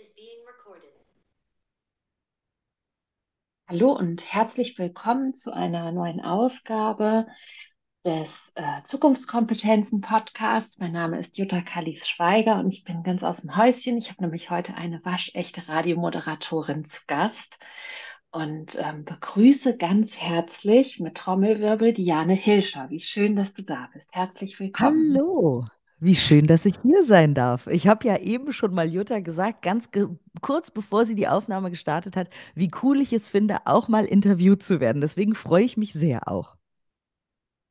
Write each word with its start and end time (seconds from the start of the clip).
is 0.00 0.10
being 0.14 0.38
recorded. 0.46 0.90
Hallo 3.68 3.92
und 3.92 4.32
herzlich 4.32 4.78
willkommen 4.78 5.34
zu 5.34 5.52
einer 5.52 5.92
neuen 5.92 6.20
Ausgabe 6.20 7.26
des 8.04 8.52
äh, 8.56 8.82
Zukunftskompetenzen 8.84 10.00
Podcasts. 10.00 10.78
Mein 10.78 10.92
Name 10.92 11.20
ist 11.20 11.38
Jutta 11.38 11.60
Kallis 11.60 12.08
Schweiger 12.08 12.58
und 12.58 12.68
ich 12.68 12.84
bin 12.84 13.02
ganz 13.02 13.22
aus 13.22 13.42
dem 13.42 13.56
Häuschen. 13.56 13.98
Ich 13.98 14.10
habe 14.10 14.22
nämlich 14.22 14.50
heute 14.50 14.74
eine 14.74 15.04
waschechte 15.04 15.68
Radiomoderatorin 15.68 16.84
zu 16.84 17.02
Gast 17.06 17.58
und 18.30 18.76
ähm, 18.78 19.04
begrüße 19.04 19.76
ganz 19.76 20.16
herzlich 20.16 21.00
mit 21.00 21.16
Trommelwirbel 21.16 21.92
Diane 21.92 22.34
Hilscher. 22.34 22.88
Wie 22.88 23.00
schön, 23.00 23.36
dass 23.36 23.52
du 23.54 23.62
da 23.62 23.88
bist. 23.92 24.14
Herzlich 24.14 24.58
willkommen. 24.58 25.14
Hallo, 25.14 25.64
wie 26.02 26.16
schön, 26.16 26.46
dass 26.46 26.64
ich 26.66 26.74
hier 26.82 27.04
sein 27.04 27.34
darf. 27.34 27.66
Ich 27.68 27.86
habe 27.88 28.06
ja 28.06 28.18
eben 28.18 28.52
schon 28.52 28.74
mal 28.74 28.88
Jutta 28.88 29.20
gesagt, 29.20 29.62
ganz 29.62 29.90
ge 29.90 30.08
kurz 30.40 30.70
bevor 30.70 31.04
sie 31.04 31.14
die 31.14 31.28
Aufnahme 31.28 31.70
gestartet 31.70 32.16
hat, 32.16 32.28
wie 32.54 32.70
cool 32.82 33.00
ich 33.00 33.12
es 33.12 33.28
finde, 33.28 33.58
auch 33.66 33.88
mal 33.88 34.04
interviewt 34.04 34.62
zu 34.62 34.80
werden. 34.80 35.00
Deswegen 35.00 35.34
freue 35.34 35.64
ich 35.64 35.76
mich 35.76 35.92
sehr 35.92 36.28
auch. 36.28 36.56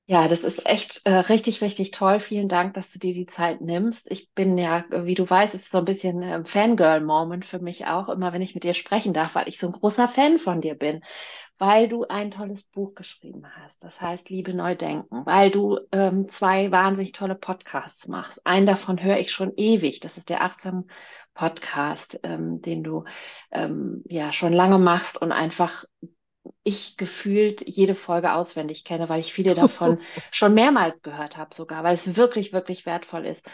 Ja, 0.08 0.28
das 0.28 0.44
ist 0.44 0.66
echt 0.66 1.02
äh, 1.06 1.12
richtig, 1.14 1.62
richtig 1.62 1.92
toll. 1.92 2.20
Vielen 2.20 2.50
Dank, 2.50 2.74
dass 2.74 2.92
du 2.92 3.00
dir 3.00 3.14
die 3.14 3.28
Zeit 3.28 3.62
nimmst. 3.62 4.12
Ich 4.12 4.34
bin 4.34 4.58
ja, 4.58 4.84
wie 4.92 5.16
du 5.16 5.28
weißt, 5.30 5.56
es 5.56 5.62
ist 5.64 5.72
so 5.72 5.78
ein 5.78 5.86
bisschen 5.86 6.22
ein 6.22 6.46
Fangirl-Moment 6.46 7.46
für 7.46 7.60
mich 7.60 7.86
auch, 7.86 8.10
immer 8.10 8.34
wenn 8.34 8.42
ich 8.42 8.54
mit 8.54 8.64
dir 8.66 8.74
sprechen 8.74 9.14
darf, 9.14 9.36
weil 9.36 9.48
ich 9.48 9.58
so 9.58 9.68
ein 9.68 9.74
großer 9.74 10.10
Fan 10.10 10.38
von 10.38 10.60
dir 10.60 10.76
bin, 10.76 11.02
weil 11.62 11.88
du 11.88 12.06
ein 12.08 12.32
tolles 12.32 12.64
Buch 12.64 12.96
geschrieben 12.96 13.44
hast. 13.56 13.84
Das 13.84 14.02
heißt 14.02 14.32
Liebe 14.32 14.52
neu 14.52 14.76
denken, 14.76 15.28
weil 15.28 15.52
du 15.52 15.78
ähm, 15.92 16.28
zwei 16.28 16.72
wahnsinnig 16.72 17.12
tolle 17.12 17.36
Podcasts 17.36 18.08
machst. 18.08 18.44
Einen 18.48 18.66
davon 18.66 19.00
höre 19.00 19.20
ich 19.20 19.32
schon 19.32 19.54
ewig. 19.58 20.00
Das 20.00 20.18
ist 20.18 20.32
der 20.32 20.42
Achtsam 20.42 20.88
Podcast, 21.36 22.20
ähm, 22.24 22.64
den 22.64 22.84
du 22.84 23.04
ähm, 23.52 24.04
ja 24.08 24.34
schon 24.34 24.54
lange 24.54 24.80
machst 24.80 25.22
und 25.22 25.32
einfach 25.32 25.86
ich 26.64 26.98
gefühlt 26.98 27.62
jede 27.68 27.94
Folge 27.94 28.34
auswendig 28.34 28.84
kenne, 28.84 29.08
weil 29.08 29.20
ich 29.20 29.32
viele 29.32 29.54
davon 29.54 30.00
schon 30.32 30.56
mehrmals 30.56 31.04
gehört 31.04 31.38
habe, 31.38 31.54
sogar, 31.54 31.84
weil 31.84 31.94
es 31.94 32.18
wirklich, 32.18 32.54
wirklich 32.54 32.88
wertvoll 32.88 33.28
ist. 33.28 33.48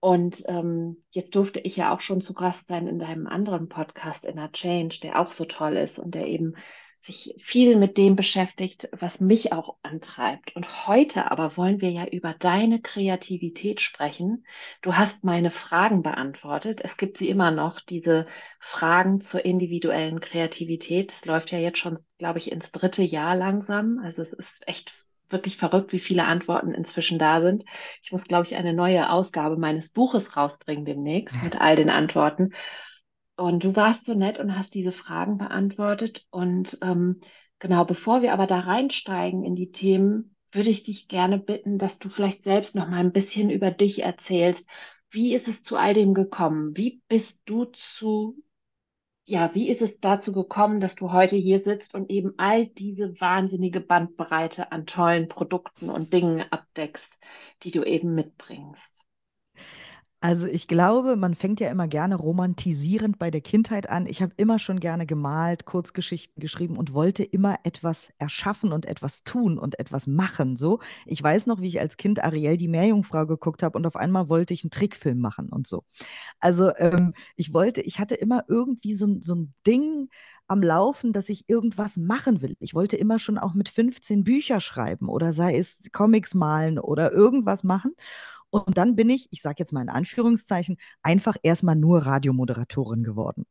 Und 0.00 0.42
ähm, 0.48 1.02
jetzt 1.12 1.34
durfte 1.34 1.60
ich 1.60 1.76
ja 1.76 1.94
auch 1.94 2.00
schon 2.02 2.20
zu 2.20 2.34
Gast 2.34 2.66
sein 2.66 2.86
in 2.88 2.98
deinem 2.98 3.26
anderen 3.26 3.70
Podcast 3.70 4.26
Inner 4.26 4.52
Change, 4.52 4.98
der 5.02 5.18
auch 5.18 5.28
so 5.28 5.46
toll 5.46 5.78
ist 5.78 5.98
und 5.98 6.14
der 6.14 6.26
eben 6.26 6.56
sich 7.02 7.34
viel 7.38 7.76
mit 7.76 7.98
dem 7.98 8.14
beschäftigt, 8.14 8.88
was 8.92 9.18
mich 9.18 9.52
auch 9.52 9.76
antreibt. 9.82 10.54
Und 10.54 10.86
heute 10.86 11.32
aber 11.32 11.56
wollen 11.56 11.80
wir 11.80 11.90
ja 11.90 12.06
über 12.06 12.32
deine 12.32 12.80
Kreativität 12.80 13.80
sprechen. 13.80 14.46
Du 14.82 14.94
hast 14.94 15.24
meine 15.24 15.50
Fragen 15.50 16.02
beantwortet. 16.04 16.80
Es 16.84 16.96
gibt 16.96 17.18
sie 17.18 17.28
immer 17.28 17.50
noch, 17.50 17.80
diese 17.80 18.26
Fragen 18.60 19.20
zur 19.20 19.44
individuellen 19.44 20.20
Kreativität. 20.20 21.10
Es 21.10 21.24
läuft 21.24 21.50
ja 21.50 21.58
jetzt 21.58 21.78
schon, 21.78 21.98
glaube 22.18 22.38
ich, 22.38 22.52
ins 22.52 22.70
dritte 22.70 23.02
Jahr 23.02 23.34
langsam. 23.34 23.98
Also 24.04 24.22
es 24.22 24.32
ist 24.32 24.68
echt 24.68 24.92
wirklich 25.28 25.56
verrückt, 25.56 25.92
wie 25.92 25.98
viele 25.98 26.26
Antworten 26.26 26.72
inzwischen 26.72 27.18
da 27.18 27.40
sind. 27.40 27.64
Ich 28.02 28.12
muss, 28.12 28.24
glaube 28.24 28.46
ich, 28.46 28.54
eine 28.54 28.74
neue 28.74 29.10
Ausgabe 29.10 29.56
meines 29.56 29.90
Buches 29.90 30.36
rausbringen 30.36 30.84
demnächst 30.84 31.42
mit 31.42 31.60
all 31.60 31.74
den 31.74 31.90
Antworten. 31.90 32.52
Und 33.36 33.64
du 33.64 33.76
warst 33.76 34.04
so 34.04 34.14
nett 34.14 34.38
und 34.38 34.56
hast 34.56 34.74
diese 34.74 34.92
Fragen 34.92 35.38
beantwortet. 35.38 36.26
Und 36.30 36.78
ähm, 36.82 37.20
genau, 37.58 37.84
bevor 37.84 38.22
wir 38.22 38.32
aber 38.32 38.46
da 38.46 38.60
reinsteigen 38.60 39.44
in 39.44 39.54
die 39.54 39.70
Themen, 39.72 40.36
würde 40.52 40.70
ich 40.70 40.82
dich 40.82 41.08
gerne 41.08 41.38
bitten, 41.38 41.78
dass 41.78 41.98
du 41.98 42.10
vielleicht 42.10 42.42
selbst 42.42 42.74
noch 42.74 42.88
mal 42.88 43.00
ein 43.00 43.12
bisschen 43.12 43.50
über 43.50 43.70
dich 43.70 44.02
erzählst. 44.02 44.68
Wie 45.10 45.34
ist 45.34 45.48
es 45.48 45.62
zu 45.62 45.76
all 45.76 45.94
dem 45.94 46.14
gekommen? 46.14 46.76
Wie 46.76 47.02
bist 47.08 47.38
du 47.46 47.64
zu, 47.64 48.36
ja, 49.26 49.54
wie 49.54 49.70
ist 49.70 49.82
es 49.82 49.98
dazu 50.00 50.32
gekommen, 50.32 50.80
dass 50.80 50.94
du 50.94 51.10
heute 51.12 51.36
hier 51.36 51.60
sitzt 51.60 51.94
und 51.94 52.10
eben 52.10 52.34
all 52.36 52.66
diese 52.66 53.18
wahnsinnige 53.20 53.80
Bandbreite 53.80 54.72
an 54.72 54.84
tollen 54.84 55.28
Produkten 55.28 55.88
und 55.88 56.12
Dingen 56.12 56.44
abdeckst, 56.50 57.22
die 57.62 57.70
du 57.70 57.82
eben 57.82 58.14
mitbringst? 58.14 59.06
Also 60.24 60.46
ich 60.46 60.68
glaube, 60.68 61.16
man 61.16 61.34
fängt 61.34 61.58
ja 61.58 61.68
immer 61.68 61.88
gerne 61.88 62.14
romantisierend 62.14 63.18
bei 63.18 63.32
der 63.32 63.40
Kindheit 63.40 63.88
an. 63.90 64.06
Ich 64.06 64.22
habe 64.22 64.32
immer 64.36 64.60
schon 64.60 64.78
gerne 64.78 65.04
gemalt, 65.04 65.64
Kurzgeschichten 65.64 66.40
geschrieben 66.40 66.76
und 66.76 66.92
wollte 66.94 67.24
immer 67.24 67.56
etwas 67.64 68.12
erschaffen 68.18 68.72
und 68.72 68.86
etwas 68.86 69.24
tun 69.24 69.58
und 69.58 69.80
etwas 69.80 70.06
machen. 70.06 70.56
So, 70.56 70.78
ich 71.06 71.20
weiß 71.20 71.48
noch, 71.48 71.60
wie 71.60 71.66
ich 71.66 71.80
als 71.80 71.96
Kind 71.96 72.22
Ariel 72.22 72.56
die 72.56 72.68
Meerjungfrau 72.68 73.26
geguckt 73.26 73.64
habe 73.64 73.76
und 73.76 73.84
auf 73.84 73.96
einmal 73.96 74.28
wollte 74.28 74.54
ich 74.54 74.62
einen 74.62 74.70
Trickfilm 74.70 75.18
machen 75.18 75.48
und 75.48 75.66
so. 75.66 75.82
Also 76.38 76.70
ähm, 76.76 77.14
ich 77.34 77.52
wollte, 77.52 77.80
ich 77.80 77.98
hatte 77.98 78.14
immer 78.14 78.44
irgendwie 78.46 78.94
so, 78.94 79.08
so 79.20 79.34
ein 79.34 79.54
Ding 79.66 80.08
am 80.46 80.62
Laufen, 80.62 81.12
dass 81.12 81.28
ich 81.30 81.48
irgendwas 81.48 81.96
machen 81.96 82.42
will. 82.42 82.56
Ich 82.60 82.74
wollte 82.74 82.96
immer 82.96 83.18
schon 83.18 83.38
auch 83.38 83.54
mit 83.54 83.68
15 83.68 84.22
Bücher 84.22 84.60
schreiben 84.60 85.08
oder 85.08 85.32
sei 85.32 85.56
es 85.58 85.88
Comics 85.92 86.34
malen 86.34 86.78
oder 86.78 87.12
irgendwas 87.12 87.64
machen. 87.64 87.94
Und 88.52 88.76
dann 88.76 88.96
bin 88.96 89.08
ich, 89.08 89.28
ich 89.30 89.40
sage 89.40 89.56
jetzt 89.60 89.72
mal 89.72 89.80
in 89.80 89.88
Anführungszeichen, 89.88 90.76
einfach 91.02 91.36
erstmal 91.42 91.74
nur 91.74 92.04
Radiomoderatorin 92.04 93.02
geworden. 93.02 93.46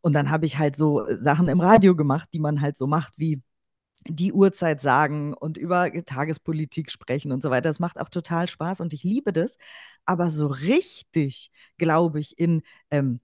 Und 0.00 0.14
dann 0.14 0.30
habe 0.30 0.46
ich 0.46 0.58
halt 0.58 0.76
so 0.76 1.06
äh, 1.06 1.20
Sachen 1.20 1.48
im 1.48 1.60
Radio 1.60 1.94
gemacht, 1.94 2.30
die 2.32 2.40
man 2.40 2.62
halt 2.62 2.78
so 2.78 2.86
macht, 2.86 3.12
wie 3.18 3.42
die 4.08 4.32
Uhrzeit 4.32 4.80
sagen 4.80 5.34
und 5.34 5.58
über 5.58 5.90
Tagespolitik 6.04 6.90
sprechen 6.90 7.32
und 7.32 7.42
so 7.42 7.50
weiter. 7.50 7.68
Das 7.68 7.80
macht 7.80 8.00
auch 8.00 8.08
total 8.08 8.48
Spaß 8.48 8.80
und 8.80 8.94
ich 8.94 9.04
liebe 9.04 9.32
das. 9.32 9.58
Aber 10.06 10.30
so 10.30 10.46
richtig, 10.46 11.50
glaube 11.76 12.20
ich, 12.20 12.38
in 12.38 12.62
ähm, 12.90 13.20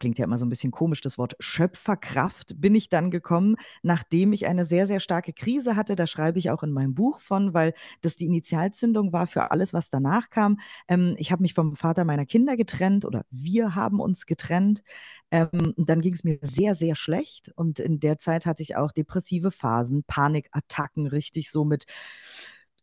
klingt 0.00 0.18
ja 0.18 0.24
immer 0.24 0.38
so 0.38 0.44
ein 0.44 0.48
bisschen 0.48 0.72
komisch, 0.72 1.00
das 1.00 1.18
Wort 1.18 1.36
Schöpferkraft, 1.38 2.60
bin 2.60 2.74
ich 2.74 2.88
dann 2.88 3.10
gekommen, 3.12 3.56
nachdem 3.82 4.32
ich 4.32 4.46
eine 4.48 4.66
sehr, 4.66 4.86
sehr 4.86 4.98
starke 4.98 5.32
Krise 5.32 5.76
hatte. 5.76 5.94
Da 5.94 6.08
schreibe 6.08 6.40
ich 6.40 6.50
auch 6.50 6.64
in 6.64 6.72
meinem 6.72 6.94
Buch 6.94 7.20
von, 7.20 7.54
weil 7.54 7.74
das 8.00 8.16
die 8.16 8.26
Initialzündung 8.26 9.12
war 9.12 9.28
für 9.28 9.52
alles, 9.52 9.72
was 9.72 9.90
danach 9.90 10.30
kam. 10.30 10.58
Ähm, 10.88 11.14
ich 11.18 11.30
habe 11.30 11.42
mich 11.42 11.54
vom 11.54 11.76
Vater 11.76 12.04
meiner 12.04 12.26
Kinder 12.26 12.56
getrennt 12.56 13.04
oder 13.04 13.24
wir 13.30 13.76
haben 13.76 14.00
uns 14.00 14.26
getrennt. 14.26 14.82
Ähm, 15.30 15.74
dann 15.76 16.00
ging 16.00 16.14
es 16.14 16.24
mir 16.24 16.38
sehr, 16.42 16.74
sehr 16.74 16.96
schlecht. 16.96 17.52
Und 17.54 17.78
in 17.78 18.00
der 18.00 18.18
Zeit 18.18 18.46
hatte 18.46 18.62
ich 18.62 18.76
auch 18.76 18.92
depressive 18.92 19.50
Phasen, 19.52 20.02
Panikattacken, 20.04 21.06
richtig 21.06 21.50
so 21.50 21.64
mit 21.64 21.84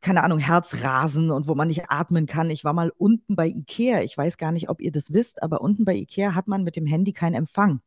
keine 0.02 0.24
Ahnung, 0.24 0.40
Herzrasen 0.40 1.32
und 1.32 1.48
wo 1.48 1.56
man 1.56 1.68
nicht 1.68 1.90
atmen 1.90 2.26
kann. 2.28 2.50
Ich 2.50 2.64
war 2.64 2.74
mal 2.74 2.92
unten 2.98 3.36
bei 3.36 3.48
Ikea. 3.48 4.02
Ich 4.02 4.18
weiß 4.18 4.38
gar 4.38 4.52
nicht, 4.52 4.70
ob 4.70 4.82
ihr 4.82 4.92
das 4.92 5.12
wisst, 5.12 5.42
aber 5.42 5.62
unten 5.62 5.86
bei 5.86 5.96
Ikea 5.96 6.36
hat 6.36 6.48
man 6.48 6.64
mit 6.64 6.76
dem 6.76 6.86
Handy 6.86 7.14
keinen 7.14 7.34
Empfang. 7.34 7.82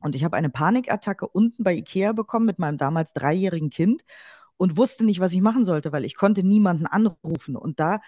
Und 0.00 0.14
ich 0.14 0.24
habe 0.24 0.36
eine 0.36 0.50
Panikattacke 0.50 1.26
unten 1.26 1.62
bei 1.62 1.74
Ikea 1.74 2.12
bekommen 2.12 2.46
mit 2.46 2.58
meinem 2.58 2.78
damals 2.78 3.12
dreijährigen 3.12 3.70
Kind 3.70 4.04
und 4.56 4.76
wusste 4.76 5.04
nicht, 5.04 5.20
was 5.20 5.32
ich 5.32 5.40
machen 5.40 5.64
sollte, 5.64 5.92
weil 5.92 6.04
ich 6.04 6.16
konnte 6.16 6.42
niemanden 6.42 6.86
anrufen. 6.86 7.56
Und 7.56 7.80
da 7.80 8.00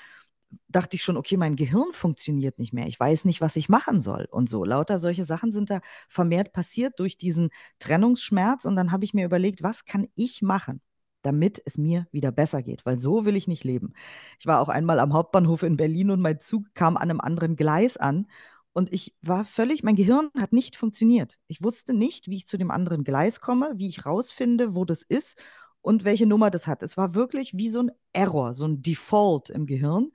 dachte 0.69 0.97
ich 0.97 1.03
schon, 1.03 1.17
okay, 1.17 1.37
mein 1.37 1.57
Gehirn 1.57 1.93
funktioniert 1.93 2.59
nicht 2.59 2.73
mehr. 2.73 2.87
Ich 2.87 2.99
weiß 2.99 3.25
nicht, 3.25 3.41
was 3.41 3.57
ich 3.57 3.69
machen 3.69 4.01
soll. 4.01 4.27
Und 4.31 4.49
so, 4.49 4.65
lauter 4.65 4.99
solche 4.99 5.25
Sachen 5.25 5.53
sind 5.53 5.71
da 5.71 5.81
vermehrt 6.09 6.53
passiert 6.53 6.99
durch 6.99 7.19
diesen 7.19 7.51
Trennungsschmerz. 7.79 8.65
Und 8.65 8.77
dann 8.77 8.93
habe 8.93 9.05
ich 9.05 9.15
mir 9.15 9.25
überlegt, 9.25 9.63
was 9.63 9.85
kann 9.85 10.09
ich 10.15 10.43
machen? 10.43 10.81
Damit 11.23 11.61
es 11.65 11.79
mir 11.79 12.07
wieder 12.13 12.33
besser 12.33 12.63
geht, 12.63 12.87
weil 12.87 12.99
so 12.99 13.25
will 13.25 13.37
ich 13.37 13.49
nicht 13.49 13.65
leben. 13.65 13.93
Ich 14.39 14.47
war 14.47 14.61
auch 14.61 14.69
einmal 14.69 15.01
am 15.01 15.13
Hauptbahnhof 15.13 15.63
in 15.63 15.77
Berlin 15.77 16.11
und 16.11 16.21
mein 16.21 16.41
Zug 16.41 16.75
kam 16.75 16.97
an 16.97 17.11
einem 17.11 17.21
anderen 17.21 17.57
Gleis 17.57 17.97
an 17.97 18.27
und 18.73 18.93
ich 18.93 19.17
war 19.23 19.45
völlig, 19.45 19.83
mein 19.83 19.97
Gehirn 19.97 20.31
hat 20.39 20.53
nicht 20.53 20.77
funktioniert. 20.77 21.39
Ich 21.49 21.63
wusste 21.63 21.95
nicht, 21.95 22.29
wie 22.29 22.37
ich 22.37 22.47
zu 22.47 22.59
dem 22.59 22.71
anderen 22.71 23.03
Gleis 23.03 23.41
komme, 23.41 23.73
wie 23.75 23.89
ich 23.89 24.07
rausfinde, 24.07 24.75
wo 24.75 24.85
das 24.85 25.03
ist 25.03 25.37
und 25.81 26.05
welche 26.05 26.27
Nummer 26.27 26.51
das 26.51 26.67
hat. 26.67 26.83
Es 26.83 26.97
war 26.97 27.15
wirklich 27.15 27.57
wie 27.57 27.71
so 27.71 27.81
ein 27.81 27.91
Error, 28.13 28.55
so 28.55 28.67
ein 28.67 28.83
Default 28.83 29.51
im 29.51 29.67
Gehirn, 29.67 30.13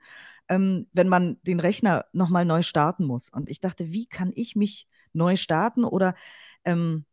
ähm, 0.47 0.87
wenn 0.93 1.09
man 1.09 1.37
den 1.43 1.59
Rechner 1.59 2.05
nochmal 2.13 2.45
neu 2.45 2.61
starten 2.61 3.05
muss. 3.05 3.29
Und 3.29 3.49
ich 3.49 3.59
dachte, 3.59 3.91
wie 3.91 4.05
kann 4.05 4.31
ich 4.33 4.55
mich 4.55 4.87
neu 5.13 5.35
starten 5.35 5.83
oder 5.83 6.15
ähm, 6.63 7.05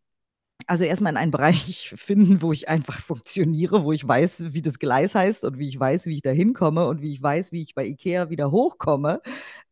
also 0.67 0.85
erstmal 0.85 1.13
in 1.13 1.17
einen 1.17 1.31
Bereich 1.31 1.93
finden, 1.97 2.43
wo 2.43 2.53
ich 2.53 2.69
einfach 2.69 3.01
funktioniere, 3.01 3.85
wo 3.85 3.93
ich 3.93 4.07
weiß, 4.07 4.53
wie 4.53 4.63
das 4.63 4.79
Gleis 4.79 5.15
heißt 5.15 5.45
und 5.45 5.59
wie 5.59 5.69
ich 5.69 5.79
weiß, 5.79 6.07
wie 6.07 6.15
ich 6.15 6.23
da 6.23 6.31
hinkomme 6.31 6.87
und 6.87 7.03
wie 7.03 7.13
ich 7.13 7.23
weiß, 7.23 7.53
wie 7.53 7.63
ich 7.63 7.75
bei 7.75 7.87
Ikea 7.87 8.31
wieder 8.31 8.51
hochkomme. 8.51 9.21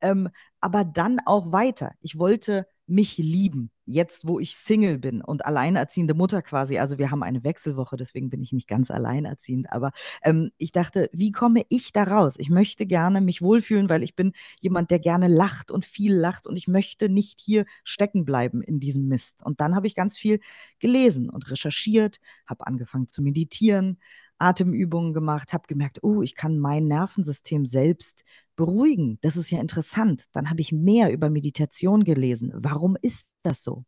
Ähm, 0.01 0.29
aber 0.61 0.85
dann 0.85 1.21
auch 1.25 1.53
weiter. 1.53 1.93
Ich 2.01 2.19
wollte 2.19 2.67
mich 2.87 3.17
lieben, 3.19 3.71
jetzt 3.89 4.29
wo 4.29 4.39
ich 4.39 4.55
Single 4.55 4.99
bin 4.99 5.23
und 5.23 5.47
alleinerziehende 5.47 6.13
Mutter 6.15 6.43
quasi. 6.43 6.79
Also 6.79 6.99
wir 6.99 7.11
haben 7.11 7.23
eine 7.23 7.43
Wechselwoche, 7.43 7.97
deswegen 7.97 8.29
bin 8.29 8.43
ich 8.43 8.53
nicht 8.53 8.69
ganz 8.69 8.91
alleinerziehend. 8.91 9.73
Aber 9.73 9.93
ähm, 10.23 10.51
ich 10.59 10.73
dachte, 10.73 11.09
wie 11.13 11.33
komme 11.33 11.63
ich 11.71 11.93
da 11.93 12.05
raus? 12.05 12.35
Ich 12.39 12.51
möchte 12.51 12.87
gerne 12.87 13.21
mich 13.23 13.41
wohlfühlen, 13.41 13.89
weil 13.89 14.03
ich 14.03 14.15
bin 14.15 14.33
jemand, 14.61 14.91
der 14.91 14.99
gerne 14.99 15.27
lacht 15.27 15.71
und 15.71 15.87
viel 15.87 16.15
lacht 16.15 16.47
und 16.47 16.57
ich 16.57 16.69
möchte 16.69 17.09
nicht 17.09 17.41
hier 17.41 17.65
stecken 17.83 18.27
bleiben 18.27 18.63
in 18.63 18.79
diesem 18.79 19.09
Mist. 19.09 19.43
Und 19.43 19.61
dann 19.61 19.75
habe 19.75 19.87
ich 19.87 19.95
ganz 19.95 20.19
viel 20.19 20.41
gelesen 20.79 21.31
und 21.31 21.51
recherchiert, 21.51 22.19
habe 22.47 22.67
angefangen 22.67 23.09
zu 23.09 23.23
meditieren, 23.23 23.99
Atemübungen 24.39 25.13
gemacht, 25.13 25.53
habe 25.53 25.67
gemerkt, 25.67 26.03
oh, 26.03 26.23
ich 26.23 26.35
kann 26.35 26.59
mein 26.59 26.85
Nervensystem 26.85 27.67
selbst 27.67 28.25
beruhigen. 28.57 29.19
Das 29.21 29.37
ist 29.37 29.51
ja 29.51 29.61
interessant. 29.61 30.25
Dann 30.33 30.51
habe 30.51 30.61
ich 30.61 30.73
mehr 30.73 31.13
über 31.13 31.31
Meditation 31.31 32.05
gelesen. 32.05 32.53
Warum 32.55 32.97
ist 33.01 33.31
das 33.43 33.63
so? 33.63 33.85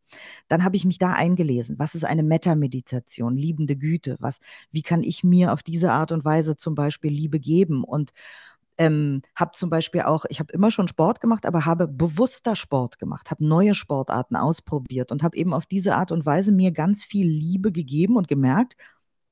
Dann 0.48 0.64
habe 0.64 0.76
ich 0.76 0.84
mich 0.84 0.98
da 0.98 1.12
eingelesen. 1.12 1.78
Was 1.78 1.94
ist 1.94 2.04
eine 2.04 2.22
Metameditation? 2.22 3.36
Liebende 3.36 3.76
Güte. 3.76 4.16
Was, 4.20 4.38
wie 4.70 4.82
kann 4.82 5.02
ich 5.02 5.24
mir 5.24 5.52
auf 5.52 5.62
diese 5.62 5.92
Art 5.92 6.12
und 6.12 6.24
Weise 6.24 6.56
zum 6.56 6.74
Beispiel 6.74 7.12
Liebe 7.12 7.40
geben? 7.40 7.82
Und 7.82 8.12
ähm, 8.78 9.22
habe 9.34 9.50
zum 9.54 9.68
Beispiel 9.70 10.02
auch, 10.02 10.24
ich 10.30 10.40
habe 10.40 10.52
immer 10.52 10.70
schon 10.70 10.88
Sport 10.88 11.20
gemacht, 11.20 11.44
aber 11.44 11.66
habe 11.66 11.86
bewusster 11.86 12.56
Sport 12.56 12.98
gemacht, 12.98 13.30
habe 13.30 13.44
neue 13.44 13.74
Sportarten 13.74 14.36
ausprobiert 14.36 15.12
und 15.12 15.22
habe 15.22 15.36
eben 15.36 15.52
auf 15.52 15.66
diese 15.66 15.96
Art 15.96 16.12
und 16.12 16.24
Weise 16.24 16.50
mir 16.50 16.70
ganz 16.70 17.04
viel 17.04 17.26
Liebe 17.26 17.72
gegeben 17.72 18.16
und 18.16 18.26
gemerkt, 18.26 18.76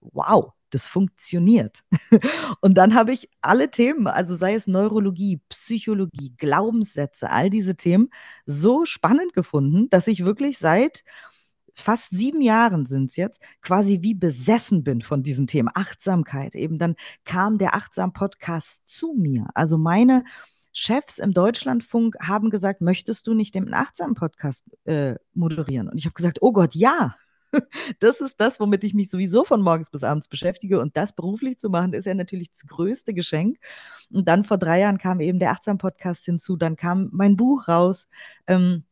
wow, 0.00 0.52
das 0.70 0.86
funktioniert. 0.86 1.82
und 2.60 2.78
dann 2.78 2.94
habe 2.94 3.12
ich 3.12 3.28
alle 3.40 3.70
Themen, 3.70 4.06
also 4.06 4.36
sei 4.36 4.54
es 4.54 4.66
Neurologie, 4.66 5.40
Psychologie, 5.48 6.34
Glaubenssätze, 6.36 7.30
all 7.30 7.50
diese 7.50 7.76
Themen 7.76 8.10
so 8.46 8.84
spannend 8.84 9.32
gefunden, 9.32 9.88
dass 9.90 10.06
ich 10.06 10.24
wirklich 10.24 10.58
seit 10.58 11.04
fast 11.78 12.10
sieben 12.10 12.40
Jahren 12.40 12.86
sind 12.86 13.10
es 13.10 13.16
jetzt, 13.16 13.40
quasi 13.62 14.02
wie 14.02 14.14
besessen 14.14 14.82
bin 14.82 15.00
von 15.00 15.22
diesen 15.22 15.46
Themen. 15.46 15.70
Achtsamkeit 15.72 16.54
eben. 16.54 16.78
Dann 16.78 16.96
kam 17.24 17.58
der 17.58 17.74
Achtsam-Podcast 17.74 18.82
zu 18.86 19.14
mir. 19.16 19.46
Also 19.54 19.78
meine 19.78 20.24
Chefs 20.72 21.18
im 21.18 21.32
Deutschlandfunk 21.32 22.16
haben 22.20 22.50
gesagt, 22.50 22.80
möchtest 22.80 23.26
du 23.26 23.34
nicht 23.34 23.54
den 23.54 23.72
Achtsam-Podcast 23.72 24.64
äh, 24.84 25.14
moderieren? 25.34 25.88
Und 25.88 25.98
ich 25.98 26.04
habe 26.04 26.14
gesagt, 26.14 26.38
oh 26.40 26.52
Gott, 26.52 26.74
ja. 26.74 27.14
Das 28.00 28.20
ist 28.20 28.40
das, 28.40 28.60
womit 28.60 28.84
ich 28.84 28.94
mich 28.94 29.10
sowieso 29.10 29.44
von 29.44 29.62
morgens 29.62 29.90
bis 29.90 30.02
abends 30.02 30.28
beschäftige. 30.28 30.80
Und 30.80 30.96
das 30.96 31.12
beruflich 31.12 31.58
zu 31.58 31.70
machen, 31.70 31.92
ist 31.92 32.04
ja 32.04 32.14
natürlich 32.14 32.50
das 32.50 32.66
größte 32.66 33.14
Geschenk. 33.14 33.58
Und 34.10 34.28
dann 34.28 34.44
vor 34.44 34.58
drei 34.58 34.80
Jahren 34.80 34.98
kam 34.98 35.20
eben 35.20 35.38
der 35.38 35.50
Achtsam-Podcast 35.50 36.24
hinzu. 36.24 36.56
Dann 36.56 36.76
kam 36.76 37.08
mein 37.12 37.36
Buch 37.36 37.68
raus. 37.68 38.08
Ähm, 38.46 38.84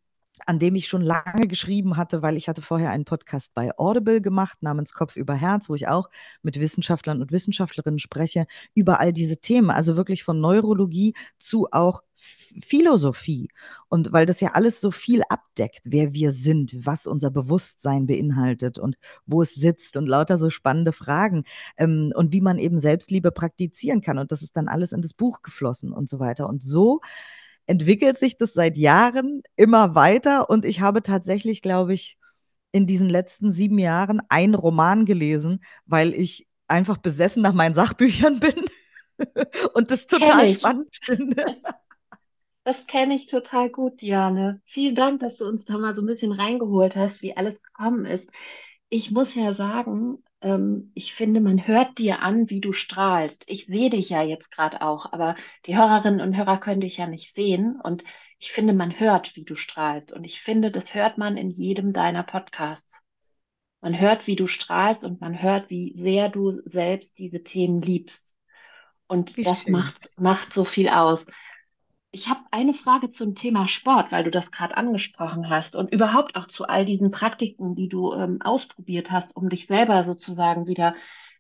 an 0.47 0.59
dem 0.59 0.75
ich 0.77 0.87
schon 0.89 1.03
lange 1.03 1.47
geschrieben 1.49 1.97
hatte, 1.97 2.23
weil 2.23 2.37
ich 2.37 2.49
hatte 2.49 2.63
vorher 2.63 2.91
einen 2.91 3.05
Podcast 3.05 3.53
bei 3.55 3.77
Audible 3.77 4.21
gemacht 4.21 4.63
namens 4.63 4.93
Kopf 4.95 5.17
über 5.17 5.35
Herz, 5.35 5.69
wo 5.69 5.75
ich 5.75 5.89
auch 5.89 6.09
mit 6.43 6.59
Wissenschaftlern 6.59 7.21
und 7.21 7.33
Wissenschaftlerinnen 7.33 7.99
spreche 7.99 8.47
über 8.75 9.01
all 9.01 9.13
diese 9.13 9.37
Themen, 9.37 9.71
also 9.71 9.97
wirklich 9.97 10.23
von 10.23 10.41
Neurologie 10.41 11.15
zu 11.39 11.69
auch 11.73 12.03
Philosophie. 12.15 13.49
Und 13.89 14.13
weil 14.13 14.25
das 14.25 14.41
ja 14.41 14.53
alles 14.53 14.81
so 14.81 14.91
viel 14.91 15.23
abdeckt, 15.29 15.87
wer 15.87 16.15
wir 16.15 16.33
sind, 16.33 16.87
was 16.87 17.07
unser 17.07 17.31
Bewusstsein 17.31 18.07
beinhaltet 18.07 18.79
und 18.79 18.97
wo 19.27 19.43
es 19.43 19.55
sitzt 19.55 19.97
und 19.97 20.07
lauter 20.07 20.39
so 20.39 20.49
spannende 20.51 20.93
Fragen 20.93 21.45
ähm, 21.77 22.13
und 22.15 22.33
wie 22.33 22.41
man 22.41 22.59
eben 22.59 22.79
Selbstliebe 22.79 23.33
praktizieren 23.33 24.01
kann. 24.01 24.19
Und 24.19 24.33
das 24.33 24.43
ist 24.43 24.57
dann 24.57 24.69
alles 24.69 24.93
in 24.93 25.03
das 25.03 25.13
Buch 25.13 25.43
geflossen 25.43 25.93
und 25.93 26.09
so 26.09 26.19
weiter. 26.19 26.49
Und 26.49 26.63
so 26.63 27.01
entwickelt 27.67 28.19
sich 28.19 28.39
das 28.39 28.53
seit 28.53 28.77
Jahren 28.77 29.43
immer 29.57 29.95
weiter 29.95 30.49
und 30.51 30.65
ich 30.65 30.81
habe 30.81 31.03
tatsächlich, 31.03 31.63
glaube 31.63 31.95
ich, 31.95 32.17
in 32.73 32.87
diesen 32.87 33.09
letzten 33.09 33.53
sieben 33.53 33.79
Jahren 33.79 34.21
einen 34.29 34.55
Roman 34.55 35.05
gelesen, 35.05 35.65
weil 35.87 36.15
ich 36.15 36.47
einfach 36.69 36.99
besessen 36.99 37.43
nach 37.43 37.53
meinen 37.53 37.75
Sachbüchern 37.75 38.41
bin 38.41 38.55
und 39.75 39.91
das 39.91 40.07
total 40.07 40.49
spannend 40.55 40.95
finde. 41.03 41.45
Das 42.67 42.89
kenne 42.89 43.15
ich 43.15 43.29
total 43.29 43.71
gut, 43.71 44.01
Diane. 44.01 44.61
Vielen 44.65 44.97
Dank, 44.97 45.21
dass 45.21 45.37
du 45.37 45.47
uns 45.47 45.65
da 45.67 45.79
mal 45.79 45.95
so 45.95 46.03
ein 46.03 46.07
bisschen 46.07 46.33
reingeholt 46.33 46.97
hast, 46.97 47.23
wie 47.23 47.37
alles 47.37 47.63
gekommen 47.63 48.05
ist. 48.07 48.33
Ich 48.89 49.13
muss 49.13 49.37
ja 49.37 49.53
sagen, 49.53 50.25
ähm, 50.43 50.91
ich 50.95 51.15
finde, 51.15 51.41
man 51.41 51.67
hört 51.67 51.99
dir 51.99 52.23
an, 52.23 52.51
wie 52.51 52.61
du 52.61 52.73
strahlst. 52.73 53.45
Ich 53.49 53.67
sehe 53.67 53.91
dich 53.91 54.11
ja 54.11 54.23
jetzt 54.23 54.51
gerade 54.51 54.83
auch, 54.83 55.13
aber 55.13 55.37
die 55.67 55.77
Hörerinnen 55.77 56.21
und 56.21 56.37
Hörer 56.37 56.59
können 56.59 56.81
dich 56.81 56.99
ja 56.99 57.07
nicht 57.07 57.33
sehen. 57.33 57.81
Und 57.83 58.05
ich 58.39 58.53
finde, 58.53 58.73
man 58.73 58.99
hört, 58.99 59.37
wie 59.37 59.45
du 59.45 59.55
strahlst. 59.55 60.13
Und 60.13 60.25
ich 60.25 60.41
finde, 60.41 60.71
das 60.71 60.95
hört 60.95 61.19
man 61.19 61.37
in 61.37 61.51
jedem 61.51 61.93
deiner 61.93 62.23
Podcasts. 62.23 63.03
Man 63.81 63.99
hört, 63.99 64.27
wie 64.27 64.37
du 64.37 64.47
strahlst 64.47 65.05
und 65.05 65.21
man 65.21 65.41
hört, 65.41 65.71
wie 65.71 65.95
sehr 65.95 66.29
du 66.29 66.51
selbst 66.65 67.19
diese 67.19 67.43
Themen 67.43 67.81
liebst. 67.81 68.37
Und 69.09 69.37
wie 69.37 69.45
das 69.45 69.67
macht, 69.69 70.11
macht 70.19 70.53
so 70.53 70.65
viel 70.65 70.89
aus. 70.89 71.27
Ich 72.11 72.29
habe 72.29 72.41
eine 72.51 72.73
Frage 72.73 73.11
zum 73.11 73.35
Thema 73.35 73.69
Sport, 73.69 74.11
weil 74.11 74.25
du 74.25 74.31
das 74.31 74.51
gerade 74.51 74.77
angesprochen 74.77 75.51
hast 75.51 75.77
und 75.77 75.93
überhaupt 75.93 76.35
auch 76.37 76.47
zu 76.47 76.67
all 76.67 76.85
diesen 76.85 77.11
Praktiken, 77.11 77.75
die 77.77 77.89
du 77.89 78.13
ähm, 78.15 78.41
ausprobiert 78.43 79.11
hast, 79.11 79.37
um 79.37 79.49
dich 79.51 79.67
selber 79.67 80.03
sozusagen 80.03 80.67
wieder 80.67 80.95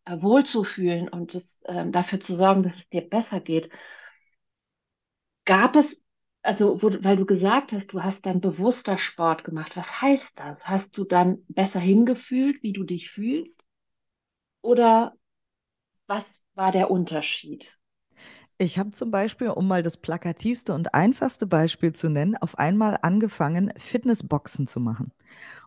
äh, 0.04 0.20
wohlzufühlen 0.20 1.08
und 1.08 1.34
das, 1.34 1.58
äh, 1.64 1.88
dafür 1.90 2.20
zu 2.20 2.34
sorgen, 2.34 2.62
dass 2.62 2.76
es 2.76 2.88
dir 2.90 3.08
besser 3.08 3.40
geht. 3.40 3.70
Gab 5.46 5.76
es, 5.76 6.02
also 6.42 6.82
wo, 6.82 6.90
weil 7.02 7.16
du 7.16 7.24
gesagt 7.24 7.72
hast, 7.72 7.86
du 7.92 8.02
hast 8.02 8.26
dann 8.26 8.40
bewusster 8.42 8.98
Sport 8.98 9.44
gemacht, 9.44 9.76
was 9.76 10.02
heißt 10.02 10.28
das? 10.34 10.66
Hast 10.68 10.88
du 10.96 11.04
dann 11.04 11.42
besser 11.48 11.80
hingefühlt, 11.80 12.62
wie 12.62 12.72
du 12.74 12.84
dich 12.84 13.10
fühlst? 13.10 13.66
Oder 14.62 15.16
was 16.08 16.44
war 16.54 16.72
der 16.72 16.90
Unterschied? 16.90 17.78
Ich 18.58 18.78
habe 18.78 18.90
zum 18.92 19.10
Beispiel, 19.10 19.48
um 19.48 19.68
mal 19.68 19.82
das 19.82 19.98
plakativste 19.98 20.72
und 20.72 20.94
einfachste 20.94 21.46
Beispiel 21.46 21.92
zu 21.92 22.08
nennen, 22.08 22.36
auf 22.36 22.58
einmal 22.58 22.98
angefangen, 23.02 23.70
Fitnessboxen 23.76 24.66
zu 24.66 24.80
machen. 24.80 25.12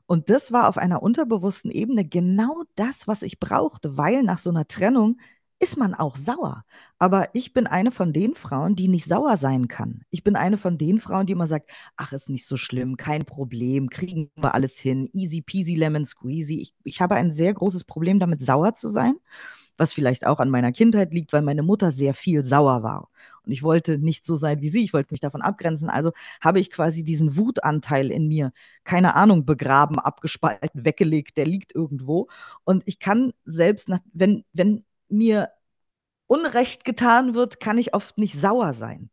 Und 0.08 0.30
das 0.32 0.52
war 0.52 0.70
auf 0.70 0.78
einer 0.78 1.04
unterbewussten 1.04 1.72
Ebene 1.72 2.06
genau 2.06 2.64
das, 2.76 3.08
was 3.08 3.22
ich 3.22 3.40
brauchte, 3.40 3.98
weil 3.98 4.24
nach 4.24 4.40
so 4.40 4.50
einer 4.50 4.68
Trennung 4.68 5.18
ist 5.60 5.78
man 5.78 5.94
auch 5.94 6.16
sauer. 6.16 6.64
Aber 7.00 7.30
ich 7.34 7.54
bin 7.54 7.68
eine 7.68 7.92
von 7.92 8.14
den 8.14 8.34
Frauen, 8.36 8.76
die 8.76 8.88
nicht 8.88 9.06
sauer 9.06 9.38
sein 9.38 9.68
kann. 9.68 10.04
Ich 10.10 10.24
bin 10.24 10.36
eine 10.36 10.58
von 10.58 10.78
den 10.78 11.00
Frauen, 11.00 11.28
die 11.28 11.34
immer 11.34 11.48
sagt, 11.48 11.70
ach, 11.98 12.14
ist 12.14 12.30
nicht 12.30 12.48
so 12.48 12.58
schlimm, 12.58 12.98
kein 12.98 13.26
Problem, 13.26 13.90
kriegen 13.90 14.32
wir 14.38 14.56
alles 14.56 14.80
hin, 14.80 15.10
easy 15.14 15.42
peasy 15.42 15.76
lemon 15.76 16.06
squeezy. 16.06 16.62
Ich, 16.62 16.74
ich 16.84 17.02
habe 17.02 17.16
ein 17.16 17.34
sehr 17.34 17.54
großes 17.54 17.84
Problem 17.84 18.20
damit, 18.20 18.42
sauer 18.44 18.74
zu 18.74 18.90
sein 18.90 19.16
was 19.80 19.94
vielleicht 19.94 20.28
auch 20.28 20.40
an 20.40 20.50
meiner 20.50 20.72
Kindheit 20.72 21.14
liegt, 21.14 21.34
weil 21.34 21.42
meine 21.42 21.64
Mutter 21.64 21.92
sehr 21.92 22.14
viel 22.14 22.44
sauer 22.44 22.84
war. 22.84 23.10
Und 23.46 23.52
ich 23.52 23.64
wollte 23.64 23.98
nicht 23.98 24.26
so 24.26 24.36
sein 24.36 24.62
wie 24.62 24.70
sie, 24.70 24.84
ich 24.84 24.94
wollte 24.94 25.14
mich 25.14 25.22
davon 25.22 25.42
abgrenzen. 25.42 25.90
Also 25.90 26.12
habe 26.42 26.60
ich 26.60 26.70
quasi 26.70 27.04
diesen 27.04 27.38
Wutanteil 27.38 28.12
in 28.12 28.28
mir, 28.28 28.52
keine 28.84 29.16
Ahnung, 29.16 29.46
begraben, 29.46 30.00
abgespalten, 30.00 30.86
weggelegt, 30.86 31.38
der 31.38 31.46
liegt 31.46 31.74
irgendwo. 31.74 32.28
Und 32.64 32.84
ich 32.86 33.00
kann 33.00 33.34
selbst, 33.46 33.90
nach, 33.90 34.00
wenn, 34.14 34.44
wenn 34.54 34.86
mir 35.08 35.50
Unrecht 36.28 36.86
getan 36.86 37.34
wird, 37.34 37.60
kann 37.60 37.78
ich 37.78 37.94
oft 37.96 38.18
nicht 38.18 38.40
sauer 38.40 38.74
sein. 38.74 39.10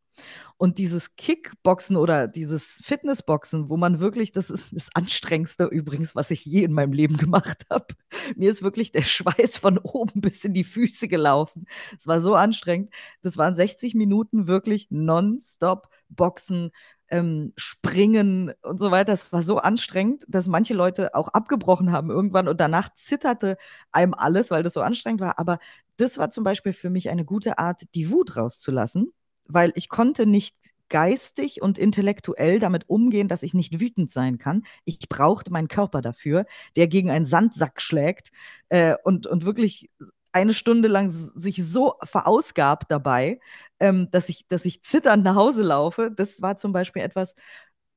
Und 0.58 0.78
dieses 0.78 1.16
Kickboxen 1.16 1.96
oder 1.96 2.28
dieses 2.28 2.80
Fitnessboxen, 2.82 3.68
wo 3.68 3.76
man 3.76 4.00
wirklich, 4.00 4.32
das 4.32 4.48
ist 4.48 4.74
das 4.74 4.88
Anstrengendste 4.94 5.64
übrigens, 5.64 6.16
was 6.16 6.30
ich 6.30 6.46
je 6.46 6.64
in 6.64 6.72
meinem 6.72 6.92
Leben 6.92 7.18
gemacht 7.18 7.64
habe. 7.70 7.88
Mir 8.36 8.50
ist 8.50 8.62
wirklich 8.62 8.90
der 8.92 9.02
Schweiß 9.02 9.58
von 9.58 9.78
oben 9.78 10.20
bis 10.20 10.44
in 10.44 10.54
die 10.54 10.64
Füße 10.64 11.08
gelaufen. 11.08 11.66
Es 11.98 12.06
war 12.06 12.20
so 12.20 12.34
anstrengend. 12.34 12.92
Das 13.22 13.36
waren 13.36 13.54
60 13.54 13.94
Minuten 13.94 14.46
wirklich 14.46 14.88
nonstop 14.90 15.88
Boxen, 16.08 16.70
ähm, 17.08 17.52
Springen 17.56 18.52
und 18.62 18.78
so 18.80 18.90
weiter. 18.90 19.12
Es 19.12 19.30
war 19.32 19.42
so 19.42 19.58
anstrengend, 19.58 20.24
dass 20.28 20.48
manche 20.48 20.74
Leute 20.74 21.14
auch 21.14 21.28
abgebrochen 21.28 21.92
haben 21.92 22.10
irgendwann 22.10 22.48
und 22.48 22.60
danach 22.60 22.94
zitterte 22.94 23.56
einem 23.92 24.14
alles, 24.14 24.50
weil 24.50 24.62
das 24.62 24.72
so 24.72 24.80
anstrengend 24.80 25.20
war. 25.20 25.38
Aber 25.38 25.58
das 25.98 26.18
war 26.18 26.30
zum 26.30 26.44
Beispiel 26.44 26.72
für 26.72 26.90
mich 26.90 27.10
eine 27.10 27.24
gute 27.24 27.58
Art, 27.58 27.82
die 27.94 28.10
Wut 28.10 28.36
rauszulassen 28.36 29.12
weil 29.48 29.72
ich 29.74 29.88
konnte 29.88 30.26
nicht 30.26 30.56
geistig 30.88 31.62
und 31.62 31.78
intellektuell 31.78 32.58
damit 32.58 32.88
umgehen, 32.88 33.28
dass 33.28 33.42
ich 33.42 33.54
nicht 33.54 33.80
wütend 33.80 34.10
sein 34.10 34.38
kann. 34.38 34.62
Ich 34.84 35.08
brauchte 35.08 35.50
meinen 35.50 35.68
Körper 35.68 36.00
dafür, 36.00 36.46
der 36.76 36.86
gegen 36.86 37.10
einen 37.10 37.26
Sandsack 37.26 37.80
schlägt 37.80 38.30
äh, 38.68 38.94
und, 39.04 39.26
und 39.26 39.44
wirklich 39.44 39.90
eine 40.32 40.54
Stunde 40.54 40.88
lang 40.88 41.08
sich 41.10 41.64
so 41.64 41.94
verausgabt 42.02 42.90
dabei, 42.90 43.40
ähm, 43.80 44.08
dass, 44.10 44.28
ich, 44.28 44.46
dass 44.48 44.64
ich 44.66 44.82
zitternd 44.82 45.24
nach 45.24 45.34
Hause 45.34 45.62
laufe. 45.62 46.12
Das 46.14 46.42
war 46.42 46.56
zum 46.56 46.72
Beispiel 46.72 47.02
etwas, 47.02 47.34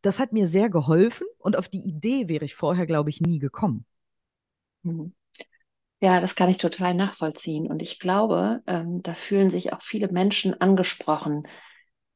das 0.01 0.19
hat 0.19 0.31
mir 0.33 0.47
sehr 0.47 0.69
geholfen 0.69 1.27
und 1.37 1.57
auf 1.57 1.67
die 1.67 1.81
Idee 1.85 2.29
wäre 2.29 2.45
ich 2.45 2.55
vorher, 2.55 2.85
glaube 2.85 3.09
ich, 3.09 3.21
nie 3.21 3.39
gekommen. 3.39 3.85
Mhm. 4.83 5.13
Ja, 6.01 6.21
das 6.21 6.35
kann 6.35 6.49
ich 6.49 6.57
total 6.57 6.93
nachvollziehen. 6.93 7.67
Und 7.67 7.81
ich 7.81 7.99
glaube, 7.99 8.61
ähm, 8.67 9.01
da 9.03 9.13
fühlen 9.13 9.49
sich 9.49 9.73
auch 9.73 9.81
viele 9.81 10.07
Menschen 10.07 10.59
angesprochen. 10.59 11.47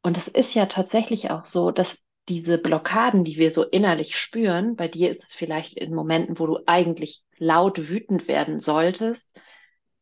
Und 0.02 0.18
es 0.18 0.28
ist 0.28 0.54
ja 0.54 0.68
tatsächlich 0.68 1.32
auch 1.32 1.46
so, 1.46 1.72
dass 1.72 2.02
diese 2.30 2.58
Blockaden, 2.58 3.26
die 3.26 3.38
wir 3.38 3.52
so 3.52 3.64
innerlich 3.64 4.18
spüren, 4.18 4.78
bei 4.78 4.88
dir 4.88 5.10
ist 5.10 5.24
es 5.24 5.34
vielleicht 5.34 5.74
in 5.78 5.94
Momenten, 5.94 6.40
wo 6.40 6.48
du 6.48 6.60
eigentlich 6.66 7.24
laut 7.38 7.90
wütend 7.90 8.30
werden 8.30 8.62
solltest, 8.62 9.38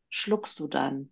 schluckst 0.08 0.60
du 0.60 0.68
dann. 0.68 1.10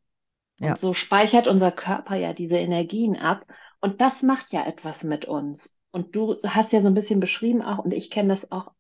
Ja. 0.61 0.71
Und 0.71 0.79
so 0.79 0.95
speichert 0.95 1.49
unser 1.49 1.73
Körper 1.73 2.15
ja 2.15 2.33
diese 2.33 2.57
Energien 2.57 3.17
ab. 3.17 3.45
Und 3.81 4.01
das 4.01 4.23
macht 4.23 4.53
ja 4.53 4.65
etwas 4.65 5.03
mit 5.03 5.25
uns. 5.25 5.81
Und 5.91 6.15
du 6.15 6.37
hast 6.47 6.73
ja 6.73 6.81
so 6.81 6.87
ein 6.87 6.95
bisschen 6.95 7.19
beschrieben 7.19 7.63
auch, 7.63 7.79
und 7.79 7.93
ich 7.93 8.11
kenne 8.11 8.29
das 8.29 8.53
auch 8.53 8.71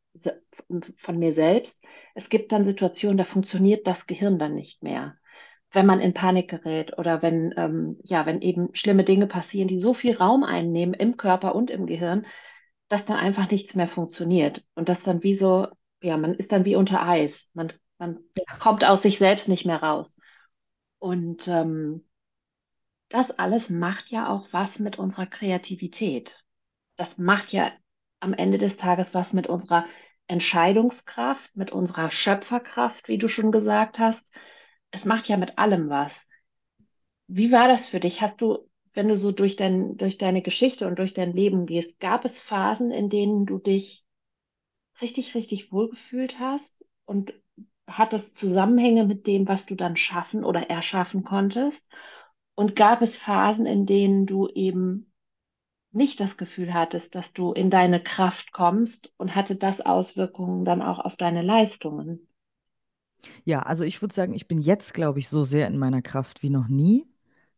von 0.97 1.19
mir 1.19 1.33
selbst. 1.33 1.85
Es 2.14 2.29
gibt 2.29 2.52
dann 2.52 2.64
Situationen, 2.64 3.19
da 3.19 3.25
funktioniert 3.25 3.87
das 3.87 4.07
Gehirn 4.07 4.38
dann 4.38 4.55
nicht 4.55 4.83
mehr. 4.83 5.17
wenn 5.73 5.87
man 5.87 6.00
in 6.00 6.14
Panik 6.14 6.50
gerät 6.50 6.99
oder 6.99 7.23
wenn, 7.23 7.55
ähm, 7.57 7.99
ja, 8.05 8.26
wenn 8.26 8.40
eben 8.43 8.71
schlimme 8.75 9.05
Dinge 9.05 9.26
passieren, 9.29 9.69
die 9.69 9.79
so 9.79 9.95
viel 9.95 10.17
Raum 10.17 10.43
einnehmen 10.45 10.95
im 10.95 11.17
Körper 11.17 11.55
und 11.55 11.71
im 11.71 11.87
Gehirn, 11.87 12.26
dass 12.88 13.07
dann 13.07 13.17
einfach 13.19 13.50
nichts 13.50 13.75
mehr 13.76 13.88
funktioniert. 13.88 14.64
Und 14.75 14.88
das 14.88 15.05
dann 15.05 15.23
wie 15.23 15.35
so, 15.35 15.69
ja, 16.02 16.17
man 16.17 16.35
ist 16.35 16.52
dann 16.52 16.64
wie 16.64 16.76
unter 16.76 17.07
Eis. 17.07 17.50
Man, 17.55 17.73
man 17.99 18.19
kommt 18.61 18.85
aus 18.85 19.02
sich 19.02 19.19
selbst 19.19 19.49
nicht 19.49 19.64
mehr 19.67 19.83
raus. 19.83 20.19
Und 20.99 21.47
ähm, 21.49 22.05
das 23.09 23.31
alles 23.38 23.71
macht 23.71 24.11
ja 24.11 24.29
auch 24.29 24.49
was 24.52 24.79
mit 24.79 24.99
unserer 24.99 25.26
Kreativität. 25.26 26.43
Das 26.97 27.19
macht 27.19 27.52
ja 27.52 27.73
am 28.21 28.35
Ende 28.35 28.59
des 28.59 28.77
Tages 28.77 29.15
was 29.15 29.33
mit 29.33 29.47
unserer 29.47 29.87
Entscheidungskraft, 30.27 31.57
mit 31.57 31.73
unserer 31.73 32.11
Schöpferkraft, 32.11 33.09
wie 33.09 33.19
du 33.19 33.27
schon 33.27 33.50
gesagt 33.50 33.99
hast. 33.99 34.33
Es 34.91 35.05
macht 35.05 35.29
ja 35.29 35.37
mit 35.37 35.59
allem 35.59 35.89
was. 35.89 36.29
Wie 37.27 37.50
war 37.50 37.67
das 37.67 37.87
für 37.87 38.00
dich? 38.00 38.23
Hast 38.23 38.41
du, 38.41 38.59
wenn 38.93 39.09
du 39.09 39.17
so 39.17 39.33
durch 39.33 39.57
dein, 39.57 39.97
durch 39.97 40.19
deine 40.19 40.43
Geschichte 40.43 40.87
und 40.87 40.99
durch 40.99 41.15
dein 41.15 41.33
Leben 41.33 41.67
gehst, 41.67 41.99
gab 41.99 42.25
es 42.25 42.41
Phasen, 42.41 42.93
in 42.93 43.09
denen 43.09 43.47
du 43.47 43.59
dich 43.59 44.05
richtig, 45.00 45.35
richtig 45.35 45.73
wohlgefühlt 45.73 46.39
hast? 46.39 46.87
Und 47.05 47.35
hat 47.87 48.12
das 48.12 48.33
Zusammenhänge 48.33 49.05
mit 49.05 49.27
dem, 49.27 49.49
was 49.49 49.67
du 49.67 49.75
dann 49.75 49.97
schaffen 49.97 50.45
oder 50.45 50.71
erschaffen 50.71 51.25
konntest? 51.25 51.91
Und 52.55 52.77
gab 52.77 53.03
es 53.03 53.17
Phasen, 53.17 53.67
in 53.67 53.87
denen 53.87 54.27
du 54.27 54.49
eben 54.49 55.10
nicht 55.92 56.20
das 56.20 56.37
Gefühl 56.37 56.75
hattest, 56.75 57.14
dass 57.14 57.32
du 57.32 57.52
in 57.52 57.70
deine 57.70 58.02
Kraft 58.02 58.52
kommst 58.52 59.12
und 59.16 59.35
hatte 59.35 59.56
das 59.56 59.80
Auswirkungen 59.80 60.64
dann 60.64 60.82
auch 60.82 60.99
auf 60.99 61.16
deine 61.16 61.42
Leistungen? 61.42 62.26
Ja, 63.44 63.61
also 63.61 63.85
ich 63.85 64.00
würde 64.02 64.14
sagen, 64.14 64.35
ich 64.35 64.49
bin 64.49 64.59
jetzt, 64.61 64.94
glaube 64.94 65.18
ich, 65.18 65.28
so 65.28 65.44
sehr 65.44 65.66
in 65.66 65.78
meiner 65.78 66.02
Kraft 66.02 66.42
wie 66.42 66.50
noch 66.50 66.68
nie 66.68 67.06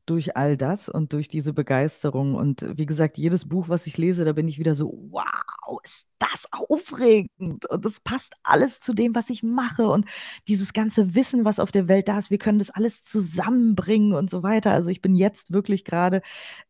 durch 0.06 0.36
all 0.36 0.56
das 0.56 0.88
und 0.88 1.12
durch 1.12 1.28
diese 1.28 1.52
Begeisterung. 1.52 2.34
Und 2.34 2.66
wie 2.76 2.86
gesagt, 2.86 3.18
jedes 3.18 3.48
Buch, 3.48 3.68
was 3.68 3.86
ich 3.86 3.98
lese, 3.98 4.24
da 4.24 4.32
bin 4.32 4.48
ich 4.48 4.58
wieder 4.58 4.74
so, 4.74 4.92
wow, 5.10 5.80
ist 5.84 6.06
das 6.22 6.46
aufregend. 6.52 7.68
Und 7.68 7.84
das 7.84 8.00
passt 8.00 8.34
alles 8.44 8.78
zu 8.80 8.94
dem, 8.94 9.14
was 9.14 9.28
ich 9.30 9.42
mache. 9.42 9.88
Und 9.88 10.06
dieses 10.46 10.72
ganze 10.72 11.14
Wissen, 11.14 11.44
was 11.44 11.58
auf 11.58 11.72
der 11.72 11.88
Welt 11.88 12.08
da 12.08 12.18
ist, 12.18 12.30
wir 12.30 12.38
können 12.38 12.60
das 12.60 12.70
alles 12.70 13.02
zusammenbringen 13.02 14.12
und 14.12 14.30
so 14.30 14.42
weiter. 14.42 14.72
Also 14.72 14.90
ich 14.90 15.02
bin 15.02 15.16
jetzt 15.16 15.52
wirklich 15.52 15.84
gerade, 15.84 16.22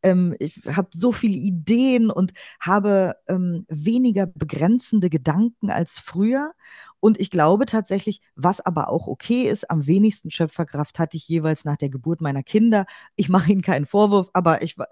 ähm, 0.02 0.34
ich 0.38 0.62
habe 0.66 0.88
so 0.92 1.12
viele 1.12 1.36
Ideen 1.36 2.10
und 2.10 2.32
habe 2.60 3.14
ähm, 3.28 3.66
weniger 3.68 4.26
begrenzende 4.26 5.10
Gedanken 5.10 5.70
als 5.70 5.98
früher. 5.98 6.52
Und 7.00 7.20
ich 7.20 7.30
glaube 7.30 7.66
tatsächlich, 7.66 8.20
was 8.36 8.60
aber 8.60 8.88
auch 8.88 9.08
okay 9.08 9.42
ist, 9.42 9.68
am 9.70 9.86
wenigsten 9.86 10.30
Schöpferkraft 10.30 11.00
hatte 11.00 11.16
ich 11.16 11.26
jeweils 11.28 11.64
nach 11.64 11.76
der 11.76 11.90
Geburt 11.90 12.20
meiner 12.20 12.44
Kinder. 12.44 12.86
Ich 13.16 13.28
mache 13.28 13.50
ihnen 13.50 13.60
keinen 13.62 13.86
Vorwurf, 13.86 14.30
aber 14.32 14.62
ich 14.62 14.78
war, 14.78 14.86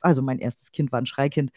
also 0.00 0.22
mein 0.22 0.38
erstes 0.38 0.70
Kind 0.70 0.92
war 0.92 1.00
ein 1.00 1.06
Schreikind 1.06 1.50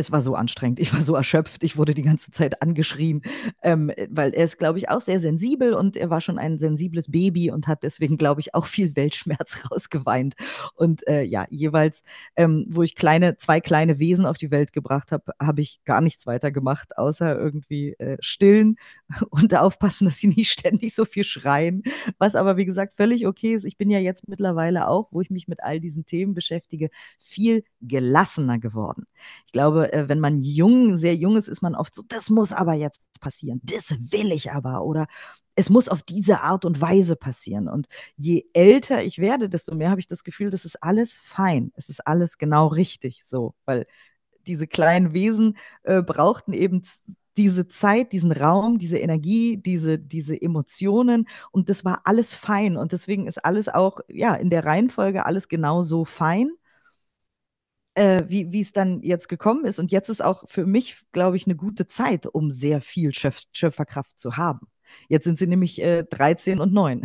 es 0.00 0.10
war 0.10 0.20
so 0.20 0.34
anstrengend. 0.34 0.80
Ich 0.80 0.92
war 0.92 1.02
so 1.02 1.14
erschöpft. 1.14 1.62
Ich 1.62 1.76
wurde 1.76 1.94
die 1.94 2.02
ganze 2.02 2.30
Zeit 2.30 2.62
angeschrien, 2.62 3.22
ähm, 3.62 3.92
weil 4.08 4.34
er 4.34 4.44
ist, 4.44 4.58
glaube 4.58 4.78
ich, 4.78 4.88
auch 4.88 5.00
sehr 5.00 5.20
sensibel 5.20 5.74
und 5.74 5.96
er 5.96 6.10
war 6.10 6.20
schon 6.20 6.38
ein 6.38 6.58
sensibles 6.58 7.10
Baby 7.10 7.50
und 7.50 7.68
hat 7.68 7.82
deswegen, 7.82 8.16
glaube 8.16 8.40
ich, 8.40 8.54
auch 8.54 8.66
viel 8.66 8.96
Weltschmerz 8.96 9.64
rausgeweint. 9.70 10.34
Und 10.74 11.06
äh, 11.06 11.22
ja, 11.22 11.46
jeweils, 11.50 12.02
ähm, 12.36 12.66
wo 12.68 12.82
ich 12.82 12.96
kleine, 12.96 13.36
zwei 13.36 13.60
kleine 13.60 13.98
Wesen 13.98 14.26
auf 14.26 14.38
die 14.38 14.50
Welt 14.50 14.72
gebracht 14.72 15.12
habe, 15.12 15.32
habe 15.40 15.60
ich 15.60 15.80
gar 15.84 16.00
nichts 16.00 16.26
weiter 16.26 16.50
gemacht, 16.50 16.96
außer 16.96 17.38
irgendwie 17.38 17.92
äh, 17.98 18.16
stillen 18.20 18.76
und 19.30 19.54
aufpassen, 19.54 20.06
dass 20.06 20.18
sie 20.18 20.28
nicht 20.28 20.50
ständig 20.50 20.94
so 20.94 21.04
viel 21.04 21.24
schreien. 21.24 21.82
Was 22.18 22.34
aber, 22.34 22.56
wie 22.56 22.64
gesagt, 22.64 22.94
völlig 22.94 23.26
okay 23.26 23.54
ist. 23.54 23.64
Ich 23.64 23.76
bin 23.76 23.90
ja 23.90 23.98
jetzt 23.98 24.28
mittlerweile 24.28 24.88
auch, 24.88 25.08
wo 25.12 25.20
ich 25.20 25.30
mich 25.30 25.46
mit 25.46 25.62
all 25.62 25.78
diesen 25.78 26.06
Themen 26.06 26.34
beschäftige, 26.34 26.88
viel 27.18 27.62
gelassener 27.82 28.58
geworden. 28.58 29.06
Ich 29.46 29.52
glaube, 29.52 29.89
äh, 29.92 30.08
wenn 30.08 30.20
man 30.20 30.40
jung, 30.40 30.96
sehr 30.96 31.14
jung 31.14 31.36
ist, 31.36 31.48
ist 31.48 31.62
man 31.62 31.74
oft 31.74 31.94
so, 31.94 32.02
das 32.08 32.30
muss 32.30 32.52
aber 32.52 32.74
jetzt 32.74 33.02
passieren, 33.20 33.60
das 33.64 33.94
will 34.12 34.32
ich 34.32 34.52
aber 34.52 34.84
oder 34.84 35.06
es 35.56 35.68
muss 35.68 35.88
auf 35.88 36.02
diese 36.02 36.40
Art 36.40 36.64
und 36.64 36.80
Weise 36.80 37.16
passieren. 37.16 37.68
Und 37.68 37.86
je 38.16 38.46
älter 38.54 39.02
ich 39.02 39.18
werde, 39.18 39.50
desto 39.50 39.74
mehr 39.74 39.90
habe 39.90 40.00
ich 40.00 40.06
das 40.06 40.24
Gefühl, 40.24 40.50
das 40.50 40.64
ist 40.64 40.82
alles 40.82 41.18
fein, 41.18 41.72
es 41.74 41.88
ist 41.88 42.06
alles 42.06 42.38
genau 42.38 42.68
richtig 42.68 43.24
so, 43.24 43.54
weil 43.66 43.86
diese 44.46 44.66
kleinen 44.66 45.12
Wesen 45.12 45.56
äh, 45.82 46.02
brauchten 46.02 46.52
eben 46.54 46.82
diese 47.36 47.68
Zeit, 47.68 48.12
diesen 48.12 48.32
Raum, 48.32 48.78
diese 48.78 48.98
Energie, 48.98 49.56
diese, 49.56 49.98
diese 49.98 50.40
Emotionen 50.40 51.28
und 51.52 51.68
das 51.68 51.84
war 51.84 52.02
alles 52.04 52.34
fein 52.34 52.76
und 52.76 52.92
deswegen 52.92 53.26
ist 53.26 53.44
alles 53.44 53.68
auch, 53.68 54.00
ja, 54.08 54.34
in 54.34 54.50
der 54.50 54.64
Reihenfolge 54.64 55.26
alles 55.26 55.48
genauso 55.48 56.04
fein 56.04 56.50
äh, 58.00 58.24
wie 58.28 58.60
es 58.60 58.72
dann 58.72 59.02
jetzt 59.02 59.28
gekommen 59.28 59.66
ist. 59.66 59.78
Und 59.78 59.92
jetzt 59.92 60.08
ist 60.08 60.24
auch 60.24 60.48
für 60.48 60.64
mich, 60.64 61.02
glaube 61.12 61.36
ich, 61.36 61.46
eine 61.46 61.54
gute 61.56 61.86
Zeit, 61.86 62.26
um 62.26 62.50
sehr 62.50 62.80
viel 62.80 63.12
Schöpf 63.12 63.42
Schöpferkraft 63.52 64.18
zu 64.18 64.38
haben. 64.38 64.68
Jetzt 65.08 65.24
sind 65.24 65.38
sie 65.38 65.46
nämlich 65.46 65.82
äh, 65.82 66.04
13 66.04 66.60
und 66.60 66.72
9. 66.72 67.02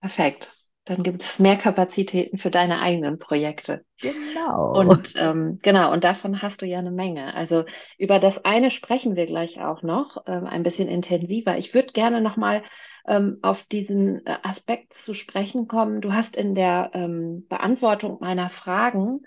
Perfekt. 0.00 0.52
Dann 0.84 1.02
gibt 1.02 1.22
es 1.22 1.38
mehr 1.38 1.56
Kapazitäten 1.56 2.38
für 2.38 2.50
deine 2.50 2.80
eigenen 2.80 3.18
Projekte. 3.18 3.84
Genau. 4.00 4.78
Und 4.78 5.14
ähm, 5.16 5.58
genau, 5.60 5.92
und 5.92 6.04
davon 6.04 6.40
hast 6.40 6.62
du 6.62 6.66
ja 6.66 6.78
eine 6.78 6.92
Menge. 6.92 7.34
Also 7.34 7.64
über 7.98 8.20
das 8.20 8.44
eine 8.44 8.70
sprechen 8.70 9.16
wir 9.16 9.26
gleich 9.26 9.60
auch 9.60 9.82
noch, 9.82 10.22
ähm, 10.26 10.46
ein 10.46 10.62
bisschen 10.62 10.88
intensiver. 10.88 11.58
Ich 11.58 11.74
würde 11.74 11.92
gerne 11.92 12.22
nochmal 12.22 12.62
ähm, 13.06 13.38
auf 13.42 13.64
diesen 13.64 14.26
äh, 14.26 14.36
Aspekt 14.42 14.94
zu 14.94 15.14
sprechen 15.14 15.68
kommen. 15.68 16.00
Du 16.00 16.12
hast 16.12 16.36
in 16.36 16.54
der 16.54 16.90
ähm, 16.94 17.46
Beantwortung 17.48 18.18
meiner 18.20 18.50
Fragen 18.50 19.20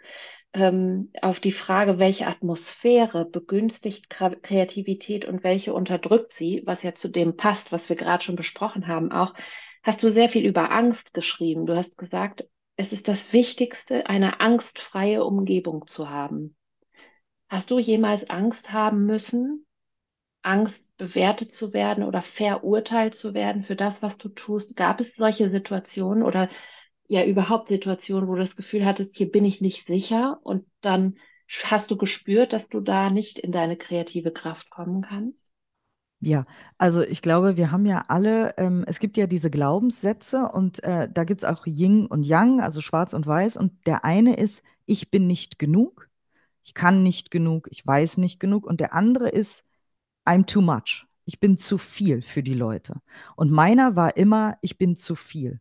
ähm, 0.53 1.11
auf 1.21 1.39
die 1.39 1.51
Frage, 1.51 1.97
welche 1.97 2.27
Atmosphäre 2.27 3.25
begünstigt 3.25 4.09
Kreativität 4.09 5.25
und 5.25 5.43
welche 5.43 5.73
unterdrückt 5.73 6.33
sie, 6.33 6.63
was 6.65 6.83
ja 6.83 6.93
zu 6.93 7.07
dem 7.07 7.37
passt, 7.37 7.71
was 7.71 7.89
wir 7.89 7.95
gerade 7.95 8.23
schon 8.23 8.35
besprochen 8.35 8.87
haben, 8.87 9.11
auch, 9.11 9.33
hast 9.83 10.03
du 10.03 10.11
sehr 10.11 10.29
viel 10.29 10.45
über 10.45 10.71
Angst 10.71 11.13
geschrieben. 11.13 11.65
Du 11.65 11.75
hast 11.75 11.97
gesagt, 11.97 12.45
es 12.75 12.93
ist 12.93 13.07
das 13.07 13.33
Wichtigste, 13.33 14.07
eine 14.07 14.39
angstfreie 14.39 15.23
Umgebung 15.23 15.87
zu 15.87 16.09
haben. 16.09 16.55
Hast 17.47 17.71
du 17.71 17.79
jemals 17.79 18.29
Angst 18.29 18.71
haben 18.71 19.05
müssen, 19.05 19.65
Angst, 20.41 20.87
bewertet 21.01 21.51
zu 21.51 21.73
werden 21.73 22.03
oder 22.03 22.21
verurteilt 22.21 23.15
zu 23.15 23.33
werden 23.33 23.63
für 23.63 23.75
das, 23.75 24.03
was 24.03 24.19
du 24.19 24.29
tust? 24.29 24.77
Gab 24.77 24.99
es 24.99 25.15
solche 25.15 25.49
Situationen 25.49 26.21
oder 26.21 26.47
ja 27.07 27.25
überhaupt 27.25 27.69
Situationen, 27.69 28.29
wo 28.29 28.35
du 28.35 28.41
das 28.41 28.55
Gefühl 28.55 28.85
hattest, 28.85 29.17
hier 29.17 29.31
bin 29.31 29.43
ich 29.43 29.61
nicht 29.61 29.83
sicher 29.83 30.39
und 30.43 30.63
dann 30.81 31.17
hast 31.63 31.89
du 31.89 31.97
gespürt, 31.97 32.53
dass 32.53 32.69
du 32.69 32.81
da 32.81 33.09
nicht 33.09 33.39
in 33.39 33.51
deine 33.51 33.77
kreative 33.77 34.31
Kraft 34.31 34.69
kommen 34.69 35.01
kannst? 35.01 35.51
Ja, 36.19 36.45
also 36.77 37.01
ich 37.01 37.23
glaube, 37.23 37.57
wir 37.57 37.71
haben 37.71 37.87
ja 37.87 38.05
alle, 38.07 38.53
ähm, 38.57 38.83
es 38.85 38.99
gibt 38.99 39.17
ja 39.17 39.25
diese 39.25 39.49
Glaubenssätze 39.49 40.49
und 40.49 40.83
äh, 40.83 41.09
da 41.11 41.23
gibt 41.23 41.41
es 41.41 41.49
auch 41.49 41.65
Yin 41.65 42.05
und 42.05 42.21
Yang, 42.21 42.61
also 42.61 42.79
schwarz 42.79 43.15
und 43.15 43.25
weiß. 43.25 43.57
Und 43.57 43.87
der 43.87 44.05
eine 44.05 44.35
ist, 44.35 44.61
ich 44.85 45.09
bin 45.09 45.25
nicht 45.25 45.57
genug, 45.57 46.09
ich 46.63 46.75
kann 46.75 47.01
nicht 47.01 47.31
genug, 47.31 47.69
ich 47.71 47.85
weiß 47.87 48.17
nicht 48.17 48.39
genug. 48.39 48.67
Und 48.67 48.79
der 48.79 48.93
andere 48.93 49.29
ist, 49.29 49.65
I'm 50.25 50.45
too 50.45 50.61
much. 50.61 51.05
Ich 51.25 51.39
bin 51.39 51.57
zu 51.57 51.77
viel 51.77 52.21
für 52.21 52.43
die 52.43 52.53
Leute. 52.53 52.95
Und 53.35 53.51
meiner 53.51 53.95
war 53.95 54.17
immer, 54.17 54.57
ich 54.61 54.77
bin 54.77 54.95
zu 54.95 55.15
viel. 55.15 55.59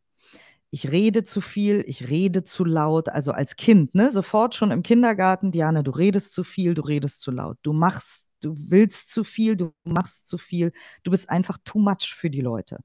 Ich 0.70 0.92
rede 0.92 1.24
zu 1.24 1.40
viel, 1.40 1.82
ich 1.86 2.10
rede 2.10 2.44
zu 2.44 2.64
laut, 2.64 3.08
also 3.08 3.32
als 3.32 3.56
Kind, 3.56 3.94
ne? 3.94 4.10
Sofort 4.10 4.54
schon 4.54 4.70
im 4.70 4.82
Kindergarten, 4.84 5.50
Diane, 5.50 5.82
du 5.82 5.90
redest 5.90 6.32
zu 6.32 6.44
viel, 6.44 6.74
du 6.74 6.82
redest 6.82 7.20
zu 7.20 7.32
laut. 7.32 7.58
Du 7.62 7.72
machst, 7.72 8.26
du 8.40 8.54
willst 8.56 9.10
zu 9.10 9.24
viel, 9.24 9.56
du 9.56 9.72
machst 9.84 10.28
zu 10.28 10.38
viel. 10.38 10.72
Du 11.02 11.10
bist 11.10 11.28
einfach 11.28 11.58
too 11.64 11.80
much 11.80 12.14
für 12.14 12.30
die 12.30 12.40
Leute. 12.40 12.78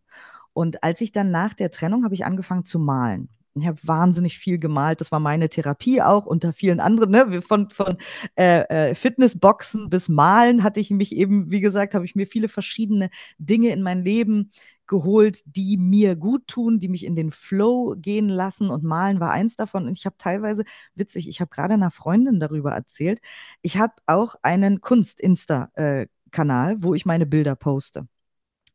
Und 0.54 0.84
als 0.84 1.02
ich 1.02 1.12
dann 1.12 1.32
nach 1.32 1.54
der 1.54 1.70
Trennung 1.72 2.04
habe 2.04 2.16
ich 2.16 2.26
angefangen 2.26 2.66
zu 2.66 2.80
malen. 2.80 3.30
Ich 3.58 3.66
habe 3.68 3.80
wahnsinnig 3.84 4.38
viel 4.38 4.60
gemalt. 4.60 5.00
Das 5.00 5.14
war 5.14 5.22
meine 5.22 5.48
Therapie 5.48 6.02
auch 6.02 6.26
unter 6.26 6.52
vielen 6.52 6.82
anderen. 6.82 7.12
Ne? 7.12 7.42
Von, 7.42 7.70
von 7.70 7.96
äh, 8.36 8.90
äh, 8.90 8.96
Fitnessboxen 8.96 9.90
bis 9.90 10.10
Malen 10.10 10.62
hatte 10.62 10.82
ich 10.82 10.92
mich 10.92 11.16
eben, 11.16 11.50
wie 11.52 11.62
gesagt, 11.62 11.96
habe 11.96 12.04
ich 12.04 12.16
mir 12.16 12.28
viele 12.28 12.50
verschiedene 12.50 13.10
Dinge 13.38 13.70
in 13.70 13.82
mein 13.82 14.04
Leben 14.04 14.52
geholt, 14.88 15.42
die 15.46 15.78
mir 15.78 16.18
gut 16.18 16.48
tun, 16.48 16.80
die 16.80 16.90
mich 16.90 17.06
in 17.06 17.16
den 17.16 17.32
Flow 17.32 17.96
gehen 17.98 18.28
lassen. 18.28 18.70
Und 18.70 18.84
Malen 18.84 19.22
war 19.22 19.32
eins 19.32 19.56
davon. 19.56 19.88
Und 19.88 19.98
ich 19.98 20.06
habe 20.06 20.18
teilweise, 20.18 20.66
witzig, 20.96 21.30
ich 21.30 21.40
habe 21.40 21.50
gerade 21.50 21.76
einer 21.76 21.92
Freundin 21.92 22.42
darüber 22.42 22.72
erzählt, 22.72 23.22
ich 23.62 23.78
habe 23.78 23.94
auch 24.06 24.36
einen 24.42 24.82
Kunst-Insta-Kanal, 24.82 26.72
äh, 26.74 26.84
wo 26.84 26.94
ich 26.94 27.06
meine 27.06 27.26
Bilder 27.26 27.56
poste. 27.56 28.06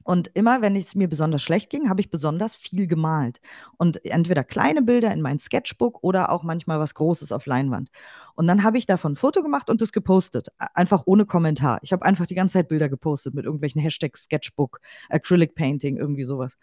Und 0.03 0.31
immer, 0.35 0.63
wenn 0.63 0.77
es 0.77 0.95
mir 0.95 1.09
besonders 1.09 1.43
schlecht 1.43 1.71
ging, 1.71 1.89
habe 1.89 2.01
ich 2.01 2.11
besonders 2.11 2.55
viel 2.55 2.87
gemalt. 2.87 3.41
Und 3.77 4.05
entweder 4.05 4.45
kleine 4.45 4.83
Bilder 4.83 5.13
in 5.13 5.21
mein 5.21 5.39
Sketchbook 5.39 6.03
oder 6.03 6.31
auch 6.31 6.43
manchmal 6.43 6.79
was 6.79 6.95
Großes 6.95 7.33
auf 7.33 7.47
Leinwand. 7.47 7.91
Und 8.35 8.47
dann 8.47 8.63
habe 8.63 8.79
ich 8.79 8.87
davon 8.87 9.13
ein 9.13 9.17
Foto 9.17 9.43
gemacht 9.43 9.69
und 9.69 9.83
das 9.83 9.93
gepostet. 9.93 10.49
Einfach 10.75 11.03
ohne 11.05 11.27
Kommentar. 11.27 11.79
Ich 11.83 11.93
habe 11.93 12.05
einfach 12.07 12.27
die 12.27 12.35
ganze 12.35 12.55
Zeit 12.55 12.69
Bilder 12.69 12.89
gepostet 12.89 13.35
mit 13.35 13.45
irgendwelchen 13.45 13.83
Hashtags 13.83 14.25
Sketchbook, 14.25 14.81
Acrylic 15.11 15.55
Painting, 15.55 15.99
irgendwie 15.99 16.25
sowas. 16.25 16.57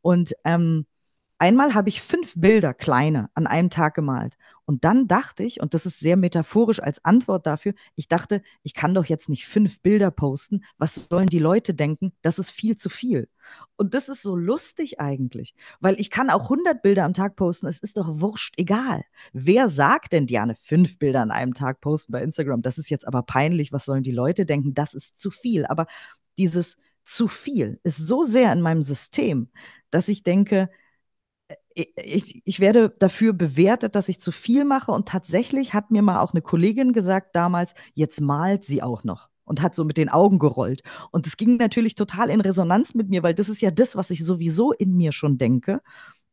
Und 0.00 0.34
ähm, 0.44 0.86
Einmal 1.38 1.74
habe 1.74 1.88
ich 1.88 2.00
fünf 2.00 2.34
Bilder, 2.36 2.74
kleine, 2.74 3.28
an 3.34 3.46
einem 3.46 3.68
Tag 3.68 3.94
gemalt. 3.94 4.36
Und 4.66 4.84
dann 4.84 5.08
dachte 5.08 5.42
ich, 5.42 5.60
und 5.60 5.74
das 5.74 5.84
ist 5.84 5.98
sehr 5.98 6.16
metaphorisch 6.16 6.80
als 6.80 7.04
Antwort 7.04 7.46
dafür, 7.46 7.74
ich 7.96 8.08
dachte, 8.08 8.40
ich 8.62 8.72
kann 8.72 8.94
doch 8.94 9.04
jetzt 9.04 9.28
nicht 9.28 9.46
fünf 9.46 9.80
Bilder 9.80 10.10
posten. 10.10 10.64
Was 10.78 10.94
sollen 10.94 11.26
die 11.26 11.40
Leute 11.40 11.74
denken? 11.74 12.12
Das 12.22 12.38
ist 12.38 12.50
viel 12.50 12.76
zu 12.76 12.88
viel. 12.88 13.28
Und 13.76 13.94
das 13.94 14.08
ist 14.08 14.22
so 14.22 14.36
lustig 14.36 15.00
eigentlich, 15.00 15.54
weil 15.80 16.00
ich 16.00 16.08
kann 16.08 16.30
auch 16.30 16.44
100 16.44 16.82
Bilder 16.82 17.04
am 17.04 17.14
Tag 17.14 17.36
posten. 17.36 17.66
Es 17.66 17.80
ist 17.80 17.96
doch 17.98 18.20
wurscht, 18.20 18.54
egal. 18.56 19.02
Wer 19.32 19.68
sagt 19.68 20.12
denn, 20.12 20.26
Diane, 20.26 20.54
fünf 20.54 20.98
Bilder 20.98 21.20
an 21.20 21.30
einem 21.30 21.52
Tag 21.52 21.80
posten 21.80 22.12
bei 22.12 22.22
Instagram? 22.22 22.62
Das 22.62 22.78
ist 22.78 22.88
jetzt 22.88 23.06
aber 23.06 23.22
peinlich. 23.22 23.72
Was 23.72 23.84
sollen 23.84 24.02
die 24.02 24.12
Leute 24.12 24.46
denken? 24.46 24.72
Das 24.72 24.94
ist 24.94 25.18
zu 25.18 25.30
viel. 25.30 25.66
Aber 25.66 25.86
dieses 26.38 26.76
zu 27.04 27.28
viel 27.28 27.80
ist 27.82 27.98
so 27.98 28.22
sehr 28.22 28.52
in 28.52 28.62
meinem 28.62 28.82
System, 28.82 29.50
dass 29.90 30.08
ich 30.08 30.22
denke, 30.22 30.70
ich, 31.74 32.42
ich 32.44 32.60
werde 32.60 32.94
dafür 32.98 33.32
bewertet, 33.32 33.94
dass 33.94 34.08
ich 34.08 34.20
zu 34.20 34.32
viel 34.32 34.64
mache. 34.64 34.92
Und 34.92 35.08
tatsächlich 35.08 35.74
hat 35.74 35.90
mir 35.90 36.02
mal 36.02 36.20
auch 36.20 36.32
eine 36.32 36.42
Kollegin 36.42 36.92
gesagt 36.92 37.34
damals, 37.34 37.74
jetzt 37.94 38.20
malt 38.20 38.64
sie 38.64 38.82
auch 38.82 39.04
noch 39.04 39.28
und 39.44 39.60
hat 39.60 39.74
so 39.74 39.84
mit 39.84 39.96
den 39.96 40.08
Augen 40.08 40.38
gerollt. 40.38 40.82
Und 41.10 41.26
es 41.26 41.36
ging 41.36 41.56
natürlich 41.56 41.94
total 41.94 42.30
in 42.30 42.40
Resonanz 42.40 42.94
mit 42.94 43.08
mir, 43.08 43.22
weil 43.22 43.34
das 43.34 43.48
ist 43.48 43.60
ja 43.60 43.70
das, 43.70 43.96
was 43.96 44.10
ich 44.10 44.24
sowieso 44.24 44.72
in 44.72 44.96
mir 44.96 45.12
schon 45.12 45.36
denke. 45.38 45.82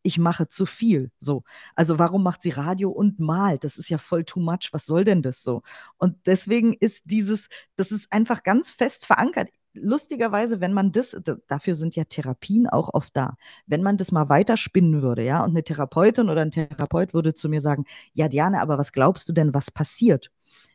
Ich 0.03 0.17
mache 0.17 0.47
zu 0.47 0.65
viel. 0.65 1.11
So. 1.19 1.43
Also 1.75 1.99
warum 1.99 2.23
macht 2.23 2.41
sie 2.41 2.49
Radio 2.51 2.89
und 2.89 3.19
malt? 3.19 3.63
Das 3.63 3.77
ist 3.77 3.89
ja 3.89 3.97
voll 3.97 4.25
too 4.25 4.39
much. 4.39 4.69
Was 4.71 4.85
soll 4.85 5.03
denn 5.03 5.21
das 5.21 5.43
so? 5.43 5.61
Und 5.97 6.15
deswegen 6.25 6.73
ist 6.73 7.03
dieses, 7.05 7.49
das 7.75 7.91
ist 7.91 8.11
einfach 8.11 8.43
ganz 8.43 8.71
fest 8.71 9.05
verankert 9.05 9.49
lustigerweise, 9.73 10.61
wenn 10.61 10.73
man 10.73 10.91
das, 10.91 11.15
dafür 11.47 11.75
sind 11.75 11.95
ja 11.95 12.03
Therapien 12.03 12.67
auch 12.67 12.93
oft 12.93 13.15
da, 13.15 13.35
wenn 13.67 13.83
man 13.83 13.97
das 13.97 14.11
mal 14.11 14.29
weiterspinnen 14.29 15.01
würde, 15.01 15.23
ja, 15.23 15.43
und 15.43 15.51
eine 15.51 15.63
Therapeutin 15.63 16.29
oder 16.29 16.41
ein 16.41 16.51
Therapeut 16.51 17.13
würde 17.13 17.33
zu 17.33 17.49
mir 17.49 17.61
sagen, 17.61 17.85
ja, 18.13 18.27
Diane, 18.27 18.61
aber 18.61 18.77
was 18.77 18.91
glaubst 18.91 19.27
du 19.29 19.33
denn, 19.33 19.53
was 19.53 19.71
passiert, 19.71 20.31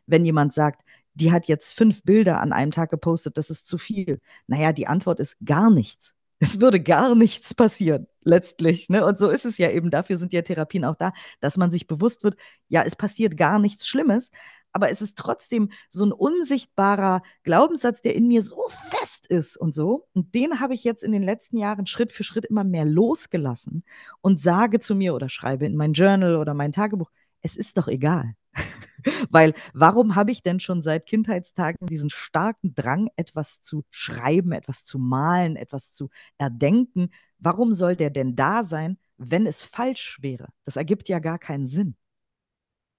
wenn 0.07 0.25
jemand 0.25 0.55
sagt, 0.55 0.83
die 1.15 1.33
hat 1.33 1.49
jetzt 1.49 1.75
fünf 1.75 2.03
Bilder 2.03 2.41
an 2.41 2.53
einem 2.53 2.71
Tag 2.71 2.91
gepostet, 2.91 3.39
das 3.39 3.51
ist 3.51 3.67
zu 3.67 3.79
viel. 3.79 4.21
Naja, 4.47 4.73
die 4.73 4.87
Antwort 4.87 5.19
ist 5.19 5.37
gar 5.45 5.71
nichts. 5.71 6.13
Es 6.39 6.61
würde 6.61 6.81
gar 6.81 7.15
nichts 7.15 7.55
passieren, 7.55 8.07
letztlich. 8.23 8.91
Ne? 8.91 9.07
Und 9.07 9.19
so 9.19 9.31
ist 9.31 9.47
es 9.47 9.57
ja 9.57 9.71
eben. 9.71 9.91
Dafür 9.91 10.19
sind 10.19 10.35
ja 10.35 10.43
Therapien 10.43 10.85
auch 10.85 10.97
da, 10.97 11.13
dass 11.41 11.57
man 11.57 11.71
sich 11.71 11.87
bewusst 11.87 12.25
wird, 12.25 12.37
ja, 12.69 12.83
es 12.83 12.95
passiert 12.95 13.39
gar 13.39 13.59
nichts 13.59 13.87
Schlimmes, 13.89 14.31
aber 14.77 14.91
es 14.91 15.01
ist 15.01 15.17
trotzdem 15.17 15.71
so 15.89 16.05
ein 16.05 16.13
unsichtbarer 16.13 17.23
Glaubenssatz, 17.45 18.03
der 18.03 18.15
in 18.15 18.29
mir 18.29 18.43
so 18.43 18.63
fest 18.91 19.27
ist 19.27 19.57
und 19.57 19.75
so. 19.75 20.07
Und 20.13 20.35
den 20.35 20.61
habe 20.61 20.75
ich 20.75 20.85
jetzt 20.85 21.03
in 21.03 21.13
den 21.13 21.23
letzten 21.23 21.57
Jahren 21.57 21.87
Schritt 21.87 22.13
für 22.13 22.25
Schritt 22.25 22.45
immer 22.45 22.63
mehr 22.63 22.85
losgelassen 22.85 23.85
und 24.21 24.39
sage 24.39 24.79
zu 24.79 24.95
mir 24.95 25.15
oder 25.15 25.31
schreibe 25.31 25.65
in 25.65 25.77
mein 25.77 25.95
Journal 25.95 26.37
oder 26.37 26.53
mein 26.53 26.73
Tagebuch, 26.73 27.11
es 27.41 27.57
ist 27.57 27.79
doch 27.79 27.89
egal. 27.89 28.35
Weil 29.31 29.55
warum 29.73 30.15
habe 30.15 30.31
ich 30.31 30.43
denn 30.43 30.61
schon 30.61 30.83
seit 30.83 31.07
Kindheitstagen 31.07 31.87
diesen 31.87 32.11
starken 32.11 32.75
Drang, 32.75 33.09
etwas 33.17 33.63
zu 33.63 33.83
schreiben, 33.89 34.53
etwas 34.53 34.85
zu 34.85 34.99
malen, 34.99 35.57
etwas 35.57 35.95
zu 35.95 36.11
erdenken? 36.37 37.09
Warum 37.39 37.73
soll 37.73 37.97
der 37.97 38.11
denn 38.11 38.37
da 38.37 38.63
sein, 38.63 38.99
wenn 39.17 39.47
es 39.47 39.65
falsch 39.65 40.19
wäre? 40.21 40.49
Das 40.67 40.77
ergibt 40.77 41.09
ja 41.09 41.19
gar 41.19 41.39
keinen 41.39 41.67
Sinn. 41.67 41.97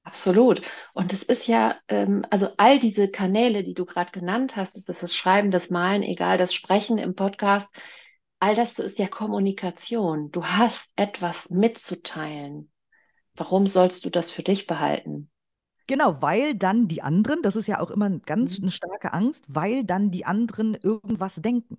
Absolut. 0.07 0.61
Und 0.93 1.11
es 1.13 1.21
ist 1.23 1.47
ja, 1.47 1.75
ähm, 1.89 2.23
also 2.31 2.47
all 2.57 2.79
diese 2.79 3.11
Kanäle, 3.11 3.63
die 3.63 3.73
du 3.73 3.85
gerade 3.85 4.11
genannt 4.11 4.55
hast, 4.55 4.75
das 4.75 4.87
ist 4.89 5.03
das 5.03 5.15
Schreiben, 5.15 5.51
das 5.51 5.69
Malen, 5.69 6.01
egal, 6.03 6.37
das 6.37 6.53
Sprechen 6.53 6.97
im 6.97 7.13
Podcast, 7.15 7.69
all 8.39 8.55
das 8.55 8.79
ist 8.79 8.97
ja 8.99 9.07
Kommunikation. 9.07 10.31
Du 10.31 10.45
hast 10.45 10.93
etwas 10.95 11.49
mitzuteilen. 11.49 12.71
Warum 13.35 13.67
sollst 13.67 14.05
du 14.05 14.09
das 14.11 14.31
für 14.31 14.43
dich 14.43 14.67
behalten? 14.67 15.29
Genau, 15.87 16.21
weil 16.21 16.55
dann 16.55 16.87
die 16.89 17.01
anderen, 17.01 17.41
das 17.41 17.55
ist 17.55 17.67
ja 17.67 17.79
auch 17.79 17.91
immer 17.91 18.09
ganz 18.19 18.59
Mhm. 18.59 18.61
eine 18.61 18.71
starke 18.71 19.13
Angst, 19.13 19.45
weil 19.47 19.85
dann 19.85 20.11
die 20.11 20.25
anderen 20.25 20.75
irgendwas 20.75 21.35
denken. 21.35 21.77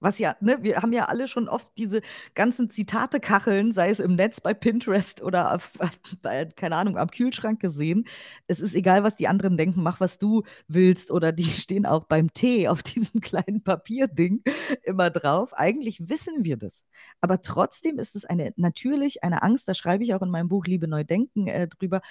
Was 0.00 0.18
ja, 0.18 0.36
ne, 0.40 0.58
wir 0.60 0.82
haben 0.82 0.92
ja 0.92 1.04
alle 1.06 1.26
schon 1.26 1.48
oft 1.48 1.70
diese 1.78 2.02
ganzen 2.34 2.68
Zitate-Kacheln, 2.68 3.72
sei 3.72 3.88
es 3.88 3.98
im 3.98 4.14
Netz 4.14 4.40
bei 4.42 4.52
Pinterest 4.52 5.22
oder 5.22 5.54
auf, 5.54 5.72
bei, 6.22 6.44
keine 6.44 6.76
Ahnung, 6.76 6.98
am 6.98 7.10
Kühlschrank 7.10 7.60
gesehen. 7.60 8.06
Es 8.46 8.60
ist 8.60 8.74
egal, 8.74 9.04
was 9.04 9.16
die 9.16 9.26
anderen 9.26 9.56
denken, 9.56 9.82
mach, 9.82 9.98
was 10.00 10.18
du 10.18 10.42
willst. 10.68 11.10
Oder 11.10 11.32
die 11.32 11.44
stehen 11.44 11.86
auch 11.86 12.04
beim 12.04 12.32
Tee 12.34 12.68
auf 12.68 12.82
diesem 12.82 13.20
kleinen 13.22 13.62
Papierding 13.62 14.42
immer 14.82 15.08
drauf. 15.10 15.54
Eigentlich 15.54 16.10
wissen 16.10 16.44
wir 16.44 16.58
das. 16.58 16.84
Aber 17.22 17.40
trotzdem 17.40 17.98
ist 17.98 18.16
es 18.16 18.26
eine, 18.26 18.52
natürlich 18.56 19.24
eine 19.24 19.42
Angst, 19.42 19.66
da 19.66 19.74
schreibe 19.74 20.04
ich 20.04 20.14
auch 20.14 20.22
in 20.22 20.30
meinem 20.30 20.48
Buch 20.48 20.66
Liebe 20.66 20.88
Neu 20.88 21.04
Denken 21.04 21.46
äh, 21.46 21.68
drüber, 21.68 22.02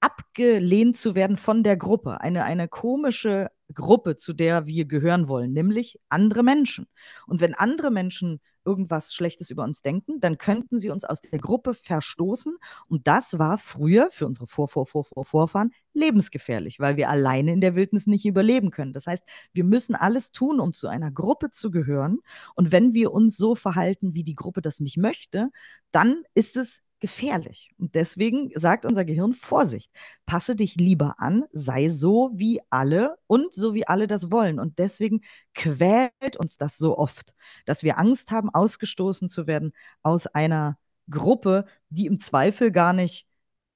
abgelehnt 0.00 0.96
zu 0.96 1.14
werden 1.14 1.36
von 1.36 1.62
der 1.62 1.76
Gruppe. 1.76 2.20
Eine, 2.20 2.44
eine 2.44 2.68
komische 2.68 3.48
Gruppe, 3.74 4.16
zu 4.16 4.32
der 4.32 4.66
wir 4.66 4.84
gehören 4.86 5.28
wollen, 5.28 5.52
nämlich 5.52 6.00
andere 6.08 6.42
Menschen. 6.42 6.86
Und 7.26 7.40
wenn 7.40 7.54
andere 7.54 7.90
Menschen 7.90 8.40
irgendwas 8.64 9.14
Schlechtes 9.14 9.48
über 9.50 9.64
uns 9.64 9.80
denken, 9.80 10.20
dann 10.20 10.36
könnten 10.36 10.78
sie 10.78 10.90
uns 10.90 11.04
aus 11.04 11.20
der 11.22 11.38
Gruppe 11.38 11.72
verstoßen. 11.72 12.56
Und 12.88 13.06
das 13.06 13.38
war 13.38 13.56
früher 13.56 14.10
für 14.10 14.26
unsere 14.26 14.46
Vor, 14.46 14.68
Vor, 14.68 14.86
Vor, 14.86 15.04
Vor, 15.04 15.24
Vorfahren 15.24 15.72
lebensgefährlich, 15.94 16.78
weil 16.78 16.96
wir 16.96 17.08
alleine 17.08 17.52
in 17.52 17.62
der 17.62 17.74
Wildnis 17.74 18.06
nicht 18.06 18.26
überleben 18.26 18.70
können. 18.70 18.92
Das 18.92 19.06
heißt, 19.06 19.24
wir 19.52 19.64
müssen 19.64 19.94
alles 19.94 20.32
tun, 20.32 20.60
um 20.60 20.72
zu 20.74 20.86
einer 20.88 21.10
Gruppe 21.10 21.50
zu 21.50 21.70
gehören. 21.70 22.18
Und 22.54 22.70
wenn 22.70 22.92
wir 22.92 23.12
uns 23.12 23.36
so 23.36 23.54
verhalten, 23.54 24.14
wie 24.14 24.24
die 24.24 24.34
Gruppe 24.34 24.60
das 24.60 24.80
nicht 24.80 24.98
möchte, 24.98 25.48
dann 25.90 26.22
ist 26.34 26.56
es 26.56 26.82
gefährlich. 27.00 27.70
Und 27.78 27.94
deswegen 27.94 28.50
sagt 28.54 28.84
unser 28.86 29.04
Gehirn, 29.04 29.34
Vorsicht, 29.34 29.90
passe 30.26 30.56
dich 30.56 30.76
lieber 30.76 31.16
an, 31.18 31.44
sei 31.52 31.88
so 31.88 32.30
wie 32.34 32.60
alle 32.70 33.16
und 33.26 33.54
so 33.54 33.74
wie 33.74 33.86
alle 33.86 34.06
das 34.06 34.30
wollen. 34.30 34.58
Und 34.58 34.78
deswegen 34.78 35.20
quält 35.54 36.36
uns 36.38 36.56
das 36.56 36.78
so 36.78 36.98
oft, 36.98 37.34
dass 37.66 37.82
wir 37.82 37.98
Angst 37.98 38.30
haben, 38.30 38.50
ausgestoßen 38.50 39.28
zu 39.28 39.46
werden 39.46 39.72
aus 40.02 40.26
einer 40.26 40.78
Gruppe, 41.10 41.64
die 41.90 42.06
im 42.06 42.20
Zweifel 42.20 42.72
gar 42.72 42.92
nicht 42.92 43.26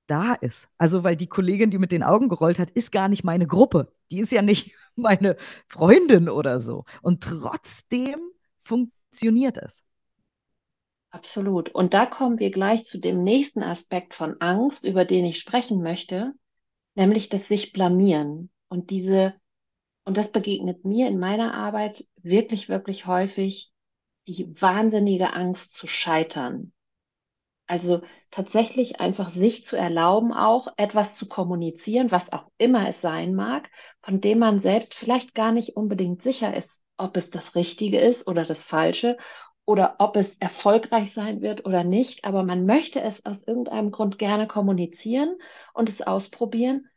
da 0.07 0.35
ist. 0.35 0.69
Also, 0.79 1.05
weil 1.05 1.17
die 1.17 1.29
Kollegin, 1.29 1.71
die 1.71 1.79
mit 1.79 1.93
den 1.93 2.03
Augen 2.03 2.29
gerollt 2.29 2.59
hat, 2.59 2.71
ist 2.71 2.93
gar 2.93 3.09
nicht 3.09 3.25
meine 3.25 3.47
Gruppe. 3.47 3.93
Die 4.11 4.21
ist 4.21 4.33
ja 4.33 4.43
nicht 4.43 4.75
meine 4.97 5.37
Freundin 5.69 6.29
oder 6.29 6.61
so. 6.61 6.85
Und 7.03 7.23
trotzdem 7.23 8.21
funktioniert 8.61 9.59
es. 9.59 9.83
Absolut. 11.13 11.69
Und 11.75 11.95
da 11.95 12.07
kommen 12.07 12.39
wir 12.41 12.51
gleich 12.51 12.85
zu 12.85 12.99
dem 12.99 13.23
nächsten 13.23 13.63
Aspekt 13.63 14.15
von 14.15 14.41
Angst, 14.41 14.85
über 14.85 15.05
den 15.05 15.25
ich 15.27 15.39
sprechen 15.39 15.83
möchte, 15.83 16.33
nämlich 16.95 17.29
das 17.29 17.49
sich 17.49 17.73
blamieren. 17.73 18.51
Und 18.69 18.91
diese, 18.91 19.35
und 20.05 20.17
das 20.17 20.33
begegnet 20.33 20.85
mir 20.85 21.09
in 21.09 21.19
meiner 21.19 21.55
Arbeit 21.55 22.07
wirklich, 22.23 22.69
wirklich 22.71 23.07
häufig, 23.07 23.73
die 24.29 24.61
wahnsinnige 24.61 25.35
Angst 25.35 25.75
zu 25.75 25.87
scheitern. 25.87 26.73
Also 27.67 28.03
tatsächlich 28.31 29.01
einfach 29.01 29.31
sich 29.31 29.65
zu 29.65 29.77
erlauben, 29.77 30.33
auch 30.33 30.69
etwas 30.77 31.17
zu 31.17 31.29
kommunizieren, 31.29 32.11
was 32.11 32.33
auch 32.33 32.51
immer 32.59 32.89
es 32.89 33.01
sein 33.01 33.35
mag, 33.35 33.71
von 34.01 34.21
dem 34.21 34.39
man 34.41 34.59
selbst 34.61 34.95
vielleicht 34.95 35.35
gar 35.35 35.53
nicht 35.53 35.77
unbedingt 35.77 36.23
sicher 36.23 36.55
ist, 36.57 36.83
ob 36.97 37.17
es 37.17 37.31
das 37.31 37.55
Richtige 37.57 38.01
ist 38.01 38.29
oder 38.29 38.45
das 38.45 38.63
Falsche 38.65 39.17
oder 39.65 39.97
ob 39.99 40.17
es 40.17 40.39
erfolgreich 40.39 41.13
sein 41.13 41.41
wird 41.41 41.65
oder 41.65 41.85
nicht. 41.85 42.25
Aber 42.25 42.43
man 42.43 42.67
möchte 42.67 43.01
es 43.01 43.25
aus 43.25 43.47
irgendeinem 43.47 43.91
Grund 43.91 44.19
gerne 44.19 44.47
kommunizieren 44.47 45.37
und 45.73 45.89
es 45.89 46.03
ausprobieren. 46.03 46.89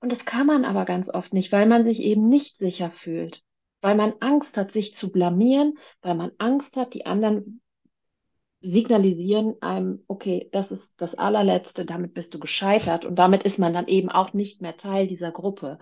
Und 0.00 0.12
das 0.12 0.24
kann 0.24 0.46
man 0.46 0.64
aber 0.64 0.84
ganz 0.84 1.08
oft 1.08 1.32
nicht, 1.32 1.50
weil 1.52 1.66
man 1.66 1.82
sich 1.82 2.00
eben 2.00 2.28
nicht 2.28 2.58
sicher 2.58 2.90
fühlt, 2.90 3.42
weil 3.80 3.94
man 3.94 4.14
Angst 4.20 4.56
hat, 4.56 4.70
sich 4.70 4.94
zu 4.94 5.10
blamieren, 5.10 5.78
weil 6.02 6.14
man 6.14 6.32
Angst 6.38 6.76
hat, 6.76 6.92
die 6.92 7.06
anderen 7.06 7.62
signalisieren 8.60 9.56
einem, 9.60 10.04
okay, 10.06 10.48
das 10.52 10.72
ist 10.72 10.94
das 10.96 11.14
allerletzte, 11.14 11.84
damit 11.84 12.14
bist 12.14 12.34
du 12.34 12.38
gescheitert 12.38 13.04
und 13.04 13.16
damit 13.16 13.42
ist 13.42 13.58
man 13.58 13.74
dann 13.74 13.86
eben 13.88 14.08
auch 14.10 14.32
nicht 14.32 14.62
mehr 14.62 14.76
Teil 14.76 15.06
dieser 15.06 15.32
Gruppe. 15.32 15.78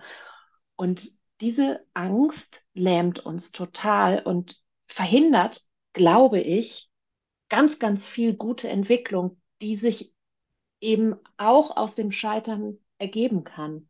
Und 0.75 1.07
diese 1.39 1.85
Angst 1.93 2.61
lähmt 2.73 3.25
uns 3.25 3.51
total 3.51 4.21
und 4.23 4.61
verhindert, 4.87 5.61
glaube 5.93 6.39
ich, 6.41 6.89
ganz, 7.49 7.79
ganz 7.79 8.07
viel 8.07 8.35
gute 8.35 8.69
Entwicklung, 8.69 9.41
die 9.61 9.75
sich 9.75 10.13
eben 10.81 11.15
auch 11.37 11.77
aus 11.77 11.95
dem 11.95 12.11
Scheitern 12.11 12.77
ergeben 12.99 13.43
kann. 13.43 13.89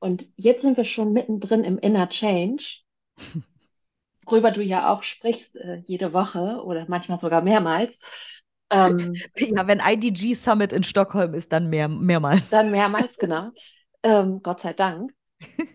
Und 0.00 0.26
jetzt 0.36 0.62
sind 0.62 0.76
wir 0.76 0.84
schon 0.84 1.12
mittendrin 1.14 1.64
im 1.64 1.78
Inner 1.78 2.08
Change, 2.10 2.82
worüber 4.26 4.50
du 4.50 4.62
ja 4.62 4.92
auch 4.92 5.02
sprichst 5.02 5.56
äh, 5.56 5.76
jede 5.84 6.12
Woche 6.12 6.62
oder 6.64 6.86
manchmal 6.88 7.18
sogar 7.18 7.42
mehrmals. 7.42 8.00
Ähm, 8.70 9.24
Ja, 9.36 9.66
wenn 9.66 9.80
IDG 9.80 10.34
Summit 10.34 10.72
in 10.72 10.82
Stockholm 10.82 11.34
ist, 11.34 11.52
dann 11.52 11.68
mehr, 11.70 11.88
mehrmals. 11.88 12.44
dann 12.48 12.70
mehrmals, 12.70 13.18
genau. 13.18 13.50
Ähm, 14.02 14.42
Gott 14.42 14.60
sei 14.62 14.72
Dank. 14.72 15.12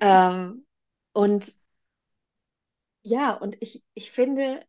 Ähm, 0.02 0.66
und 1.14 1.54
ja, 3.04 3.34
und 3.34 3.56
ich, 3.62 3.84
ich 3.94 4.12
finde, 4.12 4.66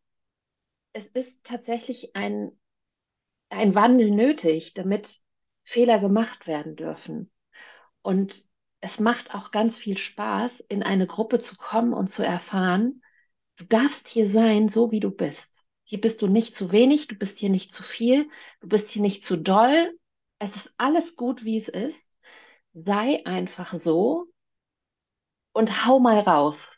es 0.97 1.07
ist 1.09 1.43
tatsächlich 1.43 2.15
ein, 2.15 2.51
ein 3.49 3.75
Wandel 3.75 4.09
nötig, 4.09 4.73
damit 4.73 5.21
Fehler 5.63 5.99
gemacht 5.99 6.47
werden 6.47 6.75
dürfen. 6.75 7.31
Und 8.01 8.43
es 8.81 8.99
macht 8.99 9.35
auch 9.35 9.51
ganz 9.51 9.77
viel 9.77 9.99
Spaß, 9.99 10.59
in 10.59 10.81
eine 10.81 11.05
Gruppe 11.05 11.37
zu 11.37 11.55
kommen 11.55 11.93
und 11.93 12.07
zu 12.07 12.25
erfahren, 12.25 13.03
du 13.57 13.65
darfst 13.65 14.07
hier 14.07 14.27
sein, 14.27 14.69
so 14.69 14.89
wie 14.89 14.99
du 14.99 15.11
bist. 15.11 15.67
Hier 15.83 16.01
bist 16.01 16.23
du 16.23 16.27
nicht 16.27 16.55
zu 16.55 16.71
wenig, 16.71 17.05
du 17.07 17.15
bist 17.15 17.37
hier 17.37 17.51
nicht 17.51 17.71
zu 17.71 17.83
viel, 17.83 18.27
du 18.59 18.67
bist 18.67 18.89
hier 18.89 19.03
nicht 19.03 19.23
zu 19.23 19.37
doll. 19.37 19.95
Es 20.39 20.55
ist 20.55 20.73
alles 20.77 21.15
gut, 21.15 21.45
wie 21.45 21.57
es 21.57 21.67
ist. 21.67 22.07
Sei 22.73 23.23
einfach 23.23 23.79
so 23.79 24.25
und 25.53 25.85
hau 25.85 25.99
mal 25.99 26.21
raus. 26.21 26.71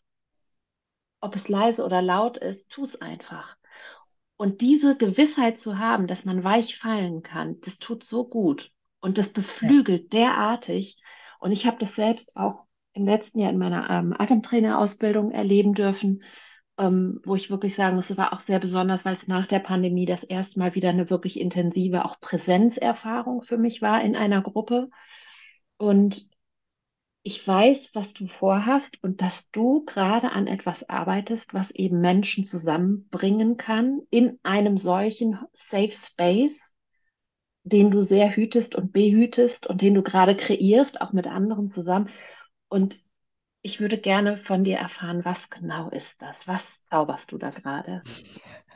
Ob 1.21 1.37
es 1.37 1.47
leise 1.47 1.85
oder 1.85 2.01
laut 2.01 2.35
ist, 2.35 2.69
tu 2.69 2.83
es 2.83 3.01
einfach. 3.01 3.58
Und 4.39 4.61
diese 4.61 4.95
Gewissheit 4.95 5.59
zu 5.59 5.79
haben, 5.79 6.07
dass 6.07 6.23
man 6.23 6.45
weich 6.45 6.77
fallen 6.77 7.23
kann, 7.23 7.59
das 7.59 7.77
tut 7.77 8.05
so 8.05 8.23
gut 8.25 8.71
und 9.01 9.17
das 9.17 9.27
Ja. 9.27 9.33
beflügelt 9.33 10.13
derartig. 10.13 11.03
Und 11.41 11.51
ich 11.51 11.67
habe 11.67 11.75
das 11.77 11.93
selbst 11.95 12.37
auch 12.37 12.65
im 12.93 13.03
letzten 13.05 13.39
Jahr 13.39 13.51
in 13.51 13.57
meiner 13.57 13.89
ähm, 13.89 14.15
Atemtrainerausbildung 14.17 15.31
erleben 15.31 15.73
dürfen, 15.73 16.23
ähm, 16.77 17.19
wo 17.25 17.35
ich 17.35 17.49
wirklich 17.49 17.75
sagen 17.75 17.97
muss, 17.97 18.09
es 18.09 18.17
war 18.17 18.31
auch 18.31 18.39
sehr 18.39 18.59
besonders, 18.59 19.03
weil 19.03 19.15
es 19.15 19.27
nach 19.27 19.45
der 19.45 19.59
Pandemie 19.59 20.05
das 20.05 20.23
erste 20.23 20.59
Mal 20.59 20.73
wieder 20.73 20.87
eine 20.89 21.09
wirklich 21.09 21.37
intensive 21.37 22.05
auch 22.05 22.21
Präsenzerfahrung 22.21 23.41
für 23.41 23.57
mich 23.57 23.81
war 23.81 24.01
in 24.01 24.15
einer 24.15 24.41
Gruppe. 24.41 24.89
Und 25.75 26.29
ich 27.23 27.45
weiß, 27.47 27.91
was 27.93 28.13
du 28.13 28.27
vorhast 28.27 29.03
und 29.03 29.21
dass 29.21 29.51
du 29.51 29.83
gerade 29.85 30.31
an 30.31 30.47
etwas 30.47 30.89
arbeitest, 30.89 31.53
was 31.53 31.71
eben 31.71 31.99
Menschen 32.01 32.43
zusammenbringen 32.43 33.57
kann 33.57 34.01
in 34.09 34.39
einem 34.43 34.77
solchen 34.77 35.37
Safe 35.53 35.91
Space, 35.91 36.75
den 37.63 37.91
du 37.91 38.01
sehr 38.01 38.35
hütest 38.35 38.75
und 38.75 38.93
behütest 38.93 39.67
und 39.67 39.81
den 39.81 39.93
du 39.93 40.03
gerade 40.03 40.35
kreierst, 40.35 41.01
auch 41.01 41.13
mit 41.13 41.27
anderen 41.27 41.67
zusammen. 41.67 42.09
Und 42.69 42.99
ich 43.61 43.81
würde 43.81 43.97
gerne 43.97 44.37
von 44.37 44.63
dir 44.63 44.77
erfahren, 44.77 45.25
was 45.25 45.49
genau 45.49 45.89
ist 45.89 46.21
das? 46.21 46.47
Was 46.47 46.83
zauberst 46.85 47.31
du 47.31 47.37
da 47.37 47.49
gerade? 47.49 48.03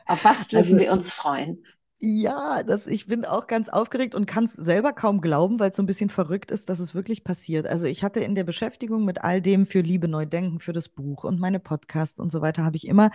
Auf 0.06 0.24
was 0.24 0.48
dürfen 0.48 0.78
Also 0.78 0.78
wir 0.78 0.92
uns 0.92 1.12
freuen? 1.12 1.64
Ja, 2.06 2.62
das, 2.62 2.86
ich 2.86 3.06
bin 3.06 3.24
auch 3.24 3.46
ganz 3.46 3.70
aufgeregt 3.70 4.14
und 4.14 4.26
kann 4.26 4.44
es 4.44 4.52
selber 4.52 4.92
kaum 4.92 5.22
glauben, 5.22 5.58
weil 5.58 5.70
es 5.70 5.76
so 5.76 5.82
ein 5.82 5.86
bisschen 5.86 6.10
verrückt 6.10 6.50
ist, 6.50 6.68
dass 6.68 6.78
es 6.78 6.94
wirklich 6.94 7.24
passiert. 7.24 7.66
Also 7.66 7.86
ich 7.86 8.04
hatte 8.04 8.20
in 8.20 8.34
der 8.34 8.44
Beschäftigung 8.44 9.06
mit 9.06 9.22
all 9.24 9.40
dem 9.40 9.64
für 9.64 9.80
Liebe 9.80 10.06
neu 10.06 10.26
denken, 10.26 10.60
für 10.60 10.74
das 10.74 10.90
Buch 10.90 11.24
und 11.24 11.40
meine 11.40 11.60
Podcasts 11.60 12.20
und 12.20 12.28
so 12.30 12.42
weiter, 12.42 12.62
habe 12.62 12.76
ich 12.76 12.86
immer, 12.88 13.10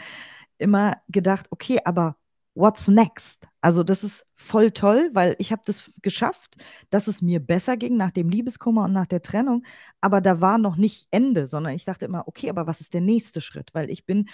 immer 0.57 0.97
gedacht, 1.07 1.47
okay, 1.51 1.79
aber 1.85 2.15
what's 2.55 2.87
next? 2.87 3.47
Also 3.61 3.83
das 3.83 4.03
ist 4.03 4.25
voll 4.33 4.71
toll, 4.71 5.11
weil 5.13 5.35
ich 5.37 5.51
habe 5.51 5.61
das 5.65 5.91
geschafft, 6.01 6.57
dass 6.89 7.07
es 7.07 7.21
mir 7.21 7.39
besser 7.39 7.77
ging 7.77 7.95
nach 7.95 8.11
dem 8.11 8.29
Liebeskummer 8.29 8.85
und 8.85 8.93
nach 8.93 9.07
der 9.07 9.21
Trennung, 9.21 9.63
aber 10.01 10.19
da 10.19 10.41
war 10.41 10.57
noch 10.57 10.77
nicht 10.77 11.07
Ende, 11.11 11.45
sondern 11.45 11.75
ich 11.75 11.85
dachte 11.85 12.05
immer, 12.05 12.27
okay, 12.27 12.49
aber 12.49 12.65
was 12.65 12.81
ist 12.81 12.93
der 12.95 13.01
nächste 13.01 13.41
Schritt? 13.41 13.69
Weil 13.73 13.91
ich 13.91 14.05
bin 14.05 14.29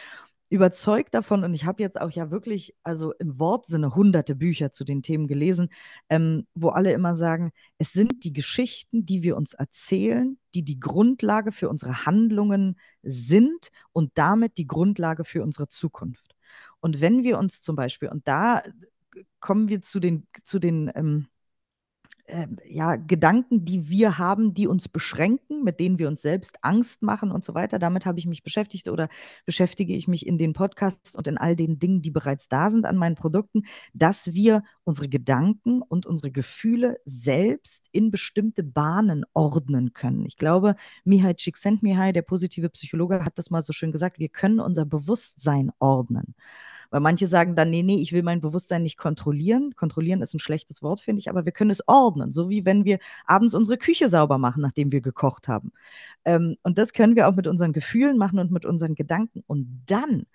überzeugt 0.50 1.14
davon 1.14 1.44
und 1.44 1.54
ich 1.54 1.66
habe 1.66 1.82
jetzt 1.82 2.00
auch 2.00 2.12
ja 2.12 2.30
wirklich, 2.30 2.76
also 2.84 3.14
im 3.14 3.40
Wortsinne, 3.40 3.96
hunderte 3.96 4.36
Bücher 4.36 4.72
zu 4.72 4.84
den 4.84 5.02
Themen 5.02 5.28
gelesen, 5.28 5.70
ähm, 6.10 6.46
wo 6.54 6.70
alle 6.70 6.94
immer 6.94 7.16
sagen, 7.16 7.52
es 7.78 7.94
sind 7.94 8.24
die 8.24 8.34
Geschichten, 8.34 9.06
die 9.06 9.24
wir 9.24 9.38
uns 9.38 9.54
erzählen, 9.54 10.38
die 10.54 10.64
die 10.64 10.80
Grundlage 10.80 11.52
für 11.52 11.70
unsere 11.70 12.06
Handlungen 12.06 12.80
sind 13.02 13.70
und 13.92 14.12
damit 14.16 14.58
die 14.58 14.68
Grundlage 14.68 15.26
für 15.26 15.42
unsere 15.44 15.68
Zukunft. 15.68 16.36
Und 16.80 17.02
wenn 17.02 17.24
wir 17.24 17.40
uns 17.40 17.62
zum 17.62 17.76
Beispiel, 17.76 18.10
und 18.10 18.28
da 18.28 18.62
kommen 19.40 19.70
wir 19.70 19.82
zu 19.82 20.00
den, 20.00 20.28
zu 20.44 20.60
den 20.60 20.92
ähm, 20.94 21.28
äh, 22.28 22.48
ja, 22.68 22.96
Gedanken, 22.96 23.66
die 23.66 23.90
wir 23.90 24.18
haben, 24.18 24.54
die 24.54 24.68
uns 24.68 24.90
beschränken, 24.90 25.64
mit 25.64 25.80
denen 25.80 26.00
wir 26.00 26.08
uns 26.08 26.22
selbst 26.22 26.58
Angst 26.62 27.02
machen 27.02 27.32
und 27.32 27.46
so 27.46 27.54
weiter. 27.54 27.80
Damit 27.80 28.06
habe 28.06 28.20
ich 28.20 28.26
mich 28.26 28.44
beschäftigt 28.44 28.88
oder 28.88 29.10
beschäftige 29.46 29.94
ich 29.94 30.08
mich 30.08 30.26
in 30.26 30.38
den 30.38 30.54
Podcasts 30.54 31.16
und 31.16 31.28
in 31.28 31.38
all 31.38 31.56
den 31.56 31.80
Dingen, 31.80 32.02
die 32.02 32.12
bereits 32.12 32.48
da 32.48 32.70
sind 32.70 32.86
an 32.86 32.98
meinen 32.98 33.16
Produkten, 33.16 33.64
dass 33.94 34.34
wir 34.34 34.64
unsere 34.84 35.10
Gedanken 35.10 35.82
und 35.82 36.06
unsere 36.06 36.32
Gefühle 36.32 36.98
selbst 37.06 37.90
in 37.92 38.12
bestimmte 38.12 38.64
Bahnen 38.64 39.26
ordnen 39.34 39.94
können. 39.94 40.26
Ich 40.26 40.38
glaube, 40.38 40.76
Mihai 41.04 41.34
Csikszentmihalyi, 41.34 42.14
der 42.14 42.22
positive 42.22 42.70
Psychologe, 42.70 43.24
hat 43.24 43.38
das 43.38 43.50
mal 43.50 43.62
so 43.62 43.74
schön 43.74 43.92
gesagt, 43.92 44.20
wir 44.20 44.30
können 44.30 44.60
unser 44.60 44.86
Bewusstsein 44.86 45.72
ordnen. 45.80 46.36
Weil 46.90 47.02
manche 47.02 47.28
sagen 47.28 47.56
dann, 47.56 47.70
nee, 47.70 47.84
nee, 47.84 48.02
ich 48.02 48.14
will 48.14 48.24
mein 48.24 48.42
Bewusstsein 48.42 48.84
nicht 48.84 48.98
kontrollieren. 48.98 49.72
Kontrollieren 49.76 50.22
ist 50.22 50.34
ein 50.34 50.40
schlechtes 50.40 50.82
Wort, 50.82 51.02
finde 51.02 51.20
ich, 51.20 51.30
aber 51.30 51.46
wir 51.46 51.52
können 51.52 51.72
es 51.72 51.88
ordnen, 51.88 52.32
so 52.32 52.50
wie 52.50 52.66
wenn 52.66 52.86
wir 52.86 53.00
abends 53.26 53.56
unsere 53.56 53.78
Küche 53.78 54.10
sauber 54.10 54.38
machen, 54.38 54.62
nachdem 54.62 54.92
wir 54.92 55.02
gekocht 55.02 55.48
haben. 55.48 55.72
Ähm, 56.26 56.58
und 56.64 56.78
das 56.78 56.94
können 56.94 57.16
wir 57.16 57.28
auch 57.28 57.36
mit 57.36 57.48
unseren 57.48 57.74
Gefühlen 57.74 58.18
machen 58.18 58.40
und 58.40 58.52
mit 58.52 58.66
unseren 58.66 58.96
Gedanken. 58.96 59.44
Und 59.48 59.84
dann 59.88 60.26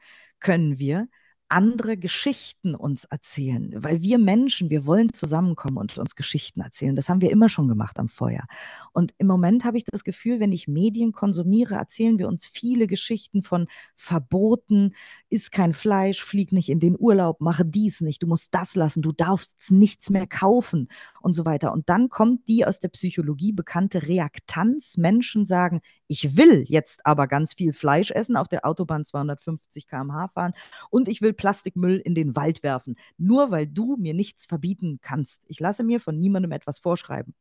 können 0.40 0.78
wir 0.78 1.08
andere 1.50 1.96
Geschichten 1.96 2.74
uns 2.74 3.04
erzählen, 3.04 3.72
weil 3.76 4.02
wir 4.02 4.18
Menschen, 4.18 4.70
wir 4.70 4.86
wollen 4.86 5.12
zusammenkommen 5.12 5.78
und 5.78 5.98
uns 5.98 6.14
Geschichten 6.14 6.60
erzählen. 6.60 6.94
Das 6.94 7.08
haben 7.08 7.20
wir 7.20 7.30
immer 7.30 7.48
schon 7.48 7.68
gemacht 7.68 7.98
am 7.98 8.08
Feuer. 8.08 8.44
Und 8.92 9.12
im 9.18 9.26
Moment 9.26 9.64
habe 9.64 9.76
ich 9.76 9.84
das 9.84 10.04
Gefühl, 10.04 10.40
wenn 10.40 10.52
ich 10.52 10.68
Medien 10.68 11.12
konsumiere, 11.12 11.74
erzählen 11.74 12.18
wir 12.18 12.28
uns 12.28 12.46
viele 12.46 12.86
Geschichten 12.86 13.42
von 13.42 13.66
Verboten, 13.96 14.94
iss 15.28 15.50
kein 15.50 15.74
Fleisch, 15.74 16.22
flieg 16.22 16.52
nicht 16.52 16.68
in 16.68 16.80
den 16.80 16.96
Urlaub, 16.98 17.40
mache 17.40 17.64
dies 17.64 18.00
nicht, 18.00 18.22
du 18.22 18.26
musst 18.26 18.54
das 18.54 18.74
lassen, 18.74 19.02
du 19.02 19.12
darfst 19.12 19.70
nichts 19.70 20.10
mehr 20.10 20.26
kaufen 20.26 20.88
und 21.20 21.34
so 21.34 21.44
weiter. 21.44 21.72
Und 21.72 21.88
dann 21.88 22.08
kommt 22.08 22.48
die 22.48 22.64
aus 22.64 22.78
der 22.78 22.88
Psychologie 22.88 23.52
bekannte 23.52 24.06
Reaktanz. 24.06 24.96
Menschen 24.96 25.44
sagen, 25.44 25.80
ich 26.11 26.37
will 26.37 26.64
jetzt 26.66 27.07
aber 27.07 27.29
ganz 27.29 27.55
viel 27.55 27.73
Fleisch 27.73 28.11
essen, 28.11 28.37
auf 28.37 28.49
der 28.49 28.66
Autobahn 28.66 29.05
250 29.05 29.87
km/h 29.87 30.27
fahren 30.35 30.55
und 30.90 31.07
ich 31.07 31.23
will 31.23 31.33
Plastikmüll 31.33 31.99
in 31.99 32.16
den 32.16 32.35
Wald 32.35 32.64
werfen, 32.64 32.96
nur 33.16 33.53
weil 33.53 33.68
du 33.68 33.96
mir 33.96 34.12
nichts 34.12 34.44
verbieten 34.44 34.99
kannst. 35.01 35.44
Ich 35.46 35.61
lasse 35.61 35.85
mir 35.85 36.01
von 36.01 36.18
niemandem 36.18 36.51
etwas 36.51 36.81
vorschreiben. 36.81 37.33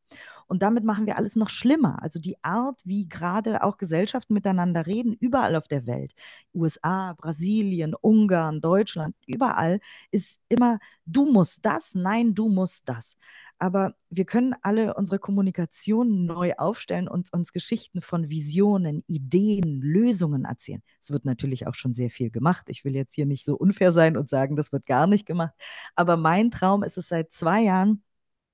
Und 0.45 0.61
damit 0.61 0.83
machen 0.83 1.07
wir 1.07 1.17
alles 1.17 1.35
noch 1.35 1.49
schlimmer. 1.49 1.97
Also 2.03 2.19
die 2.19 2.35
Art, 2.43 2.79
wie 2.85 3.09
gerade 3.09 3.63
auch 3.63 3.77
Gesellschaften 3.77 4.35
miteinander 4.35 4.85
reden, 4.85 5.17
überall 5.19 5.55
auf 5.55 5.67
der 5.67 5.87
Welt, 5.87 6.13
USA, 6.53 7.13
Brasilien, 7.13 7.95
Ungarn, 7.99 8.61
Deutschland, 8.61 9.15
überall 9.25 9.79
ist 10.11 10.39
immer, 10.47 10.77
du 11.07 11.25
musst 11.25 11.65
das, 11.65 11.95
nein, 11.95 12.35
du 12.35 12.49
musst 12.49 12.87
das. 12.87 13.17
Aber 13.59 13.93
wir 14.09 14.25
können 14.25 14.55
alle 14.61 14.93
unsere 14.93 15.19
Kommunikation 15.19 16.25
neu 16.25 16.53
aufstellen 16.57 17.09
und 17.09 17.31
uns 17.33 17.51
Geschichten 17.51 18.01
von 18.01 18.29
Visionen, 18.29 19.03
Ideen, 19.07 19.81
Lösungen 19.81 20.45
erzählen. 20.45 20.81
Es 21.01 21.11
wird 21.11 21.25
natürlich 21.25 21.67
auch 21.67 21.75
schon 21.75 21.93
sehr 21.93 22.09
viel 22.09 22.31
gemacht. 22.31 22.65
Ich 22.69 22.85
will 22.85 22.95
jetzt 22.95 23.13
hier 23.13 23.25
nicht 23.25 23.45
so 23.45 23.55
unfair 23.55 23.91
sein 23.91 24.17
und 24.17 24.29
sagen, 24.29 24.55
das 24.55 24.71
wird 24.71 24.85
gar 24.85 25.07
nicht 25.07 25.25
gemacht. 25.25 25.53
Aber 25.95 26.15
mein 26.15 26.51
Traum 26.51 26.83
ist 26.83 26.97
es 26.97 27.09
seit 27.09 27.33
zwei 27.33 27.61
Jahren, 27.61 28.01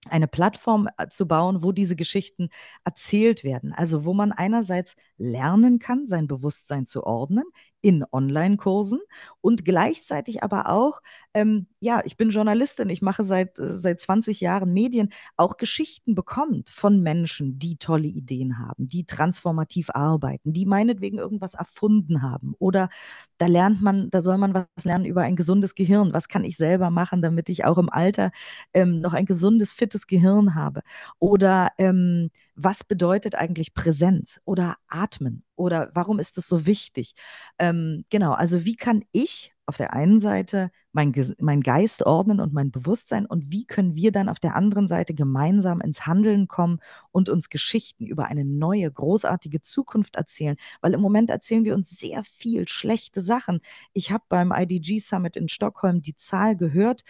eine 0.10 0.28
Plattform 0.28 0.88
äh, 0.98 1.08
zu 1.10 1.28
bauen, 1.28 1.64
wo 1.64 1.72
diese 1.72 1.96
Geschichten 1.96 2.50
erzählt 2.84 3.44
werden. 3.44 3.74
Also 3.74 4.06
wo 4.06 4.14
man 4.14 4.32
einerseits 4.32 4.96
lernen 5.18 5.80
kann, 5.80 6.08
sein 6.08 6.28
Bewusstsein 6.28 6.86
zu 6.86 7.04
ordnen 7.04 7.46
in 7.86 8.04
Online-Kursen 8.12 9.00
und 9.42 9.64
gleichzeitig 9.64 10.42
aber 10.42 10.70
auch, 10.70 11.02
ähm, 11.36 11.68
ja, 11.80 12.02
ich 12.04 12.18
bin 12.18 12.32
Journalistin, 12.32 12.90
ich 12.90 13.04
mache 13.04 13.24
seit, 13.24 13.60
äh, 13.60 13.76
seit 13.76 14.00
20 14.02 14.42
Jahren 14.42 14.74
Medien, 14.74 15.10
auch 15.38 15.58
Geschichten 15.58 16.16
bekommt 16.16 16.72
von 16.72 17.04
Menschen, 17.04 17.60
die 17.60 17.78
tolle 17.78 18.08
Ideen 18.08 18.58
haben, 18.58 18.88
die 18.88 19.06
transformativ 19.06 19.92
arbeiten, 19.92 20.52
die 20.52 20.66
meinetwegen 20.66 21.20
irgendwas 21.20 21.54
erfunden 21.54 22.24
haben. 22.24 22.56
Oder 22.58 22.90
da 23.38 23.46
lernt 23.46 23.84
man, 23.84 24.10
da 24.10 24.22
soll 24.22 24.40
man 24.40 24.56
was 24.56 24.84
lernen 24.84 25.06
über 25.06 25.22
ein 25.22 25.36
gesundes 25.36 25.76
Gehirn. 25.76 26.12
Was 26.12 26.28
kann 26.28 26.44
ich 26.44 26.58
selber 26.58 26.90
machen, 26.90 27.22
damit 27.22 27.50
ich 27.50 27.66
auch 27.66 27.78
im 27.78 27.90
Alter 27.90 28.32
ähm, 28.74 29.00
noch 29.00 29.14
ein 29.14 29.26
gesundes, 29.28 29.72
fittes 29.72 30.08
Gehirn 30.08 30.56
habe? 30.56 30.82
Oder 31.20 31.70
ähm, 31.78 32.32
was 32.56 32.84
bedeutet 32.84 33.36
eigentlich 33.36 33.74
Präsenz 33.74 34.40
oder 34.46 34.78
Atmen? 34.88 35.44
Oder 35.56 35.92
warum 35.94 36.20
ist 36.20 36.38
es 36.38 36.48
so 36.48 36.66
wichtig? 36.66 37.14
Ähm, 37.60 38.06
genau, 38.10 38.34
also 38.34 38.66
wie 38.66 38.76
kann 38.76 39.04
ich 39.12 39.54
auf 39.68 39.78
der 39.78 39.94
einen 39.94 40.20
Seite 40.20 40.70
mein, 40.92 41.14
mein 41.40 41.62
Geist 41.62 42.06
ordnen 42.06 42.40
und 42.40 42.54
mein 42.54 42.72
Bewusstsein 42.72 43.26
und 43.26 43.52
wie 43.52 43.66
können 43.66 43.96
wir 43.96 44.12
dann 44.12 44.30
auf 44.30 44.40
der 44.40 44.56
anderen 44.56 44.88
Seite 44.88 45.14
gemeinsam 45.14 45.82
ins 45.82 46.06
Handeln 46.06 46.48
kommen 46.48 46.80
und 47.12 47.30
uns 47.30 47.50
Geschichten 47.50 48.06
über 48.06 48.26
eine 48.26 48.46
neue, 48.46 48.92
großartige 48.92 49.62
Zukunft 49.62 50.16
erzählen? 50.16 50.56
Weil 50.82 50.94
im 50.94 51.02
Moment 51.02 51.30
erzählen 51.30 51.66
wir 51.66 51.74
uns 51.74 51.90
sehr 51.90 52.24
viel 52.24 52.68
schlechte 52.68 53.22
Sachen. 53.22 53.60
Ich 53.94 54.12
habe 54.12 54.24
beim 54.30 54.54
IDG 54.56 55.00
Summit 55.00 55.36
in 55.36 55.50
Stockholm 55.50 56.02
die 56.02 56.16
Zahl 56.16 56.56
gehört, 56.56 57.04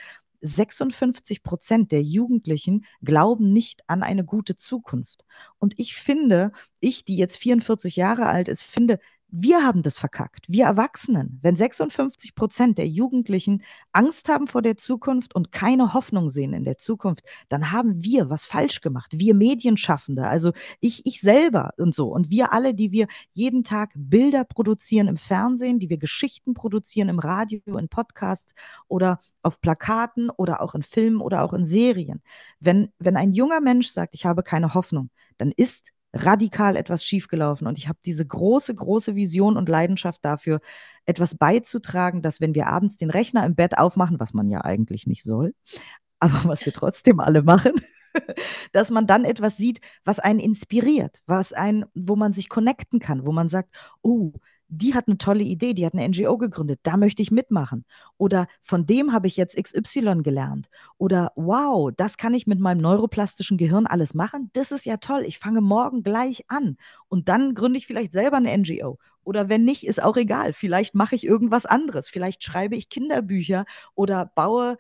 56 0.46 1.44
Prozent 1.44 1.92
der 1.92 2.04
Jugendlichen 2.04 2.86
glauben 3.02 3.52
nicht 3.52 3.82
an 3.88 4.04
eine 4.04 4.24
gute 4.24 4.56
Zukunft. 4.56 5.26
Und 5.58 5.80
ich 5.80 5.96
finde, 5.96 6.52
ich, 6.80 7.06
die 7.06 7.18
jetzt 7.18 7.38
44 7.38 7.96
Jahre 7.96 8.28
alt 8.28 8.48
ist, 8.48 8.64
finde, 8.64 9.00
wir 9.38 9.64
haben 9.64 9.84
das 9.84 9.98
verkackt. 9.98 10.46
Wir 10.48 10.64
Erwachsenen. 10.64 11.40
Wenn 11.42 11.58
56 11.58 12.36
Prozent 12.36 12.78
der 12.78 12.88
Jugendlichen 12.88 13.64
Angst 13.92 14.30
haben 14.30 14.48
vor 14.48 14.62
der 14.62 14.78
Zukunft 14.78 15.36
und 15.36 15.52
keine 15.52 15.94
Hoffnung 15.94 16.30
sehen 16.30 16.54
in 16.54 16.64
der 16.64 16.78
Zukunft, 16.78 17.26
dann 17.50 17.74
haben 17.74 18.02
wir 18.02 18.30
was 18.30 18.46
falsch 18.46 18.80
gemacht. 18.80 19.12
Wir 19.14 19.36
Medienschaffende, 19.36 20.26
also 20.26 20.54
ich, 20.80 21.06
ich 21.06 21.20
selber 21.20 21.72
und 21.78 21.94
so. 21.94 22.08
Und 22.08 22.30
wir 22.30 22.54
alle, 22.54 22.74
die 22.74 22.92
wir 22.92 23.08
jeden 23.34 23.66
Tag 23.66 23.92
Bilder 23.96 24.46
produzieren 24.46 25.10
im 25.10 25.18
Fernsehen, 25.18 25.80
die 25.80 25.90
wir 25.90 25.98
Geschichten 25.98 26.54
produzieren 26.54 27.10
im 27.10 27.20
Radio, 27.20 27.60
in 27.78 27.90
Podcasts 27.90 28.54
oder 28.88 29.20
auf 29.42 29.60
Plakaten 29.60 30.30
oder 30.30 30.62
auch 30.62 30.76
in 30.76 30.84
Filmen 30.84 31.20
oder 31.20 31.44
auch 31.44 31.54
in 31.54 31.66
Serien. 31.66 32.22
Wenn, 32.62 32.90
wenn 33.00 33.18
ein 33.18 33.34
junger 33.34 33.60
Mensch 33.60 33.90
sagt, 33.90 34.16
ich 34.16 34.26
habe 34.26 34.44
keine 34.44 34.74
Hoffnung, 34.74 35.10
dann 35.38 35.52
ist 35.52 35.92
radikal 36.16 36.76
etwas 36.78 37.04
schiefgelaufen. 37.04 37.68
Und 37.68 37.78
ich 37.78 37.88
habe 37.88 38.00
diese 38.06 38.26
große, 38.26 38.74
große 38.74 39.16
Vision 39.16 39.58
und 39.58 39.70
Leidenschaft 39.70 40.24
dafür, 40.24 40.62
etwas 41.06 41.36
beizutragen, 41.36 42.22
dass 42.22 42.42
wenn 42.42 42.56
wir 42.56 42.68
abends 42.68 42.98
den 42.98 43.10
Rechner 43.10 43.46
im 43.46 43.56
Bett 43.56 43.78
aufmachen, 43.78 44.20
was 44.20 44.34
man 44.34 44.50
ja 44.50 44.62
eigentlich 44.62 45.06
nicht 45.06 45.24
soll, 45.24 45.54
aber 46.20 46.46
was 46.46 46.66
wir 46.66 46.74
trotzdem 46.74 47.20
alle 47.20 47.44
machen, 47.44 47.74
dass 48.72 48.90
man 48.90 49.06
dann 49.06 49.26
etwas 49.26 49.58
sieht, 49.58 49.82
was 50.06 50.20
einen 50.20 50.40
inspiriert, 50.40 51.22
was 51.28 51.54
ein, 51.54 51.86
wo 51.94 52.16
man 52.16 52.34
sich 52.34 52.50
connecten 52.50 53.00
kann, 53.00 53.26
wo 53.26 53.32
man 53.32 53.50
sagt, 53.50 53.76
oh, 54.02 54.32
die 54.68 54.94
hat 54.94 55.08
eine 55.08 55.18
tolle 55.18 55.44
Idee, 55.44 55.74
die 55.74 55.86
hat 55.86 55.94
eine 55.94 56.08
NGO 56.08 56.38
gegründet, 56.38 56.80
da 56.84 56.98
möchte 56.98 57.22
ich 57.22 57.32
mitmachen. 57.32 57.86
Oder 58.18 58.48
von 58.62 58.86
dem 58.86 59.14
habe 59.14 59.28
ich 59.28 59.38
jetzt 59.38 59.56
XY 59.62 60.22
gelernt. 60.24 60.70
Oder 60.98 61.32
wow, 61.36 61.92
das 61.96 62.18
kann 62.18 62.34
ich 62.34 62.48
mit 62.48 62.60
meinem 62.60 62.82
neuroplastischen 62.82 63.58
Gehirn 63.58 63.86
alles 63.86 64.14
machen. 64.14 64.50
Das 64.54 64.72
ist 64.72 64.86
ja 64.86 64.98
toll. 64.98 65.24
Ich 65.26 65.40
fange 65.40 65.62
morgen 65.62 66.04
gleich 66.04 66.46
an. 66.48 66.78
Und 67.08 67.30
dann 67.30 67.54
gründe 67.54 67.78
ich 67.78 67.88
vielleicht 67.88 68.14
selber 68.14 68.38
eine 68.38 68.58
NGO. 68.58 68.98
Oder 69.24 69.50
wenn 69.50 69.66
nicht, 69.66 69.86
ist 69.86 70.02
auch 70.02 70.18
egal. 70.18 70.54
Vielleicht 70.54 70.96
mache 70.96 71.16
ich 71.16 71.26
irgendwas 71.26 71.66
anderes. 71.66 72.10
Vielleicht 72.10 72.44
schreibe 72.44 72.76
ich 72.76 72.90
Kinderbücher 72.90 73.66
oder 73.96 74.32
baue 74.36 74.78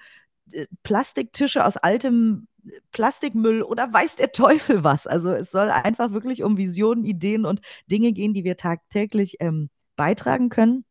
äh, 0.51 0.67
Plastiktische 0.83 1.65
aus 1.65 1.77
altem 1.77 2.47
äh, 2.63 2.69
Plastikmüll 2.91 3.61
oder 3.63 3.91
weiß 3.91 4.15
der 4.17 4.31
Teufel 4.31 4.83
was. 4.83 5.07
Also 5.07 5.31
es 5.31 5.51
soll 5.51 5.69
einfach 5.69 6.11
wirklich 6.11 6.43
um 6.43 6.57
Visionen, 6.57 7.03
Ideen 7.03 7.45
und 7.45 7.61
Dinge 7.89 8.13
gehen, 8.13 8.33
die 8.33 8.43
wir 8.43 8.57
tagtäglich 8.57 9.37
ähm, 9.39 9.69
beitragen 9.95 10.49
können, 10.49 10.85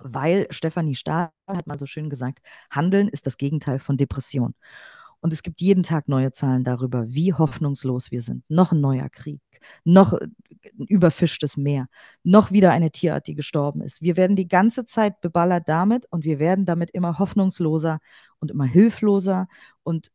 weil 0.00 0.46
Stefanie 0.50 0.94
Stahl 0.94 1.30
hat 1.46 1.66
mal 1.66 1.78
so 1.78 1.86
schön 1.86 2.10
gesagt, 2.10 2.40
Handeln 2.70 3.08
ist 3.08 3.26
das 3.26 3.36
Gegenteil 3.36 3.78
von 3.78 3.96
Depression. 3.96 4.54
Und 5.20 5.32
es 5.32 5.42
gibt 5.42 5.60
jeden 5.60 5.82
Tag 5.82 6.08
neue 6.08 6.30
Zahlen 6.32 6.62
darüber, 6.62 7.04
wie 7.08 7.32
hoffnungslos 7.34 8.10
wir 8.12 8.22
sind. 8.22 8.44
Noch 8.48 8.70
ein 8.72 8.80
neuer 8.80 9.08
Krieg, 9.08 9.40
noch 9.84 10.12
ein 10.12 10.86
überfischtes 10.86 11.56
Meer, 11.56 11.88
noch 12.22 12.52
wieder 12.52 12.70
eine 12.70 12.92
Tierart, 12.92 13.26
die 13.26 13.34
gestorben 13.34 13.80
ist. 13.82 14.00
Wir 14.00 14.16
werden 14.16 14.36
die 14.36 14.46
ganze 14.46 14.84
Zeit 14.84 15.20
beballert 15.20 15.68
damit 15.68 16.06
und 16.10 16.24
wir 16.24 16.38
werden 16.38 16.66
damit 16.66 16.90
immer 16.92 17.18
hoffnungsloser 17.18 17.98
und 18.38 18.52
immer 18.52 18.66
hilfloser 18.66 19.48
und 19.82 20.12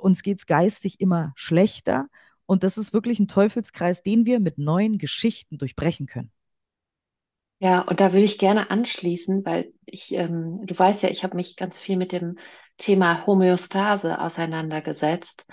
uns 0.00 0.22
geht 0.22 0.38
es 0.38 0.46
geistig 0.46 1.00
immer 1.00 1.32
schlechter. 1.36 2.08
Und 2.46 2.62
das 2.62 2.78
ist 2.78 2.92
wirklich 2.92 3.18
ein 3.18 3.28
Teufelskreis, 3.28 4.02
den 4.02 4.26
wir 4.26 4.40
mit 4.40 4.58
neuen 4.58 4.98
Geschichten 4.98 5.58
durchbrechen 5.58 6.06
können. 6.06 6.30
Ja, 7.58 7.80
und 7.82 8.00
da 8.00 8.12
würde 8.12 8.26
ich 8.26 8.38
gerne 8.38 8.70
anschließen, 8.70 9.44
weil 9.46 9.72
ich, 9.86 10.12
ähm, 10.12 10.60
du 10.66 10.78
weißt 10.78 11.02
ja, 11.02 11.08
ich 11.08 11.24
habe 11.24 11.36
mich 11.36 11.56
ganz 11.56 11.80
viel 11.80 11.96
mit 11.96 12.12
dem 12.12 12.36
Thema 12.76 13.26
Homöostase 13.26 14.20
auseinandergesetzt, 14.20 15.46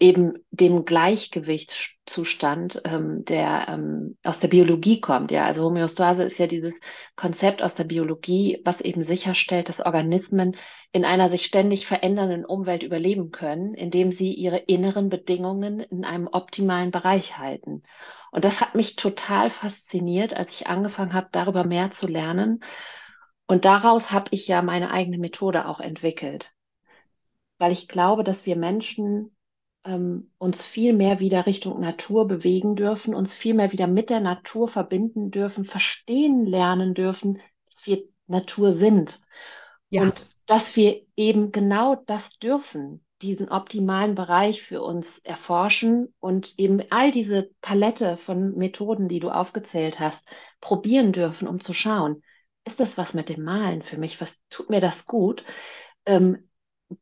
eben 0.00 0.34
dem 0.50 0.84
Gleichgewichtszustand, 0.84 2.82
ähm, 2.84 3.24
der 3.24 3.68
ähm, 3.68 4.18
aus 4.24 4.40
der 4.40 4.48
Biologie 4.48 5.00
kommt. 5.00 5.30
Ja, 5.30 5.44
also 5.44 5.62
Homöostase 5.64 6.24
ist 6.24 6.38
ja 6.38 6.48
dieses 6.48 6.74
Konzept 7.14 7.62
aus 7.62 7.76
der 7.76 7.84
Biologie, 7.84 8.60
was 8.64 8.80
eben 8.80 9.04
sicherstellt, 9.04 9.68
dass 9.68 9.78
Organismen 9.78 10.56
in 10.90 11.04
einer 11.04 11.30
sich 11.30 11.44
ständig 11.44 11.86
verändernden 11.86 12.44
Umwelt 12.44 12.82
überleben 12.82 13.30
können, 13.30 13.74
indem 13.74 14.10
sie 14.10 14.34
ihre 14.34 14.58
inneren 14.58 15.08
Bedingungen 15.08 15.78
in 15.78 16.04
einem 16.04 16.28
optimalen 16.30 16.90
Bereich 16.90 17.38
halten. 17.38 17.84
Und 18.34 18.44
das 18.44 18.60
hat 18.60 18.74
mich 18.74 18.96
total 18.96 19.48
fasziniert, 19.48 20.34
als 20.34 20.50
ich 20.50 20.66
angefangen 20.66 21.12
habe, 21.12 21.28
darüber 21.30 21.62
mehr 21.62 21.92
zu 21.92 22.08
lernen. 22.08 22.64
Und 23.46 23.64
daraus 23.64 24.10
habe 24.10 24.26
ich 24.32 24.48
ja 24.48 24.60
meine 24.60 24.90
eigene 24.90 25.18
Methode 25.18 25.68
auch 25.68 25.78
entwickelt, 25.78 26.52
weil 27.58 27.70
ich 27.70 27.86
glaube, 27.86 28.24
dass 28.24 28.44
wir 28.44 28.56
Menschen 28.56 29.36
ähm, 29.84 30.32
uns 30.38 30.66
viel 30.66 30.94
mehr 30.94 31.20
wieder 31.20 31.46
Richtung 31.46 31.78
Natur 31.78 32.26
bewegen 32.26 32.74
dürfen, 32.74 33.14
uns 33.14 33.32
viel 33.32 33.54
mehr 33.54 33.70
wieder 33.70 33.86
mit 33.86 34.10
der 34.10 34.18
Natur 34.18 34.66
verbinden 34.66 35.30
dürfen, 35.30 35.64
verstehen 35.64 36.44
lernen 36.44 36.94
dürfen, 36.94 37.40
dass 37.66 37.86
wir 37.86 38.02
Natur 38.26 38.72
sind. 38.72 39.20
Ja. 39.90 40.02
Und 40.02 40.26
dass 40.46 40.74
wir 40.74 41.02
eben 41.14 41.52
genau 41.52 41.94
das 41.94 42.36
dürfen, 42.40 43.03
diesen 43.24 43.48
optimalen 43.48 44.14
Bereich 44.14 44.62
für 44.62 44.82
uns 44.82 45.18
erforschen 45.18 46.14
und 46.20 46.54
eben 46.58 46.82
all 46.90 47.10
diese 47.10 47.50
Palette 47.60 48.16
von 48.16 48.56
Methoden, 48.56 49.08
die 49.08 49.20
du 49.20 49.30
aufgezählt 49.30 49.98
hast, 49.98 50.28
probieren 50.60 51.12
dürfen, 51.12 51.48
um 51.48 51.60
zu 51.60 51.72
schauen, 51.72 52.22
ist 52.64 52.80
das 52.80 52.98
was 52.98 53.14
mit 53.14 53.28
dem 53.28 53.42
Malen 53.42 53.82
für 53.82 53.98
mich? 53.98 54.20
Was 54.20 54.42
tut 54.48 54.70
mir 54.70 54.80
das 54.80 55.06
gut? 55.06 55.44
Ähm, 56.06 56.48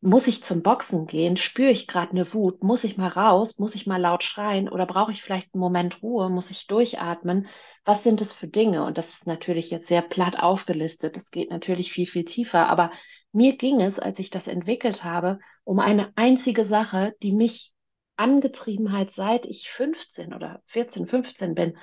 muss 0.01 0.27
ich 0.27 0.43
zum 0.45 0.63
Boxen 0.63 1.07
gehen? 1.07 1.37
Spüre 1.37 1.71
ich 1.71 1.87
gerade 1.87 2.13
eine 2.13 2.33
Wut? 2.33 2.63
Muss 2.63 2.85
ich 2.85 2.97
mal 2.97 3.09
raus? 3.09 3.59
Muss 3.59 3.75
ich 3.75 3.87
mal 3.87 4.01
laut 4.01 4.23
schreien? 4.23 4.69
Oder 4.69 4.87
brauche 4.87 5.13
ich 5.13 5.23
vielleicht 5.23 5.55
einen 5.55 5.61
Moment 5.61 6.03
Ruhe? 6.03 6.31
Muss 6.31 6.51
ich 6.51 6.67
durchatmen? 6.67 7.49
Was 7.85 8.05
sind 8.05 8.21
das 8.21 8.33
für 8.33 8.49
Dinge? 8.49 8.85
Und 8.85 8.97
das 8.99 9.11
ist 9.13 9.27
natürlich 9.27 9.71
jetzt 9.71 9.89
sehr 9.89 10.03
platt 10.03 10.39
aufgelistet. 10.39 11.17
Das 11.17 11.31
geht 11.31 11.51
natürlich 11.51 11.93
viel, 11.93 12.07
viel 12.07 12.25
tiefer. 12.25 12.69
Aber 12.69 12.93
mir 13.33 13.57
ging 13.57 13.81
es, 13.81 13.99
als 13.99 14.19
ich 14.19 14.31
das 14.31 14.47
entwickelt 14.47 15.05
habe, 15.05 15.41
um 15.65 15.79
eine 15.79 16.13
einzige 16.17 16.65
Sache, 16.67 17.15
die 17.23 17.33
mich 17.33 17.73
angetrieben 18.17 18.93
hat, 18.93 19.11
seit 19.11 19.47
ich 19.47 19.71
15 19.71 20.35
oder 20.35 20.63
14, 20.67 21.07
15 21.07 21.55
bin. 21.55 21.77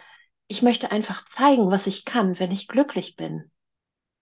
Ich 0.47 0.61
möchte 0.61 0.91
einfach 0.91 1.25
zeigen, 1.25 1.71
was 1.71 1.87
ich 1.87 2.05
kann, 2.05 2.39
wenn 2.39 2.51
ich 2.51 2.67
glücklich 2.67 3.15
bin. 3.15 3.51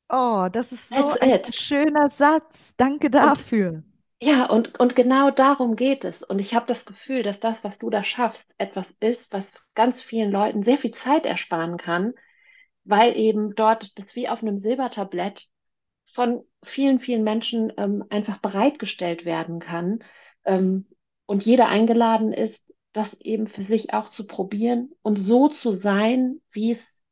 Oh, 0.10 0.48
das 0.52 0.72
ist 0.72 0.94
so 0.94 1.10
That's 1.10 1.18
ein 1.20 1.40
it. 1.40 1.54
schöner 1.54 2.10
Satz. 2.10 2.74
Danke 2.78 3.10
dafür. 3.10 3.70
Und, 3.70 3.84
ja, 4.22 4.46
und, 4.50 4.80
und 4.80 4.96
genau 4.96 5.32
darum 5.32 5.76
geht 5.76 6.04
es. 6.06 6.24
Und 6.24 6.40
ich 6.40 6.54
habe 6.56 6.66
das 6.68 6.86
Gefühl, 6.86 7.24
dass 7.24 7.40
das, 7.40 7.64
was 7.64 7.78
du 7.80 7.90
da 7.90 8.04
schaffst, 8.04 8.54
etwas 8.58 8.92
ist, 9.00 9.32
was 9.34 9.48
ganz 9.76 10.02
vielen 10.02 10.32
Leuten 10.32 10.64
sehr 10.64 10.78
viel 10.78 10.92
Zeit 10.92 11.26
ersparen 11.26 11.78
kann, 11.78 12.14
weil 12.84 13.18
eben 13.18 13.56
dort 13.56 13.98
das 14.00 14.16
wie 14.16 14.30
auf 14.30 14.42
einem 14.42 14.58
Silbertablett 14.58 15.48
von 16.08 16.44
vielen, 16.64 17.00
vielen 17.00 17.24
Menschen 17.24 17.72
ähm, 17.78 18.04
einfach 18.10 18.38
bereitgestellt 18.40 19.26
werden 19.26 19.60
kann 19.60 20.00
ähm, 20.46 20.88
und 21.26 21.46
jeder 21.46 21.68
eingeladen 21.68 22.34
ist, 22.34 22.74
das 22.94 23.14
eben 23.22 23.48
für 23.48 23.62
sich 23.62 23.94
auch 23.94 24.08
zu 24.08 24.26
probieren 24.26 24.92
und 25.02 25.18
so 25.18 25.50
zu 25.50 25.74
sein, 25.74 26.42
wie 26.52 26.72
es 26.72 27.04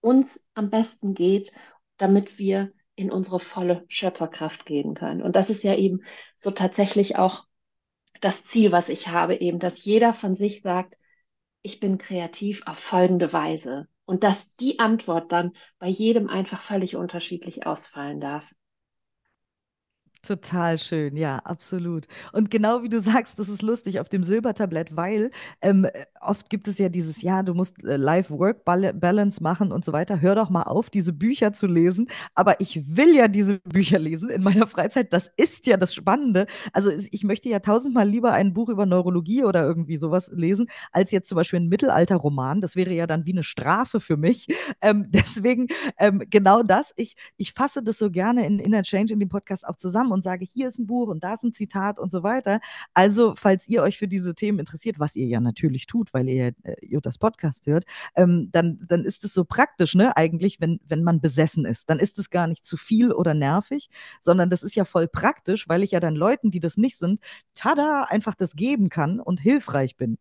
uns 0.00 0.48
am 0.54 0.70
besten 0.70 1.14
geht, 1.14 1.52
damit 1.96 2.38
wir 2.38 2.72
in 2.96 3.10
unsere 3.10 3.40
volle 3.40 3.84
Schöpferkraft 3.88 4.66
gehen 4.66 4.94
können. 4.94 5.22
Und 5.22 5.36
das 5.36 5.48
ist 5.48 5.62
ja 5.62 5.74
eben 5.74 6.02
so 6.34 6.50
tatsächlich 6.50 7.16
auch 7.16 7.44
das 8.20 8.44
Ziel, 8.44 8.72
was 8.72 8.88
ich 8.88 9.08
habe, 9.08 9.36
eben, 9.36 9.58
dass 9.58 9.84
jeder 9.84 10.12
von 10.12 10.34
sich 10.34 10.62
sagt, 10.62 10.96
ich 11.62 11.80
bin 11.80 11.98
kreativ 11.98 12.66
auf 12.66 12.78
folgende 12.78 13.32
Weise 13.32 13.88
und 14.06 14.24
dass 14.24 14.50
die 14.54 14.78
Antwort 14.78 15.32
dann 15.32 15.52
bei 15.78 15.88
jedem 15.88 16.28
einfach 16.28 16.62
völlig 16.62 16.96
unterschiedlich 16.96 17.66
ausfallen 17.66 18.20
darf. 18.20 18.50
Total 20.26 20.76
schön, 20.76 21.16
ja, 21.16 21.38
absolut. 21.44 22.08
Und 22.32 22.50
genau 22.50 22.82
wie 22.82 22.88
du 22.88 23.00
sagst, 23.00 23.38
das 23.38 23.48
ist 23.48 23.62
lustig 23.62 24.00
auf 24.00 24.08
dem 24.08 24.24
Silbertablett, 24.24 24.96
weil 24.96 25.30
ähm, 25.62 25.86
oft 26.20 26.50
gibt 26.50 26.66
es 26.66 26.78
ja 26.78 26.88
dieses, 26.88 27.22
ja, 27.22 27.44
du 27.44 27.54
musst 27.54 27.84
äh, 27.84 27.96
Life-Work-Balance 27.96 29.40
machen 29.40 29.70
und 29.70 29.84
so 29.84 29.92
weiter. 29.92 30.20
Hör 30.20 30.34
doch 30.34 30.50
mal 30.50 30.64
auf, 30.64 30.90
diese 30.90 31.12
Bücher 31.12 31.52
zu 31.52 31.68
lesen. 31.68 32.08
Aber 32.34 32.60
ich 32.60 32.96
will 32.96 33.14
ja 33.14 33.28
diese 33.28 33.58
Bücher 33.64 34.00
lesen 34.00 34.28
in 34.28 34.42
meiner 34.42 34.66
Freizeit. 34.66 35.12
Das 35.12 35.30
ist 35.36 35.68
ja 35.68 35.76
das 35.76 35.94
Spannende. 35.94 36.48
Also 36.72 36.90
ich 36.90 37.22
möchte 37.22 37.48
ja 37.48 37.60
tausendmal 37.60 38.08
lieber 38.08 38.32
ein 38.32 38.52
Buch 38.52 38.68
über 38.68 38.84
Neurologie 38.84 39.44
oder 39.44 39.64
irgendwie 39.64 39.96
sowas 39.96 40.32
lesen, 40.34 40.66
als 40.90 41.12
jetzt 41.12 41.28
zum 41.28 41.36
Beispiel 41.36 41.60
ein 41.60 41.68
Mittelalterroman. 41.68 42.60
Das 42.60 42.74
wäre 42.74 42.92
ja 42.92 43.06
dann 43.06 43.26
wie 43.26 43.32
eine 43.32 43.44
Strafe 43.44 44.00
für 44.00 44.16
mich. 44.16 44.48
Ähm, 44.82 45.06
deswegen 45.08 45.68
ähm, 45.98 46.22
genau 46.28 46.62
das. 46.62 46.92
Ich, 46.96 47.16
ich 47.36 47.52
fasse 47.52 47.82
das 47.82 47.98
so 47.98 48.10
gerne 48.10 48.46
in 48.46 48.58
Inner 48.58 48.82
Change 48.82 49.14
in 49.14 49.20
dem 49.20 49.28
Podcast 49.28 49.66
auch 49.66 49.76
zusammen 49.76 50.12
und 50.16 50.22
sage, 50.22 50.44
hier 50.44 50.68
ist 50.68 50.78
ein 50.78 50.86
Buch 50.86 51.08
und 51.08 51.22
da 51.22 51.34
ist 51.34 51.44
ein 51.44 51.52
Zitat 51.52 51.98
und 51.98 52.10
so 52.10 52.22
weiter. 52.22 52.60
Also, 52.94 53.34
falls 53.36 53.68
ihr 53.68 53.82
euch 53.82 53.98
für 53.98 54.08
diese 54.08 54.34
Themen 54.34 54.58
interessiert, 54.58 54.98
was 54.98 55.14
ihr 55.14 55.26
ja 55.26 55.40
natürlich 55.40 55.86
tut, 55.86 56.12
weil 56.14 56.28
ihr 56.28 56.54
äh, 56.62 56.74
Jotas 56.82 57.18
Podcast 57.18 57.66
hört, 57.66 57.84
ähm, 58.16 58.48
dann, 58.52 58.80
dann 58.88 59.04
ist 59.04 59.22
es 59.24 59.34
so 59.34 59.44
praktisch, 59.44 59.94
ne, 59.94 60.16
eigentlich, 60.16 60.60
wenn, 60.60 60.80
wenn 60.88 61.04
man 61.04 61.20
besessen 61.20 61.64
ist. 61.66 61.90
Dann 61.90 61.98
ist 61.98 62.18
es 62.18 62.30
gar 62.30 62.46
nicht 62.46 62.64
zu 62.64 62.76
viel 62.76 63.12
oder 63.12 63.34
nervig, 63.34 63.90
sondern 64.20 64.50
das 64.50 64.62
ist 64.62 64.74
ja 64.74 64.84
voll 64.84 65.06
praktisch, 65.06 65.68
weil 65.68 65.82
ich 65.82 65.92
ja 65.92 66.00
dann 66.00 66.16
Leuten, 66.16 66.50
die 66.50 66.60
das 66.60 66.76
nicht 66.76 66.98
sind, 66.98 67.20
tada, 67.54 68.04
einfach 68.04 68.34
das 68.34 68.56
geben 68.56 68.88
kann 68.88 69.20
und 69.20 69.40
hilfreich 69.40 69.96
bin. 69.96 70.18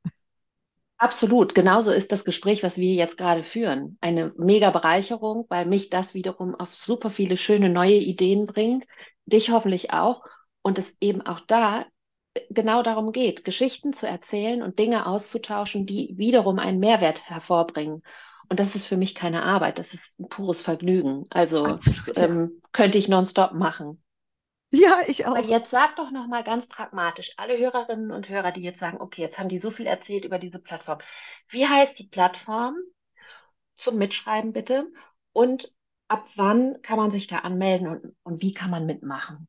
Absolut, 0.98 1.54
genauso 1.56 1.92
ist 1.92 2.12
das 2.12 2.24
Gespräch, 2.24 2.64
was 2.64 2.78
wir 2.78 2.94
jetzt 2.94 3.18
gerade 3.18 3.44
führen, 3.44 3.98
eine 4.00 4.32
mega 4.38 4.70
Bereicherung, 4.70 5.46
weil 5.50 5.66
mich 5.66 5.90
das 5.90 6.14
wiederum 6.14 6.56
auf 6.56 6.74
super 6.74 7.10
viele 7.10 7.36
schöne 7.36 7.70
neue 7.70 7.98
Ideen 7.98 8.46
bringt, 8.46 8.86
dich 9.26 9.52
hoffentlich 9.52 9.92
auch, 9.92 10.24
und 10.62 10.80
es 10.80 10.96
eben 11.00 11.22
auch 11.22 11.42
da 11.42 11.86
genau 12.50 12.82
darum 12.82 13.12
geht, 13.12 13.44
Geschichten 13.44 13.94
zu 13.94 14.08
erzählen 14.08 14.64
und 14.64 14.80
Dinge 14.80 15.06
auszutauschen, 15.06 15.86
die 15.86 16.16
wiederum 16.18 16.60
einen 16.60 16.80
Mehrwert 16.80 17.30
hervorbringen. 17.30 18.02
Und 18.50 18.60
das 18.60 18.76
ist 18.76 18.86
für 18.86 18.98
mich 18.98 19.16
keine 19.16 19.44
Arbeit, 19.44 19.80
das 19.80 19.94
ist 19.94 20.20
ein 20.20 20.30
pures 20.30 20.62
Vergnügen. 20.62 21.26
Also 21.30 21.66
Absolut, 21.66 22.18
ja. 22.18 22.24
ähm, 22.24 22.62
könnte 22.72 22.98
ich 22.98 23.10
nonstop 23.10 23.54
machen. 23.54 24.02
Ja, 24.72 25.00
ich 25.08 25.26
Aber 25.28 25.40
auch. 25.40 25.46
jetzt 25.46 25.70
sag 25.70 25.96
doch 25.98 26.10
noch 26.10 26.26
mal 26.28 26.44
ganz 26.44 26.68
pragmatisch, 26.68 27.34
alle 27.38 27.58
Hörerinnen 27.60 28.10
und 28.12 28.28
Hörer, 28.30 28.52
die 28.52 28.62
jetzt 28.64 28.80
sagen, 28.80 29.00
okay, 29.00 29.22
jetzt 29.22 29.38
haben 29.38 29.50
die 29.50 29.60
so 29.60 29.70
viel 29.70 29.86
erzählt 29.86 30.26
über 30.26 30.40
diese 30.40 30.60
Plattform. 30.60 30.98
Wie 31.50 31.68
heißt 31.68 32.00
die 32.00 32.08
Plattform? 32.08 32.76
Zum 33.78 33.98
Mitschreiben 33.98 34.52
bitte. 34.54 34.92
Und 35.32 35.74
ab 36.10 36.26
wann 36.36 36.82
kann 36.82 36.98
man 36.98 37.12
sich 37.12 37.28
da 37.28 37.40
anmelden 37.40 37.88
und, 37.88 38.16
und 38.24 38.42
wie 38.42 38.52
kann 38.54 38.70
man 38.72 38.86
mitmachen? 38.86 39.48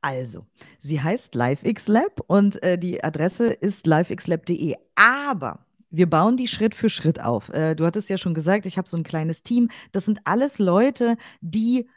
Also, 0.00 0.46
sie 0.78 1.00
heißt 1.00 1.34
LiveXLab 1.34 2.20
und 2.26 2.62
äh, 2.62 2.78
die 2.78 3.02
Adresse 3.02 3.46
ist 3.52 3.86
livexlab.de. 3.86 4.76
Aber 4.94 5.66
wir 5.90 6.08
bauen 6.10 6.36
die 6.36 6.48
Schritt 6.48 6.74
für 6.74 6.88
Schritt 6.88 7.20
auf. 7.20 7.48
Äh, 7.50 7.74
du 7.74 7.84
hattest 7.86 8.10
ja 8.10 8.18
schon 8.18 8.34
gesagt, 8.34 8.66
ich 8.66 8.78
habe 8.78 8.88
so 8.88 8.96
ein 8.96 9.02
kleines 9.04 9.42
Team. 9.42 9.68
Das 9.92 10.04
sind 10.04 10.20
alles 10.24 10.58
Leute, 10.58 11.16
die 11.40 11.88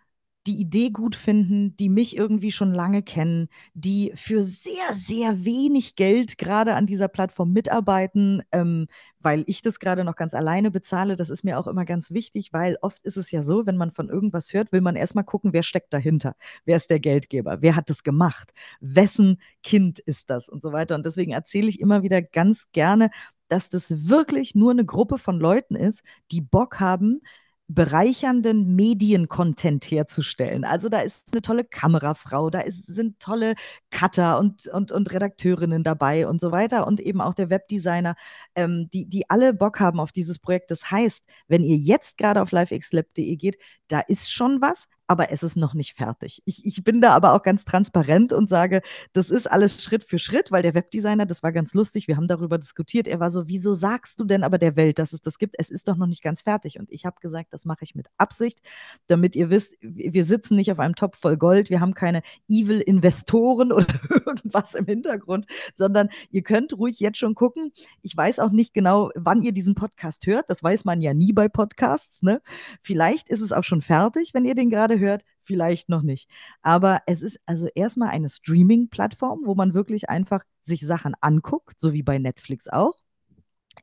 die 0.48 0.60
Idee 0.60 0.90
gut 0.90 1.16
finden, 1.16 1.76
die 1.76 1.90
mich 1.90 2.18
irgendwie 2.18 2.52
schon 2.52 2.74
lange 2.74 3.04
kennen, 3.04 3.50
die 3.74 4.14
für 4.16 4.42
sehr, 4.42 4.94
sehr 4.94 5.44
wenig 5.44 5.96
Geld 5.96 6.38
gerade 6.38 6.76
an 6.76 6.86
dieser 6.86 7.10
Plattform 7.10 7.52
mitarbeiten, 7.52 8.42
ähm, 8.54 8.88
weil 9.20 9.44
ich 9.48 9.62
das 9.62 9.80
gerade 9.80 10.06
noch 10.06 10.16
ganz 10.16 10.34
alleine 10.34 10.72
bezahle. 10.72 11.18
Das 11.18 11.30
ist 11.30 11.44
mir 11.44 11.60
auch 11.60 11.68
immer 11.68 11.84
ganz 11.84 12.12
wichtig, 12.12 12.54
weil 12.54 12.78
oft 12.82 13.06
ist 13.06 13.18
es 13.18 13.30
ja 13.32 13.44
so, 13.44 13.66
wenn 13.66 13.78
man 13.78 13.92
von 13.92 14.10
irgendwas 14.10 14.54
hört, 14.54 14.72
will 14.72 14.82
man 14.82 14.96
erstmal 14.96 15.26
gucken, 15.26 15.52
wer 15.52 15.64
steckt 15.64 15.94
dahinter, 15.94 16.36
wer 16.66 16.78
ist 16.78 16.90
der 16.90 17.00
Geldgeber, 17.00 17.62
wer 17.62 17.76
hat 17.76 17.90
das 17.90 18.04
gemacht, 18.04 18.54
wessen 18.80 19.42
Kind 19.64 20.00
ist 20.00 20.30
das 20.30 20.48
und 20.48 20.62
so 20.64 20.72
weiter. 20.72 20.96
Und 20.96 21.06
deswegen 21.06 21.34
erzähle 21.34 21.68
ich 21.68 21.82
immer 21.82 22.04
wieder 22.04 22.22
ganz 22.22 22.72
gerne, 22.72 23.10
dass 23.50 23.70
das 23.70 24.08
wirklich 24.10 24.56
nur 24.56 24.72
eine 24.72 24.86
Gruppe 24.86 25.18
von 25.18 25.40
Leuten 25.40 25.76
ist, 25.76 26.04
die 26.32 26.42
Bock 26.42 26.80
haben, 26.80 27.22
bereichernden 27.70 28.76
Mediencontent 28.76 29.84
herzustellen. 29.86 30.64
Also 30.64 30.88
da 30.88 31.02
ist 31.02 31.34
eine 31.34 31.42
tolle 31.42 31.66
Kamerafrau, 31.66 32.50
da 32.50 32.62
ist, 32.62 32.86
sind 32.86 33.20
tolle 33.20 33.56
Cutter 33.92 34.40
und, 34.40 34.68
und, 34.68 34.92
und 34.94 35.12
Redakteurinnen 35.12 35.84
dabei 35.84 36.28
und 36.28 36.40
so 36.40 36.52
weiter 36.52 36.88
und 36.88 37.02
eben 37.02 37.20
auch 37.20 37.34
der 37.34 37.50
Webdesigner, 37.50 38.16
ähm, 38.56 38.90
die, 38.94 39.06
die 39.06 39.30
alle 39.30 39.54
Bock 39.54 39.82
haben 39.82 40.00
auf 40.00 40.14
dieses 40.14 40.40
Projekt. 40.40 40.72
Das 40.72 40.90
heißt, 40.92 41.24
wenn 41.50 41.64
ihr 41.64 41.76
jetzt 41.78 42.18
gerade 42.18 42.42
auf 42.42 42.52
livexlab.de 42.52 43.36
geht, 43.36 43.58
da 43.90 44.00
ist 44.00 44.32
schon 44.32 44.62
was, 44.62 44.88
aber 45.08 45.32
es 45.32 45.41
ist 45.41 45.56
noch 45.56 45.74
nicht 45.74 45.96
fertig. 45.96 46.41
Ich, 46.46 46.65
ich 46.65 46.84
bin 46.84 47.00
da 47.00 47.12
aber 47.12 47.34
auch 47.34 47.41
ganz 47.41 47.63
transparent 47.63 48.34
und 48.34 48.50
sage, 48.50 48.82
das 49.13 49.30
ist 49.30 49.50
alles 49.50 49.82
Schritt 49.82 50.04
für 50.04 50.20
Schritt, 50.20 50.52
weil 50.52 50.62
der 50.62 50.74
Webdesigner, 50.74 51.26
das 51.26 51.43
war 51.43 51.54
ganz 51.54 51.74
lustig, 51.74 52.08
wir 52.10 52.17
haben 52.17 52.28
darüber 52.28 52.58
diskutiert, 52.58 53.08
er 53.08 53.20
war 53.20 53.32
so, 53.32 53.48
wieso 53.48 53.74
sagst 53.74 54.20
du 54.20 54.26
denn 54.26 54.43
aber 54.43 54.58
der 54.58 54.76
Welt, 54.76 55.00
dass 55.00 55.13
es 55.13 55.22
das 55.22 55.38
gibt? 55.38 55.56
Es 55.58 55.70
ist 55.70 55.88
doch 55.88 55.96
noch 55.96 56.08
nicht 56.08 56.22
ganz 56.22 56.41
fertig. 56.41 56.78
Und 56.78 56.91
ich 56.91 57.06
habe 57.06 57.17
gesagt, 57.22 57.54
das 57.54 57.65
mache 57.65 57.84
ich 57.84 57.96
mit 57.96 58.08
Absicht, 58.17 58.62
damit 59.08 59.36
ihr 59.36 59.50
wisst, 59.50 59.78
wir 59.82 60.26
sitzen 60.26 60.56
nicht 60.56 60.72
auf 60.72 60.80
einem 60.80 60.96
Topf 60.96 61.17
voll 61.17 61.38
Gold, 61.38 61.70
wir 61.70 61.80
haben 61.80 61.93
keine 61.93 62.22
Evil-Investoren 62.50 63.72
oder 63.72 63.88
irgendwas 64.10 64.76
im 64.76 64.86
Hintergrund, 64.86 65.46
sondern 65.74 66.10
ihr 66.32 66.41
könnt 66.41 66.78
ruhig 66.78 67.00
jetzt 67.00 67.17
schon 67.17 67.34
gucken. 67.34 67.72
Ich 68.02 68.15
weiß 68.15 68.39
auch 68.39 68.52
nicht 68.52 68.74
genau, 68.74 69.10
wann 69.15 69.41
ihr 69.41 69.54
diesen 69.54 69.76
Podcast 69.76 70.28
hört. 70.28 70.50
Das 70.50 70.62
weiß 70.62 70.84
man 70.84 71.02
ja 71.02 71.13
nie 71.13 71.32
bei 71.32 71.48
Podcasts. 71.48 72.24
Ne? 72.24 72.41
Vielleicht 72.82 73.30
ist 73.30 73.41
es 73.41 73.54
auch 73.54 73.63
schon 73.63 73.82
fertig, 73.82 74.34
wenn 74.34 74.43
ihr 74.43 74.56
den 74.56 74.70
gerade 74.70 74.97
hört, 75.00 75.24
vielleicht 75.40 75.90
noch 75.90 76.02
nicht. 76.02 76.30
Aber 76.62 77.02
es 77.06 77.22
ist 77.22 77.40
also 77.46 77.68
erstmal 77.76 78.10
eine 78.10 78.30
Streaming-Plattform, 78.30 79.42
wo 79.46 79.56
man 79.56 79.74
wirklich 79.74 80.10
einfach 80.10 80.44
sich 80.62 80.82
Sachen 80.82 81.16
anguckt, 81.22 81.80
so 81.80 81.94
wie 81.94 82.04
bei 82.04 82.18
Netflix 82.20 82.68
auch. 82.68 82.96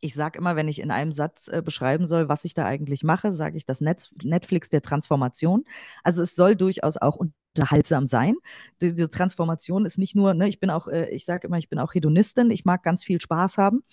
Ich 0.01 0.15
sage 0.15 0.39
immer, 0.39 0.57
wenn 0.57 0.69
ich 0.69 0.81
in 0.81 0.91
einem 0.91 1.13
Satz 1.13 1.49
äh, 1.49 1.63
beschreiben 1.63 2.07
soll, 2.07 2.29
was 2.29 2.45
ich 2.45 2.55
da 2.55 2.65
eigentlich 2.65 3.05
mache, 3.05 3.33
sage 3.33 3.57
ich 3.57 3.65
das 3.65 3.81
Netz 3.81 4.11
Netflix 4.23 4.69
der 4.69 4.83
Transformation. 4.83 5.65
Also 6.03 6.23
es 6.23 6.35
soll 6.35 6.57
durchaus 6.57 6.97
auch 6.97 7.17
unterhaltsam 7.57 8.07
sein. 8.07 8.37
Diese 8.81 9.11
Transformation 9.11 9.87
ist 9.87 9.99
nicht 9.99 10.15
nur, 10.15 10.35
ne, 10.35 10.49
ich 10.49 10.61
bin 10.61 10.71
auch, 10.71 10.89
äh, 10.89 11.09
ich 11.11 11.25
sage 11.25 11.47
immer, 11.47 11.59
ich 11.59 11.69
bin 11.69 11.79
auch 11.79 11.95
Hedonistin, 11.95 12.51
ich 12.51 12.65
mag 12.65 12.83
ganz 12.83 13.05
viel 13.05 13.21
Spaß 13.21 13.59
haben 13.59 13.85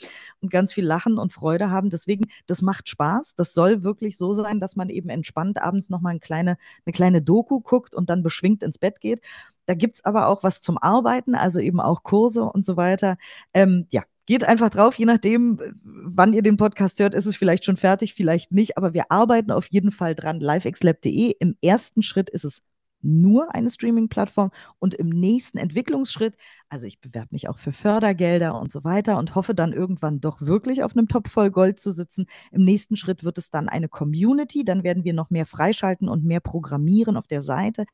und 0.42 0.52
ganz 0.52 0.74
viel 0.74 0.86
Lachen 0.86 1.18
und 1.18 1.32
Freude 1.32 1.70
haben. 1.70 1.90
Deswegen, 1.90 2.26
das 2.48 2.62
macht 2.62 2.90
Spaß. 2.90 3.36
Das 3.36 3.54
soll 3.54 3.84
wirklich 3.84 4.18
so 4.18 4.34
sein, 4.34 4.60
dass 4.60 4.76
man 4.76 4.90
eben 4.90 5.10
entspannt 5.10 5.62
abends 5.62 5.90
nochmal 5.90 6.12
eine 6.12 6.20
kleine, 6.20 6.58
eine 6.86 6.94
kleine 6.94 7.22
Doku 7.22 7.60
guckt 7.62 7.96
und 7.96 8.10
dann 8.10 8.24
beschwingt 8.24 8.64
ins 8.64 8.78
Bett 8.78 9.00
geht. 9.00 9.22
Da 9.68 9.76
gibt 9.76 9.98
es 9.98 10.06
aber 10.06 10.28
auch 10.28 10.44
was 10.44 10.60
zum 10.62 10.78
Arbeiten, 10.78 11.36
also 11.36 11.60
eben 11.60 11.80
auch 11.80 12.04
Kurse 12.04 12.44
und 12.44 12.66
so 12.66 12.78
weiter. 12.78 13.18
Ähm, 13.54 13.88
ja, 13.92 14.04
Geht 14.28 14.44
einfach 14.44 14.70
drauf, 14.70 14.96
je 14.96 15.06
nachdem, 15.06 15.60
wann 15.84 16.32
ihr 16.32 16.44
den 16.44 16.56
Podcast 16.56 17.00
hört, 17.00 17.16
ist 17.16 17.26
es 17.26 17.36
vielleicht 17.36 17.66
schon 17.66 17.76
fertig, 17.76 18.14
vielleicht 18.14 18.52
nicht, 18.52 18.78
aber 18.78 18.94
wir 18.94 19.12
arbeiten 19.12 19.52
auf 19.52 19.66
jeden 19.72 19.92
Fall 19.92 20.14
dran. 20.16 20.40
livexlab.de. 20.40 21.36
Im 21.40 21.58
ersten 21.62 22.04
Schritt 22.04 22.30
ist 22.30 22.46
es 22.46 22.62
nur 23.02 23.54
eine 23.54 23.70
Streaming-Plattform 23.70 24.52
und 24.80 24.94
im 24.94 25.10
nächsten 25.10 25.58
Entwicklungsschritt, 25.58 26.36
also 26.70 26.88
ich 26.88 27.00
bewerbe 27.00 27.30
mich 27.32 27.50
auch 27.50 27.58
für 27.58 27.74
Fördergelder 27.74 28.60
und 28.60 28.72
so 28.72 28.84
weiter 28.84 29.18
und 29.18 29.36
hoffe 29.36 29.54
dann 29.54 29.74
irgendwann 29.74 30.22
doch 30.22 30.42
wirklich 30.42 30.84
auf 30.84 30.96
einem 30.96 31.08
Topf 31.08 31.32
voll 31.32 31.52
Gold 31.52 31.80
zu 31.80 31.92
sitzen. 31.92 32.28
Im 32.52 32.64
nächsten 32.64 32.96
Schritt 32.96 33.24
wird 33.24 33.38
es 33.38 33.50
dann 33.52 33.70
eine 33.70 33.90
Community, 33.90 34.64
dann 34.64 34.84
werden 34.84 35.04
wir 35.04 35.14
noch 35.14 35.30
mehr 35.30 35.46
freischalten 35.46 36.08
und 36.10 36.24
mehr 36.24 36.40
programmieren 36.40 37.18
auf 37.18 37.28
der 37.28 37.42
Seite, 37.42 37.86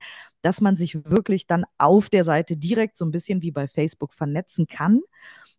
dass 0.41 0.61
man 0.61 0.75
sich 0.75 1.03
wirklich 1.05 1.47
dann 1.47 1.65
auf 1.77 2.09
der 2.09 2.23
Seite 2.23 2.57
direkt 2.57 2.97
so 2.97 3.05
ein 3.05 3.11
bisschen 3.11 3.41
wie 3.41 3.51
bei 3.51 3.67
Facebook 3.67 4.13
vernetzen 4.13 4.67
kann. 4.67 5.01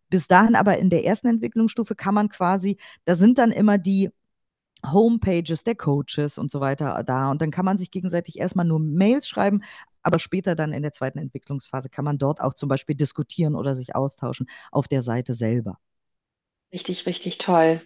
Bis 0.09 0.27
dahin 0.27 0.55
aber 0.55 0.77
in 0.79 0.89
der 0.89 1.05
ersten 1.05 1.27
Entwicklungsstufe 1.27 1.95
kann 1.95 2.15
man 2.15 2.29
quasi, 2.29 2.77
da 3.05 3.15
sind 3.15 3.37
dann 3.37 3.51
immer 3.51 3.77
die 3.77 4.09
Homepages 4.85 5.63
der 5.63 5.75
Coaches 5.75 6.37
und 6.37 6.51
so 6.51 6.59
weiter 6.59 7.03
da. 7.05 7.31
Und 7.31 7.41
dann 7.41 7.51
kann 7.51 7.65
man 7.65 7.77
sich 7.77 7.91
gegenseitig 7.91 8.39
erstmal 8.39 8.65
nur 8.65 8.79
Mails 8.79 9.27
schreiben, 9.27 9.61
aber 10.01 10.19
später 10.19 10.55
dann 10.55 10.73
in 10.73 10.81
der 10.81 10.93
zweiten 10.93 11.19
Entwicklungsphase 11.19 11.89
kann 11.89 12.05
man 12.05 12.17
dort 12.17 12.41
auch 12.41 12.53
zum 12.53 12.69
Beispiel 12.69 12.95
diskutieren 12.95 13.55
oder 13.55 13.75
sich 13.75 13.95
austauschen 13.95 14.49
auf 14.71 14.87
der 14.87 15.01
Seite 15.01 15.33
selber. 15.33 15.79
Richtig, 16.71 17.05
richtig 17.05 17.37
toll. 17.37 17.81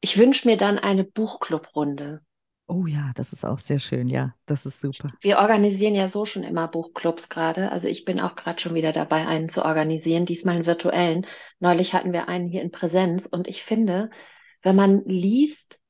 Ich 0.00 0.18
wünsche 0.18 0.48
mir 0.48 0.56
dann 0.56 0.78
eine 0.78 1.04
Buchclubrunde. 1.04 2.20
Oh 2.70 2.86
ja, 2.86 3.12
das 3.14 3.32
ist 3.32 3.46
auch 3.46 3.58
sehr 3.58 3.78
schön. 3.78 4.08
Ja, 4.08 4.34
das 4.44 4.66
ist 4.66 4.80
super. 4.80 5.08
Wir 5.22 5.38
organisieren 5.38 5.94
ja 5.94 6.06
so 6.06 6.26
schon 6.26 6.42
immer 6.42 6.68
Buchclubs 6.68 7.30
gerade. 7.30 7.72
Also 7.72 7.88
ich 7.88 8.04
bin 8.04 8.20
auch 8.20 8.36
gerade 8.36 8.60
schon 8.60 8.74
wieder 8.74 8.92
dabei, 8.92 9.26
einen 9.26 9.48
zu 9.48 9.64
organisieren, 9.64 10.26
diesmal 10.26 10.56
einen 10.56 10.66
virtuellen. 10.66 11.26
Neulich 11.60 11.94
hatten 11.94 12.12
wir 12.12 12.28
einen 12.28 12.46
hier 12.46 12.60
in 12.60 12.70
Präsenz 12.70 13.24
und 13.24 13.48
ich 13.48 13.62
finde, 13.62 14.10
wenn 14.62 14.76
man 14.76 15.02
liest, 15.06 15.80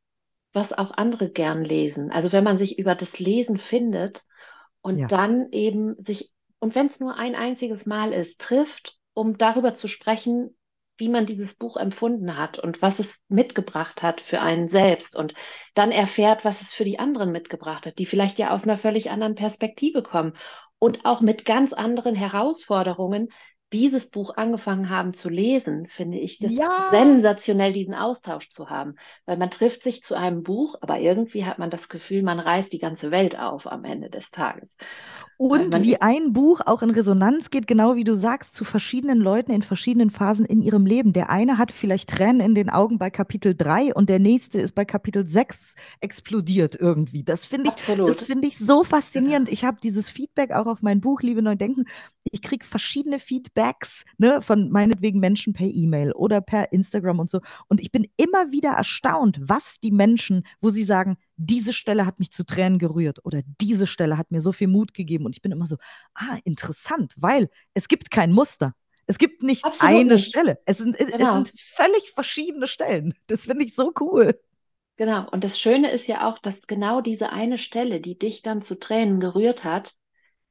was 0.52 0.72
auch 0.72 0.92
andere 0.92 1.30
gern 1.30 1.64
lesen, 1.64 2.10
also 2.10 2.32
wenn 2.32 2.44
man 2.44 2.58
sich 2.58 2.78
über 2.78 2.94
das 2.94 3.18
Lesen 3.18 3.58
findet 3.58 4.22
und 4.80 4.98
Ja. 5.00 5.08
dann 5.08 5.50
eben 5.52 6.00
sich, 6.02 6.32
und 6.60 6.74
wenn 6.74 6.86
es 6.88 7.00
nur 7.00 7.16
ein 7.16 7.34
einziges 7.34 7.86
Mal 7.86 8.12
ist, 8.12 8.40
trifft, 8.40 8.96
um 9.14 9.38
darüber 9.38 9.74
zu 9.74 9.88
sprechen, 9.88 10.56
wie 10.96 11.08
man 11.08 11.26
dieses 11.26 11.54
Buch 11.54 11.76
empfunden 11.76 12.36
hat 12.36 12.58
und 12.58 12.82
was 12.82 12.98
es 12.98 13.14
mitgebracht 13.28 14.02
hat 14.02 14.20
für 14.20 14.40
einen 14.40 14.68
selbst 14.68 15.14
und 15.14 15.34
dann 15.74 15.92
erfährt, 15.92 16.44
was 16.44 16.60
es 16.60 16.72
für 16.72 16.84
die 16.84 16.98
anderen 16.98 17.30
mitgebracht 17.30 17.86
hat, 17.86 17.98
die 17.98 18.06
vielleicht 18.06 18.38
ja 18.38 18.50
aus 18.50 18.64
einer 18.64 18.78
völlig 18.78 19.10
anderen 19.10 19.36
Perspektive 19.36 20.02
kommen 20.02 20.34
und 20.80 21.04
auch 21.04 21.20
mit 21.20 21.44
ganz 21.44 21.72
anderen 21.72 22.16
Herausforderungen 22.16 23.28
dieses 23.72 24.10
Buch 24.10 24.36
angefangen 24.36 24.90
haben 24.90 25.14
zu 25.14 25.28
lesen, 25.28 25.86
finde 25.86 26.18
ich 26.18 26.38
das 26.40 26.58
Ja, 26.58 26.70
sensationell, 26.76 27.72
diesen 27.72 27.94
Austausch 27.94 28.48
zu 28.50 28.70
haben, 28.70 28.94
weil 29.26 29.36
man 29.36 29.50
trifft 29.50 29.82
sich 29.82 30.02
zu 30.02 30.14
einem 30.16 30.42
Buch, 30.42 30.76
aber 30.80 31.00
irgendwie 31.00 31.44
hat 31.44 31.58
man 31.58 31.70
das 31.70 31.88
Gefühl, 31.88 32.22
man 32.22 32.40
reißt 32.40 32.72
die 32.72 32.78
ganze 32.78 33.10
Welt 33.10 33.38
auf 33.38 33.66
am 33.70 33.84
Ende 33.84 34.10
des 34.10 34.30
Tages, 34.30 34.76
Und 35.36 35.82
wie 35.82 36.00
ein 36.00 36.32
Buch 36.32 36.60
auch 36.66 36.82
in 36.82 36.90
Resonanz 36.90 37.50
geht, 37.50 37.68
genau 37.68 37.94
wie 37.94 38.02
du 38.02 38.16
sagst, 38.16 38.54
zu 38.56 38.64
verschiedenen 38.64 39.18
Leuten 39.18 39.52
in 39.52 39.62
verschiedenen 39.62 40.10
Phasen 40.10 40.44
in 40.44 40.62
ihrem 40.62 40.84
Leben. 40.84 41.12
Der 41.12 41.30
eine 41.30 41.58
hat 41.58 41.70
vielleicht 41.70 42.10
Tränen 42.10 42.40
in 42.40 42.54
den 42.56 42.70
Augen 42.70 42.98
bei 42.98 43.08
Kapitel 43.10 43.54
3 43.56 43.94
und 43.94 44.08
der 44.08 44.18
nächste 44.18 44.60
ist 44.60 44.74
bei 44.74 44.84
Kapitel 44.84 45.26
6 45.28 45.76
explodiert 46.00 46.74
irgendwie. 46.74 47.22
Das 47.22 47.46
finde 47.46 47.68
ich, 47.68 47.76
das 48.04 48.20
absolut, 48.20 48.20
finde 48.20 48.48
ich 48.48 48.58
so 48.58 48.82
faszinierend. 48.82 49.48
Ich 49.48 49.64
habe 49.64 49.78
dieses 49.80 50.10
Feedback 50.10 50.50
auch 50.52 50.66
auf 50.66 50.82
mein 50.82 51.00
Buch 51.00 51.20
Liebe 51.22 51.40
neu 51.42 51.54
denken. 51.54 51.84
Ich 52.32 52.42
kriege 52.42 52.66
verschiedene 52.66 53.20
Feedbacks 53.58 54.04
ne, 54.18 54.40
von 54.40 54.70
meinetwegen 54.70 55.20
Menschen 55.20 55.52
per 55.52 55.66
E-Mail 55.66 56.12
oder 56.12 56.40
per 56.40 56.72
Instagram 56.72 57.18
und 57.18 57.28
so. 57.30 57.40
Und 57.68 57.80
ich 57.80 57.90
bin 57.90 58.08
immer 58.16 58.52
wieder 58.52 58.70
erstaunt, 58.70 59.38
was 59.40 59.78
die 59.82 59.90
Menschen, 59.90 60.44
wo 60.60 60.70
sie 60.70 60.84
sagen, 60.84 61.16
diese 61.36 61.72
Stelle 61.72 62.06
hat 62.06 62.18
mich 62.18 62.30
zu 62.30 62.44
Tränen 62.44 62.78
gerührt 62.78 63.24
oder 63.24 63.42
diese 63.60 63.86
Stelle 63.86 64.16
hat 64.16 64.30
mir 64.30 64.40
so 64.40 64.52
viel 64.52 64.68
Mut 64.68 64.94
gegeben. 64.94 65.26
Und 65.26 65.34
ich 65.36 65.42
bin 65.42 65.52
immer 65.52 65.66
so, 65.66 65.76
ah, 66.14 66.38
interessant, 66.44 67.14
weil 67.16 67.50
es 67.74 67.88
gibt 67.88 68.10
kein 68.10 68.32
Muster. 68.32 68.74
Es 69.06 69.18
gibt 69.18 69.42
nicht 69.42 69.64
Absolut 69.64 69.96
eine 70.00 70.14
nicht. 70.14 70.28
Stelle. 70.28 70.58
Es 70.66 70.78
sind, 70.78 70.98
es 71.00 71.10
Genau. 71.10 71.32
sind 71.32 71.52
völlig 71.58 72.10
verschiedene 72.12 72.66
Stellen. 72.66 73.14
Das 73.26 73.44
finde 73.44 73.64
ich 73.64 73.74
so 73.74 73.92
cool. 74.00 74.38
Genau. 74.96 75.28
Und 75.30 75.44
das 75.44 75.58
Schöne 75.58 75.90
ist 75.92 76.06
ja 76.08 76.28
auch, 76.28 76.38
dass 76.40 76.66
genau 76.66 77.00
diese 77.00 77.30
eine 77.30 77.58
Stelle, 77.58 78.00
die 78.00 78.18
dich 78.18 78.42
dann 78.42 78.62
zu 78.62 78.78
Tränen 78.78 79.20
gerührt 79.20 79.64
hat, 79.64 79.94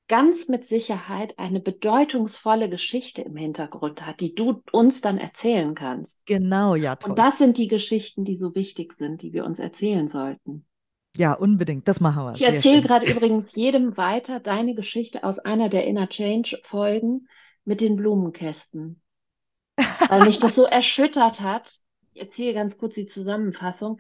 ganz 0.08 0.48
mit 0.48 0.66
Sicherheit 0.66 1.38
eine 1.40 1.60
bedeutungsvolle 1.60 2.70
Geschichte 2.70 3.22
im 3.22 3.36
Hintergrund 3.36 4.06
hat, 4.06 4.20
die 4.20 4.36
du 4.36 4.62
uns 4.72 5.02
dann 5.02 5.18
erzählen 5.18 5.76
kannst. 5.76 6.26
Genau, 6.26 6.76
ja, 6.76 6.94
Und 6.94 7.00
toll. 7.00 7.16
das 7.16 7.38
sind 7.38 7.58
die 7.58 7.68
Geschichten, 7.68 8.24
die 8.24 8.36
so 8.36 8.56
wichtig 8.56 8.94
sind, 8.94 9.22
die 9.22 9.34
wir 9.34 9.46
uns 9.46 9.60
erzählen 9.60 10.08
sollten. 10.08 10.66
Ja, 11.16 11.34
unbedingt. 11.34 11.88
Das 11.88 12.00
machen 12.00 12.26
wir. 12.26 12.34
Ich 12.36 12.44
erzähle 12.44 12.82
gerade 12.84 13.10
übrigens 13.12 13.56
jedem 13.56 13.98
weiter 13.98 14.40
deine 14.40 14.76
Geschichte 14.76 15.24
aus 15.24 15.40
einer 15.40 15.68
der 15.70 15.86
Inner 15.88 16.08
Change 16.10 16.60
Folgen 16.64 17.28
mit 17.66 17.82
den 17.82 17.96
Blumenkästen, 17.96 19.02
weil 20.10 20.26
mich 20.26 20.40
das 20.40 20.56
so 20.56 20.66
erschüttert 20.66 21.42
hat. 21.42 21.72
Ich 22.14 22.22
erzähle 22.22 22.54
ganz 22.54 22.78
kurz 22.78 22.96
die 22.96 23.06
Zusammenfassung. 23.08 24.00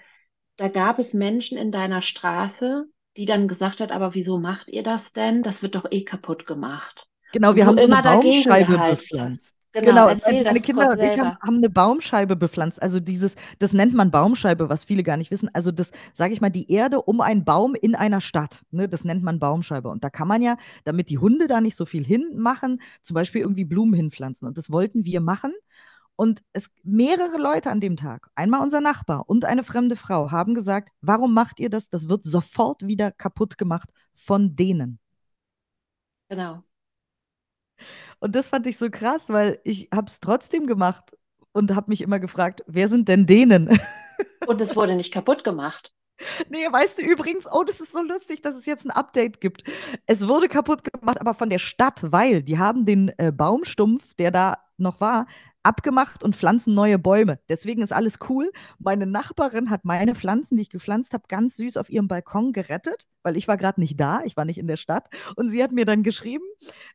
Da 0.57 0.69
gab 0.69 0.99
es 0.99 1.13
Menschen 1.13 1.57
in 1.57 1.71
deiner 1.71 2.01
Straße, 2.01 2.85
die 3.17 3.25
dann 3.25 3.47
gesagt 3.47 3.79
hat, 3.79 3.91
aber 3.91 4.13
wieso 4.13 4.39
macht 4.39 4.69
ihr 4.69 4.83
das 4.83 5.13
denn? 5.13 5.43
Das 5.43 5.63
wird 5.63 5.75
doch 5.75 5.85
eh 5.89 6.03
kaputt 6.03 6.45
gemacht. 6.45 7.07
Genau, 7.33 7.55
wir 7.55 7.65
haben 7.65 7.77
so 7.77 7.83
eine 7.83 7.93
immer 7.93 8.01
dagegen 8.01 8.43
Baumscheibe 8.43 8.77
bepflanzt. 8.77 9.53
Genau, 9.73 9.87
Genau, 9.91 10.07
erzähl 10.07 10.43
meine 10.43 10.61
Kinder 10.61 10.89
und 10.91 10.99
ich 10.99 11.19
haben, 11.19 11.37
haben 11.39 11.57
eine 11.57 11.69
Baumscheibe 11.69 12.35
bepflanzt. 12.35 12.81
Also 12.81 12.99
dieses, 12.99 13.35
das 13.59 13.73
nennt 13.73 13.93
man 13.93 14.11
Baumscheibe, 14.11 14.69
was 14.69 14.85
viele 14.85 15.03
gar 15.03 15.17
nicht 15.17 15.29
wissen. 15.29 15.49
Also 15.53 15.71
das, 15.71 15.91
sage 16.13 16.33
ich 16.33 16.41
mal, 16.41 16.49
die 16.49 16.71
Erde 16.71 17.01
um 17.01 17.21
einen 17.21 17.43
Baum 17.43 17.75
in 17.75 17.93
einer 17.93 18.21
Stadt. 18.21 18.63
Ne, 18.71 18.87
das 18.87 19.03
nennt 19.03 19.23
man 19.23 19.39
Baumscheibe. 19.39 19.89
Und 19.89 20.03
da 20.03 20.09
kann 20.09 20.27
man 20.27 20.41
ja, 20.41 20.57
damit 20.83 21.09
die 21.09 21.19
Hunde 21.19 21.47
da 21.47 21.61
nicht 21.61 21.75
so 21.75 21.85
viel 21.85 22.05
hinmachen, 22.05 22.81
zum 23.01 23.15
Beispiel 23.15 23.41
irgendwie 23.41 23.65
Blumen 23.65 23.93
hinpflanzen. 23.93 24.47
Und 24.47 24.57
das 24.57 24.71
wollten 24.71 25.05
wir 25.05 25.21
machen. 25.21 25.53
Und 26.17 26.41
es 26.51 26.71
mehrere 26.83 27.37
Leute 27.37 27.69
an 27.69 27.79
dem 27.79 27.95
Tag, 27.95 28.29
einmal 28.33 28.61
unser 28.61 28.81
Nachbar 28.81 29.29
und 29.29 29.45
eine 29.45 29.63
fremde 29.63 29.95
Frau, 29.95 30.31
haben 30.31 30.55
gesagt, 30.55 30.89
warum 30.99 31.31
macht 31.31 31.59
ihr 31.59 31.69
das? 31.69 31.89
Das 31.89 32.09
wird 32.09 32.23
sofort 32.23 32.87
wieder 32.87 33.11
kaputt 33.11 33.59
gemacht 33.59 33.91
von 34.15 34.55
denen. 34.55 34.99
Genau. 36.27 36.63
Und 38.19 38.35
das 38.35 38.49
fand 38.49 38.65
ich 38.65 38.77
so 38.77 38.89
krass, 38.89 39.29
weil 39.29 39.59
ich 39.63 39.89
habe 39.93 40.07
es 40.07 40.19
trotzdem 40.19 40.65
gemacht 40.65 41.15
und 41.51 41.75
habe 41.75 41.91
mich 41.91 42.01
immer 42.01 42.19
gefragt, 42.19 42.63
wer 42.65 42.87
sind 42.87 43.07
denn 43.07 43.27
denen? 43.27 43.79
Und 44.47 44.61
es 44.61 44.75
wurde 44.75 44.95
nicht 44.95 45.13
kaputt 45.13 45.43
gemacht. 45.43 45.93
nee, 46.49 46.65
weißt 46.71 46.97
du 46.97 47.03
übrigens, 47.03 47.45
oh, 47.51 47.63
das 47.63 47.79
ist 47.79 47.91
so 47.91 48.01
lustig, 48.01 48.41
dass 48.41 48.55
es 48.55 48.65
jetzt 48.65 48.85
ein 48.85 48.91
Update 48.91 49.39
gibt. 49.41 49.63
Es 50.07 50.27
wurde 50.27 50.47
kaputt 50.47 50.83
gemacht, 50.83 51.21
aber 51.21 51.35
von 51.35 51.49
der 51.49 51.59
Stadt, 51.59 52.11
weil 52.11 52.41
die 52.41 52.57
haben 52.57 52.85
den 52.85 53.11
äh, 53.17 53.31
Baumstumpf, 53.31 54.15
der 54.15 54.31
da 54.31 54.57
noch 54.77 54.99
war, 54.99 55.27
abgemacht 55.67 56.23
und 56.23 56.35
pflanzen 56.35 56.73
neue 56.73 56.97
Bäume. 56.97 57.39
Deswegen 57.49 57.81
ist 57.81 57.91
alles 57.91 58.19
cool. 58.29 58.51
Meine 58.79 59.05
Nachbarin 59.05 59.69
hat 59.69 59.83
meine 59.83 60.15
Pflanzen, 60.15 60.55
die 60.55 60.61
ich 60.61 60.69
gepflanzt 60.69 61.11
habe, 61.11 61.25
ganz 61.27 61.57
süß 61.57 61.75
auf 61.75 61.89
ihrem 61.89 62.07
Balkon 62.07 62.53
gerettet, 62.53 63.05
weil 63.21 63.35
ich 63.35 63.49
war 63.49 63.57
gerade 63.57 63.81
nicht 63.81 63.99
da, 63.99 64.21
ich 64.23 64.37
war 64.37 64.45
nicht 64.45 64.59
in 64.59 64.67
der 64.67 64.77
Stadt. 64.77 65.09
Und 65.35 65.49
sie 65.49 65.61
hat 65.61 65.73
mir 65.73 65.83
dann 65.83 66.03
geschrieben, 66.03 66.45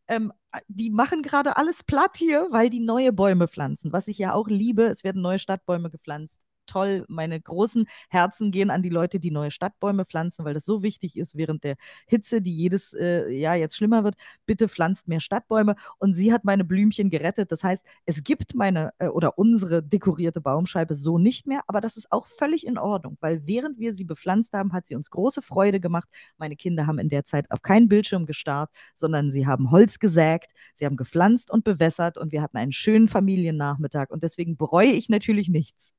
ähm, 0.09 0.33
die 0.69 0.91
machen 0.91 1.23
gerade 1.23 1.59
alles 1.59 1.85
platt 1.85 2.17
hier, 2.17 2.47
weil 2.51 2.71
die 2.71 2.81
neue 2.81 3.13
Bäume 3.13 3.47
pflanzen, 3.47 3.93
was 3.93 4.09
ich 4.09 4.17
ja 4.17 4.33
auch 4.33 4.49
liebe. 4.49 4.85
Es 4.85 5.05
werden 5.05 5.21
neue 5.21 5.39
Stadtbäume 5.39 5.91
gepflanzt. 5.91 6.41
Toll, 6.73 7.05
meine 7.09 7.39
großen 7.39 7.87
Herzen 8.09 8.51
gehen 8.51 8.71
an 8.71 8.83
die 8.83 8.89
Leute, 8.89 9.21
die 9.21 9.31
neue 9.31 9.51
Stadtbäume 9.51 10.07
pflanzen, 10.07 10.47
weil 10.47 10.55
das 10.55 10.65
so 10.65 10.83
wichtig 10.83 11.19
ist 11.19 11.37
während 11.37 11.65
der 11.65 11.77
Hitze, 12.07 12.41
die 12.41 12.57
jedes 12.57 12.95
äh, 12.95 13.31
Jahr 13.31 13.57
jetzt 13.57 13.77
schlimmer 13.77 14.05
wird. 14.05 14.15
Bitte 14.47 14.69
pflanzt 14.69 15.07
mehr 15.07 15.21
Stadtbäume. 15.21 15.77
Und 15.99 16.15
sie 16.15 16.33
hat 16.33 16.45
meine 16.45 16.65
Blümchen 16.65 17.11
gerettet. 17.11 17.53
Das 17.53 17.63
heißt, 17.63 17.85
es 18.07 18.23
gibt 18.25 18.55
meine 18.55 18.93
äh, 18.99 19.09
oder 19.09 19.37
unsere 19.37 19.83
dekorierte 19.83 20.41
Baumscheibe 20.41 20.95
so 20.95 21.19
nicht 21.19 21.47
mehr, 21.47 21.61
aber 21.67 21.83
das 21.83 21.99
ist 21.99 22.11
auch 22.11 22.27
völlig 22.27 22.67
in 22.67 22.79
Ordnung, 22.79 23.19
weil 23.21 23.47
während 23.47 23.79
wir 23.79 23.93
sie 23.93 24.05
bepflanzt 24.05 24.55
haben, 24.55 24.73
hat 24.73 24.87
sie 24.87 24.95
uns 24.95 25.11
große 25.11 25.43
Freude 25.43 25.79
gemacht. 25.79 26.09
Meine 26.39 26.57
Kinder 26.57 26.87
haben 26.87 26.99
in 26.99 27.11
der 27.11 27.27
Zeit 27.27 27.51
auf 27.51 27.61
keinen 27.61 27.89
Bildschirm 27.89 28.25
gestarrt, 28.25 28.71
sondern 28.95 29.31
sie 29.31 29.47
haben 29.47 29.71
Holz 29.71 29.99
gesägt, 29.99 30.53
sie 30.75 30.87
haben 30.87 30.97
gepflanzt 30.97 31.51
und 31.51 31.65
bewässert 31.65 32.17
und 32.17 32.33
wir 32.33 32.41
hatten 32.41 32.57
einen 32.57 32.73
schönen 32.73 33.09
Familiennachmittag 33.09 34.09
und 34.09 34.23
deswegen 34.23 34.57
bereue 34.57 34.93
ich 34.93 35.11
natürlich 35.11 35.51
nichts. 35.51 35.93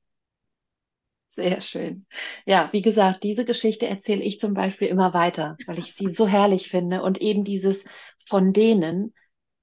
Sehr 1.34 1.60
schön. 1.60 2.06
Ja, 2.46 2.68
wie 2.72 2.80
gesagt, 2.82 3.22
diese 3.24 3.44
Geschichte 3.44 3.86
erzähle 3.86 4.22
ich 4.22 4.38
zum 4.40 4.54
Beispiel 4.54 4.88
immer 4.88 5.12
weiter, 5.14 5.58
weil 5.66 5.78
ich 5.80 5.94
sie 5.94 6.12
so 6.12 6.28
herrlich 6.28 6.68
finde 6.68 7.02
und 7.02 7.20
eben 7.20 7.44
dieses 7.44 7.84
von 8.24 8.52
denen 8.52 9.12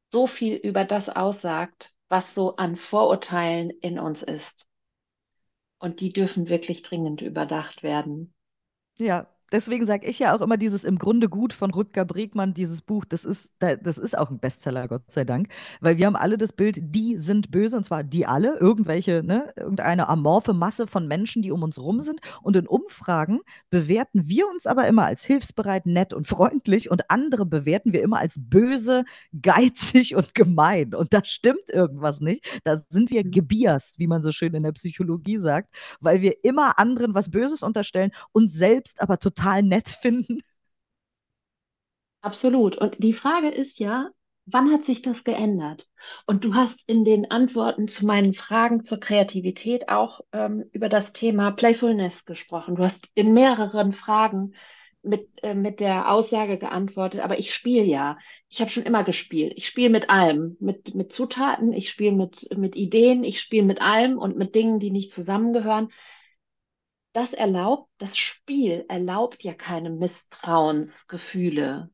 so 0.10 0.28
viel 0.28 0.56
über 0.56 0.84
das 0.86 1.10
aussagt, 1.10 1.94
was 2.10 2.36
so 2.36 2.58
an 2.58 2.76
Vorurteilen 2.76 3.70
in 3.70 4.00
uns 4.00 4.22
ist. 4.24 4.68
Und 5.80 6.00
die 6.00 6.14
dürfen 6.14 6.48
wirklich 6.48 6.82
dringend 6.82 7.22
überdacht 7.22 7.84
werden. 7.84 8.34
Ja, 8.98 9.28
deswegen 9.52 9.86
sage 9.86 10.08
ich 10.08 10.20
ja 10.20 10.36
auch 10.36 10.42
immer 10.42 10.58
dieses 10.58 10.84
Im 10.84 10.98
Grunde 10.98 11.30
gut 11.30 11.54
von 11.54 11.72
Rutger 11.72 12.06
Bregmann, 12.06 12.54
dieses 12.54 12.82
Buch, 12.82 13.06
das 13.06 13.26
ist, 13.26 13.54
das 13.60 13.98
ist 13.98 14.18
auch 14.18 14.30
ein 14.32 14.40
Bestseller, 14.40 14.88
Gott 14.88 15.04
sei 15.12 15.24
Dank, 15.26 15.48
weil 15.80 15.98
wir 15.98 16.06
haben 16.06 16.16
alle 16.16 16.38
das 16.38 16.54
Bild, 16.54 16.78
die 16.82 17.18
sind 17.18 17.52
böse 17.52 17.78
und 17.78 17.84
zwar 17.84 18.04
die 18.04 18.26
alle, 18.26 18.58
irgendwelche, 18.60 19.24
ne, 19.24 19.54
irgendeine 19.58 20.08
amorphe 20.10 20.54
Masse 20.54 20.88
von 20.88 21.08
Menschen, 21.08 21.42
die 21.42 21.52
um 21.52 21.64
uns 21.64 21.80
rum 21.80 22.02
sind. 22.02 22.22
Und 22.42 22.56
in 22.56 22.68
Umfragen 22.68 23.40
bewerten 23.70 24.28
wir 24.28 24.48
uns 24.48 24.66
aber 24.66 24.88
immer 24.88 25.06
als 25.06 25.24
hilfsbereit, 25.24 25.86
nett 25.86 26.14
und 26.14 26.28
freundlich 26.28 26.90
und 26.92 27.10
andere 27.10 27.46
bewerten 27.46 27.94
wir 27.94 28.02
immer 28.02 28.20
als 28.20 28.38
böse, 28.40 29.04
geizig 29.42 30.16
und 30.16 30.34
gemein. 30.36 30.94
Und 30.96 31.14
da 31.14 31.24
stimmt 31.24 31.70
irgendwas 31.70 32.20
nicht, 32.22 32.46
da 32.64 32.78
sind 32.78 33.10
wir 33.12 33.24
Mhm. 33.24 33.32
gebiased, 33.32 34.00
wie 34.00 34.08
man 34.08 34.24
so 34.24 34.32
schön 34.32 34.54
in 34.54 34.64
der 34.64 34.72
Psychologie 34.74 35.38
sagt, 35.38 35.74
weil 36.00 36.22
wir 36.22 36.44
immer 36.44 36.80
anderen 36.80 37.14
was 37.14 37.30
Böses 37.30 37.64
unterstellen 37.64 38.12
und 38.32 38.50
selbst 38.52 39.02
aber 39.02 39.18
total 39.20 39.41
nett 39.62 39.90
finden. 39.90 40.42
Absolut. 42.22 42.78
Und 42.78 43.04
die 43.04 43.14
Frage 43.14 43.50
ist 43.50 43.80
ja, 43.80 44.10
wann 44.46 44.72
hat 44.72 44.84
sich 44.84 45.02
das 45.02 45.24
geändert? 45.24 45.88
Und 46.28 46.44
du 46.46 46.56
hast 46.56 46.88
in 46.88 47.04
den 47.04 47.30
Antworten 47.32 47.88
zu 47.88 48.06
meinen 48.06 48.34
Fragen 48.34 48.84
zur 48.84 49.00
Kreativität 49.00 49.90
auch 49.90 50.22
ähm, 50.32 50.66
über 50.72 50.90
das 50.90 51.14
Thema 51.14 51.52
Playfulness 51.52 52.26
gesprochen. 52.26 52.76
Du 52.76 52.84
hast 52.84 53.10
in 53.16 53.34
mehreren 53.34 53.94
Fragen 53.94 54.54
mit, 55.04 55.30
äh, 55.42 55.56
mit 55.56 55.80
der 55.80 56.12
Aussage 56.12 56.58
geantwortet, 56.58 57.22
aber 57.22 57.40
ich 57.40 57.54
spiele 57.54 57.84
ja. 57.84 58.18
Ich 58.50 58.62
habe 58.62 58.70
schon 58.70 58.84
immer 58.84 59.04
gespielt. 59.04 59.54
Ich 59.56 59.68
spiele 59.68 59.90
mit 59.90 60.10
allem, 60.10 60.58
mit, 60.60 60.94
mit 60.94 61.12
Zutaten, 61.12 61.74
ich 61.74 61.90
spiele 61.90 62.12
mit, 62.12 62.56
mit 62.56 62.76
Ideen, 62.76 63.24
ich 63.24 63.42
spiele 63.42 63.66
mit 63.66 63.82
allem 63.82 64.18
und 64.18 64.38
mit 64.38 64.54
Dingen, 64.54 64.80
die 64.80 64.92
nicht 64.92 65.12
zusammengehören. 65.12 65.90
Das 67.14 67.34
erlaubt, 67.34 67.90
das 67.98 68.18
Spiel 68.18 68.86
erlaubt 68.88 69.44
ja 69.44 69.54
keine 69.54 69.90
Misstrauensgefühle. 69.90 71.90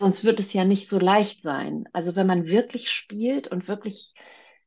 Sonst 0.00 0.24
wird 0.24 0.40
es 0.40 0.52
ja 0.52 0.64
nicht 0.64 0.88
so 0.88 0.98
leicht 0.98 1.42
sein. 1.42 1.84
Also 1.92 2.16
wenn 2.16 2.26
man 2.26 2.48
wirklich 2.48 2.90
spielt 2.90 3.48
und 3.48 3.68
wirklich, 3.68 4.14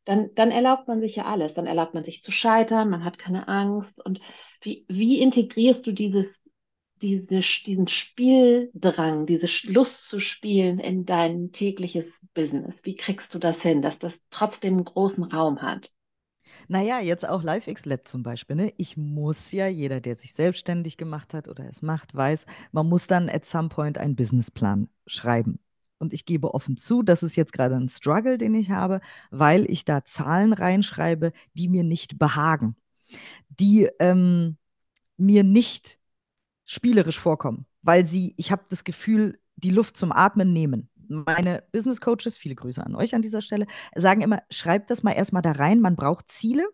dann, 0.05 0.29
dann 0.35 0.51
erlaubt 0.51 0.87
man 0.87 1.01
sich 1.01 1.17
ja 1.17 1.25
alles. 1.25 1.53
Dann 1.53 1.67
erlaubt 1.67 1.93
man 1.93 2.05
sich 2.05 2.21
zu 2.21 2.31
scheitern, 2.31 2.89
man 2.89 3.03
hat 3.03 3.19
keine 3.19 3.47
Angst. 3.47 4.03
Und 4.03 4.21
wie, 4.61 4.85
wie 4.87 5.19
integrierst 5.19 5.85
du 5.85 5.91
dieses, 5.91 6.33
diese, 7.01 7.41
diesen 7.65 7.87
Spieldrang, 7.87 9.25
diese 9.25 9.47
Lust 9.71 10.07
zu 10.07 10.21
spielen 10.21 10.79
in 10.79 11.05
dein 11.05 11.51
tägliches 11.51 12.25
Business? 12.33 12.85
Wie 12.85 12.95
kriegst 12.95 13.35
du 13.35 13.39
das 13.39 13.61
hin, 13.61 13.81
dass 13.81 13.99
das 13.99 14.23
trotzdem 14.29 14.75
einen 14.75 14.85
großen 14.85 15.25
Raum 15.25 15.61
hat? 15.61 15.91
Naja, 16.67 16.99
jetzt 16.99 17.27
auch 17.27 17.43
LiveX 17.43 17.85
Lab 17.85 18.07
zum 18.07 18.23
Beispiel. 18.23 18.55
Ne? 18.55 18.73
Ich 18.77 18.97
muss 18.97 19.51
ja, 19.51 19.67
jeder, 19.67 20.01
der 20.01 20.15
sich 20.15 20.33
selbstständig 20.33 20.97
gemacht 20.97 21.33
hat 21.33 21.47
oder 21.47 21.65
es 21.67 21.81
macht, 21.81 22.15
weiß, 22.15 22.45
man 22.71 22.87
muss 22.87 23.07
dann 23.07 23.29
at 23.29 23.45
some 23.45 23.69
point 23.69 23.97
einen 23.97 24.15
Businessplan 24.15 24.89
schreiben. 25.07 25.59
Und 25.99 26.13
ich 26.13 26.25
gebe 26.25 26.53
offen 26.53 26.77
zu, 26.77 27.03
das 27.03 27.23
ist 27.23 27.35
jetzt 27.35 27.53
gerade 27.53 27.75
ein 27.75 27.89
Struggle, 27.89 28.37
den 28.37 28.55
ich 28.55 28.71
habe, 28.71 29.01
weil 29.31 29.69
ich 29.69 29.83
da 29.83 30.05
Zahlen 30.05 30.53
reinschreibe, 30.53 31.33
die 31.53 31.67
mir 31.67 31.83
nicht 31.83 32.17
behagen, 32.17 32.77
die 33.49 33.89
ähm, 33.99 34.57
mir 35.17 35.43
nicht 35.43 35.99
spielerisch 36.65 37.19
vorkommen, 37.19 37.65
weil 37.81 38.05
sie, 38.05 38.33
ich 38.37 38.51
habe 38.51 38.63
das 38.69 38.83
Gefühl, 38.83 39.39
die 39.57 39.71
Luft 39.71 39.97
zum 39.97 40.11
Atmen 40.11 40.53
nehmen. 40.53 40.88
Meine 41.09 41.63
Business 41.71 42.01
Coaches, 42.01 42.37
viele 42.37 42.53
Grüße 42.53 42.85
an 42.85 42.95
euch 42.95 43.15
an 43.15 43.23
dieser 43.23 43.41
Stelle, 43.41 43.65
sagen 43.95 44.21
immer, 44.21 44.43
schreibt 44.51 44.91
das 44.91 45.01
mal 45.01 45.13
erstmal 45.13 45.41
da 45.41 45.53
rein, 45.53 45.79
man 45.79 45.95
braucht 45.95 46.29
Ziele. 46.29 46.67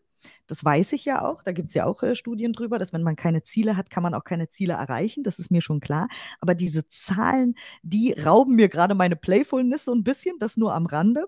Das 0.47 0.63
weiß 0.63 0.91
ich 0.93 1.05
ja 1.05 1.23
auch. 1.23 1.41
Da 1.43 1.53
gibt 1.53 1.69
es 1.69 1.73
ja 1.73 1.85
auch 1.85 2.03
äh, 2.03 2.15
Studien 2.15 2.51
drüber, 2.51 2.77
dass 2.77 2.91
wenn 2.91 3.03
man 3.03 3.15
keine 3.15 3.43
Ziele 3.43 3.77
hat, 3.77 3.89
kann 3.89 4.03
man 4.03 4.13
auch 4.13 4.25
keine 4.25 4.49
Ziele 4.49 4.73
erreichen. 4.73 5.23
Das 5.23 5.39
ist 5.39 5.51
mir 5.51 5.61
schon 5.61 5.79
klar. 5.79 6.09
Aber 6.41 6.53
diese 6.53 6.87
Zahlen, 6.89 7.55
die 7.81 8.11
rauben 8.11 8.55
mir 8.55 8.67
gerade 8.67 8.93
meine 8.93 9.15
Playfulness 9.15 9.85
so 9.85 9.93
ein 9.93 10.03
bisschen, 10.03 10.37
das 10.39 10.57
nur 10.57 10.73
am 10.73 10.85
Rande. 10.85 11.25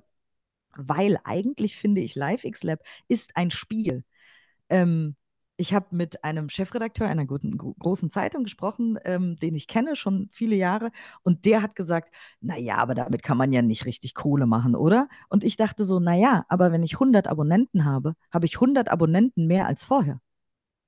Weil 0.75 1.19
eigentlich 1.23 1.77
finde 1.77 2.01
ich, 2.01 2.15
LiveX 2.15 2.63
Lab 2.63 2.79
ist 3.07 3.35
ein 3.35 3.51
Spiel. 3.51 4.03
Ähm, 4.69 5.15
ich 5.57 5.73
habe 5.73 5.87
mit 5.91 6.23
einem 6.23 6.49
Chefredakteur 6.49 7.07
einer 7.07 7.25
guten, 7.25 7.57
großen 7.57 8.11
Zeitung 8.11 8.43
gesprochen, 8.43 8.97
ähm, 9.03 9.37
den 9.37 9.55
ich 9.55 9.67
kenne 9.67 9.95
schon 9.95 10.29
viele 10.31 10.55
Jahre, 10.55 10.91
und 11.23 11.45
der 11.45 11.61
hat 11.61 11.75
gesagt, 11.75 12.13
naja, 12.41 12.77
aber 12.77 12.95
damit 12.95 13.23
kann 13.23 13.37
man 13.37 13.51
ja 13.51 13.61
nicht 13.61 13.85
richtig 13.85 14.13
Kohle 14.13 14.45
machen, 14.45 14.75
oder? 14.75 15.09
Und 15.29 15.43
ich 15.43 15.57
dachte 15.57 15.83
so, 15.83 15.99
naja, 15.99 16.45
aber 16.47 16.71
wenn 16.71 16.83
ich 16.83 16.93
100 16.93 17.27
Abonnenten 17.27 17.85
habe, 17.85 18.13
habe 18.31 18.45
ich 18.45 18.55
100 18.55 18.89
Abonnenten 18.89 19.47
mehr 19.47 19.67
als 19.67 19.83
vorher. 19.83 20.21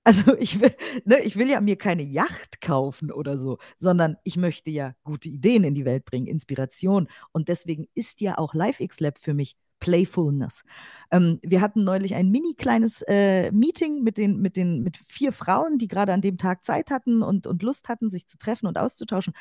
Also 0.05 0.35
ich 0.37 0.59
will, 0.59 0.73
ne, 1.05 1.19
ich 1.19 1.35
will 1.35 1.49
ja 1.49 1.61
mir 1.61 1.77
keine 1.77 2.01
Yacht 2.03 2.61
kaufen 2.61 3.11
oder 3.11 3.37
so, 3.37 3.59
sondern 3.77 4.15
ich 4.23 4.37
möchte 4.37 4.71
ja 4.71 4.93
gute 5.03 5.29
Ideen 5.29 5.63
in 5.63 5.75
die 5.75 5.85
Welt 5.85 6.05
bringen, 6.05 6.25
Inspiration. 6.25 7.09
Und 7.31 7.49
deswegen 7.49 7.85
ist 7.93 8.21
ja 8.21 8.37
auch 8.37 8.53
LiveX 8.55 9.01
Lab 9.01 9.19
für 9.19 9.33
mich 9.33 9.55
Playfulness. 9.79 10.63
Ähm, 11.11 11.39
wir 11.41 11.61
hatten 11.61 11.83
neulich 11.83 12.15
ein 12.15 12.29
mini 12.29 12.53
kleines 12.55 13.01
äh, 13.07 13.51
Meeting 13.51 14.03
mit 14.03 14.17
den, 14.17 14.39
mit 14.41 14.57
den, 14.57 14.83
mit 14.83 14.99
vier 15.07 15.31
Frauen, 15.31 15.77
die 15.77 15.87
gerade 15.87 16.13
an 16.13 16.21
dem 16.21 16.37
Tag 16.37 16.65
Zeit 16.65 16.91
hatten 16.91 17.21
und, 17.21 17.47
und 17.47 17.63
Lust 17.63 17.89
hatten, 17.89 18.09
sich 18.09 18.27
zu 18.27 18.37
treffen 18.37 18.67
und 18.67 18.77
auszutauschen. 18.77 19.33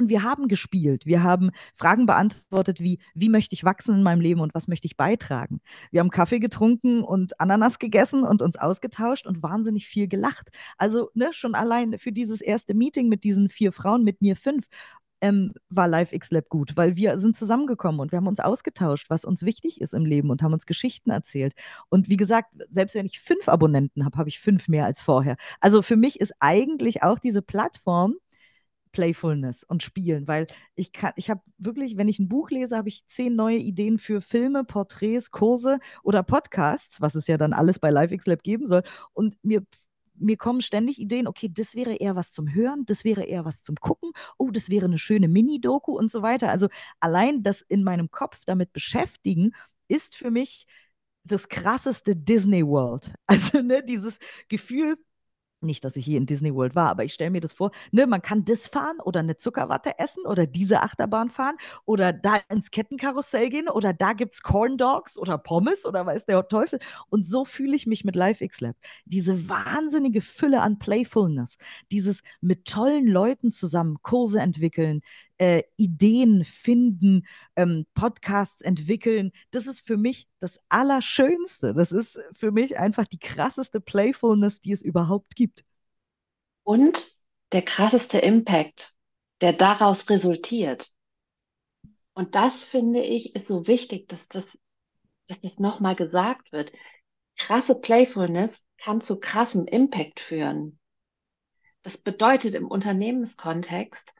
Und 0.00 0.08
wir 0.08 0.22
haben 0.22 0.48
gespielt. 0.48 1.04
Wir 1.04 1.22
haben 1.22 1.50
Fragen 1.74 2.06
beantwortet 2.06 2.80
wie, 2.80 3.00
wie 3.14 3.28
möchte 3.28 3.54
ich 3.54 3.64
wachsen 3.64 3.96
in 3.96 4.02
meinem 4.02 4.22
Leben 4.22 4.40
und 4.40 4.54
was 4.54 4.66
möchte 4.66 4.86
ich 4.86 4.96
beitragen? 4.96 5.60
Wir 5.90 6.00
haben 6.00 6.08
Kaffee 6.08 6.38
getrunken 6.38 7.02
und 7.02 7.38
Ananas 7.38 7.78
gegessen 7.78 8.24
und 8.24 8.40
uns 8.40 8.56
ausgetauscht 8.56 9.26
und 9.26 9.42
wahnsinnig 9.42 9.86
viel 9.86 10.08
gelacht. 10.08 10.48
Also 10.78 11.10
ne, 11.12 11.28
schon 11.32 11.54
allein 11.54 11.98
für 11.98 12.12
dieses 12.12 12.40
erste 12.40 12.72
Meeting 12.72 13.10
mit 13.10 13.24
diesen 13.24 13.50
vier 13.50 13.72
Frauen, 13.72 14.02
mit 14.02 14.22
mir 14.22 14.36
fünf, 14.36 14.64
ähm, 15.20 15.52
war 15.68 15.88
Live 15.88 16.12
X 16.12 16.30
Lab 16.30 16.48
gut, 16.48 16.76
weil 16.76 16.96
wir 16.96 17.18
sind 17.18 17.36
zusammengekommen 17.36 18.00
und 18.00 18.12
wir 18.12 18.16
haben 18.16 18.26
uns 18.26 18.40
ausgetauscht, 18.40 19.10
was 19.10 19.24
uns 19.24 19.44
wichtig 19.44 19.80
ist 19.80 19.94
im 19.94 20.04
Leben 20.04 20.30
und 20.30 20.42
haben 20.42 20.52
uns 20.52 20.66
Geschichten 20.66 21.10
erzählt. 21.10 21.54
Und 21.88 22.08
wie 22.08 22.16
gesagt, 22.16 22.50
selbst 22.70 22.94
wenn 22.94 23.06
ich 23.06 23.20
fünf 23.20 23.48
Abonnenten 23.48 24.04
habe, 24.04 24.18
habe 24.18 24.28
ich 24.28 24.40
fünf 24.40 24.68
mehr 24.68 24.84
als 24.84 25.00
vorher. 25.00 25.36
Also 25.60 25.82
für 25.82 25.96
mich 25.96 26.20
ist 26.20 26.32
eigentlich 26.40 27.02
auch 27.02 27.18
diese 27.18 27.42
Plattform 27.42 28.14
Playfulness 28.92 29.64
und 29.64 29.82
Spielen, 29.82 30.26
weil 30.26 30.46
ich 30.74 30.92
kann, 30.92 31.12
ich 31.16 31.30
habe 31.30 31.40
wirklich, 31.58 31.96
wenn 31.96 32.08
ich 32.08 32.18
ein 32.18 32.28
Buch 32.28 32.50
lese, 32.50 32.76
habe 32.76 32.88
ich 32.88 33.06
zehn 33.06 33.36
neue 33.36 33.58
Ideen 33.58 33.98
für 33.98 34.20
Filme, 34.20 34.64
Porträts, 34.64 35.30
Kurse 35.30 35.78
oder 36.02 36.22
Podcasts, 36.22 37.00
was 37.00 37.14
es 37.14 37.26
ja 37.26 37.36
dann 37.36 37.52
alles 37.52 37.78
bei 37.78 37.90
LiveX 37.90 38.26
Lab 38.26 38.42
geben 38.42 38.66
soll. 38.66 38.82
Und 39.12 39.36
mir 39.44 39.62
mir 40.20 40.36
kommen 40.36 40.62
ständig 40.62 40.98
Ideen, 41.00 41.26
okay, 41.26 41.48
das 41.52 41.74
wäre 41.74 41.94
eher 41.94 42.16
was 42.16 42.30
zum 42.32 42.52
Hören, 42.52 42.84
das 42.86 43.04
wäre 43.04 43.22
eher 43.24 43.44
was 43.44 43.62
zum 43.62 43.76
Gucken, 43.76 44.12
oh, 44.38 44.50
das 44.50 44.70
wäre 44.70 44.86
eine 44.86 44.98
schöne 44.98 45.28
Mini-Doku 45.28 45.96
und 45.96 46.10
so 46.10 46.22
weiter. 46.22 46.50
Also 46.50 46.68
allein 47.00 47.42
das 47.42 47.62
in 47.62 47.82
meinem 47.84 48.10
Kopf 48.10 48.40
damit 48.46 48.72
beschäftigen, 48.72 49.52
ist 49.88 50.16
für 50.16 50.30
mich 50.30 50.66
das 51.24 51.48
krasseste 51.48 52.16
Disney 52.16 52.66
World. 52.66 53.12
Also 53.26 53.62
ne, 53.62 53.82
dieses 53.82 54.18
Gefühl, 54.48 54.96
nicht, 55.62 55.84
dass 55.84 55.96
ich 55.96 56.04
hier 56.04 56.18
in 56.18 56.26
Disney 56.26 56.54
World 56.54 56.74
war, 56.74 56.88
aber 56.88 57.04
ich 57.04 57.12
stelle 57.14 57.30
mir 57.30 57.40
das 57.40 57.52
vor, 57.52 57.70
ne, 57.92 58.06
man 58.06 58.22
kann 58.22 58.44
das 58.44 58.66
fahren 58.66 58.98
oder 59.02 59.20
eine 59.20 59.36
Zuckerwatte 59.36 59.98
essen 59.98 60.24
oder 60.26 60.46
diese 60.46 60.80
Achterbahn 60.82 61.28
fahren 61.30 61.56
oder 61.84 62.12
da 62.12 62.40
ins 62.48 62.70
Kettenkarussell 62.70 63.48
gehen 63.50 63.68
oder 63.68 63.92
da 63.92 64.12
gibt 64.12 64.34
es 64.34 64.42
Corn 64.42 64.76
Dogs 64.76 65.18
oder 65.18 65.38
Pommes 65.38 65.84
oder 65.86 66.06
weiß 66.06 66.26
der 66.26 66.48
Teufel. 66.48 66.78
Und 67.08 67.26
so 67.26 67.44
fühle 67.44 67.76
ich 67.76 67.86
mich 67.86 68.04
mit 68.04 68.16
Live 68.16 68.40
X 68.40 68.60
Lab. 68.60 68.76
Diese 69.04 69.48
wahnsinnige 69.48 70.20
Fülle 70.20 70.60
an 70.62 70.78
Playfulness, 70.78 71.56
dieses 71.92 72.22
mit 72.40 72.66
tollen 72.66 73.06
Leuten 73.06 73.50
zusammen 73.50 73.98
Kurse 74.02 74.40
entwickeln, 74.40 75.02
äh, 75.40 75.62
Ideen 75.76 76.44
finden, 76.44 77.26
ähm, 77.56 77.86
Podcasts 77.94 78.60
entwickeln. 78.60 79.32
Das 79.50 79.66
ist 79.66 79.80
für 79.80 79.96
mich 79.96 80.28
das 80.38 80.60
Allerschönste. 80.68 81.72
Das 81.72 81.92
ist 81.92 82.22
für 82.34 82.52
mich 82.52 82.78
einfach 82.78 83.06
die 83.06 83.18
krasseste 83.18 83.80
Playfulness, 83.80 84.60
die 84.60 84.72
es 84.72 84.82
überhaupt 84.82 85.34
gibt. 85.36 85.64
Und 86.62 87.16
der 87.52 87.62
krasseste 87.62 88.18
Impact, 88.18 88.94
der 89.40 89.54
daraus 89.54 90.10
resultiert. 90.10 90.90
Und 92.12 92.34
das 92.34 92.66
finde 92.66 93.00
ich 93.00 93.34
ist 93.34 93.48
so 93.48 93.66
wichtig, 93.66 94.08
dass 94.08 94.28
das, 94.28 94.44
dass 95.26 95.40
das 95.40 95.58
nochmal 95.58 95.96
gesagt 95.96 96.52
wird. 96.52 96.70
Krasse 97.38 97.80
Playfulness 97.80 98.66
kann 98.76 99.00
zu 99.00 99.18
krassem 99.18 99.64
Impact 99.64 100.20
führen. 100.20 100.78
Das 101.80 101.96
bedeutet 101.96 102.54
im 102.54 102.68
Unternehmenskontext, 102.68 104.12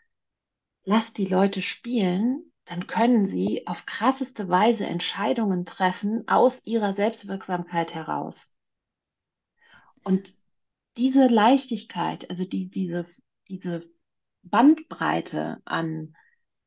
lass 0.90 1.12
die 1.12 1.26
Leute 1.26 1.62
spielen, 1.62 2.50
dann 2.64 2.88
können 2.88 3.24
sie 3.24 3.64
auf 3.68 3.86
krasseste 3.86 4.48
Weise 4.48 4.84
Entscheidungen 4.84 5.64
treffen 5.64 6.26
aus 6.26 6.66
ihrer 6.66 6.94
Selbstwirksamkeit 6.94 7.94
heraus. 7.94 8.56
Und 10.02 10.34
diese 10.96 11.28
Leichtigkeit, 11.28 12.28
also 12.28 12.44
die, 12.44 12.70
diese, 12.70 13.06
diese 13.46 13.88
Bandbreite 14.42 15.62
an, 15.64 16.16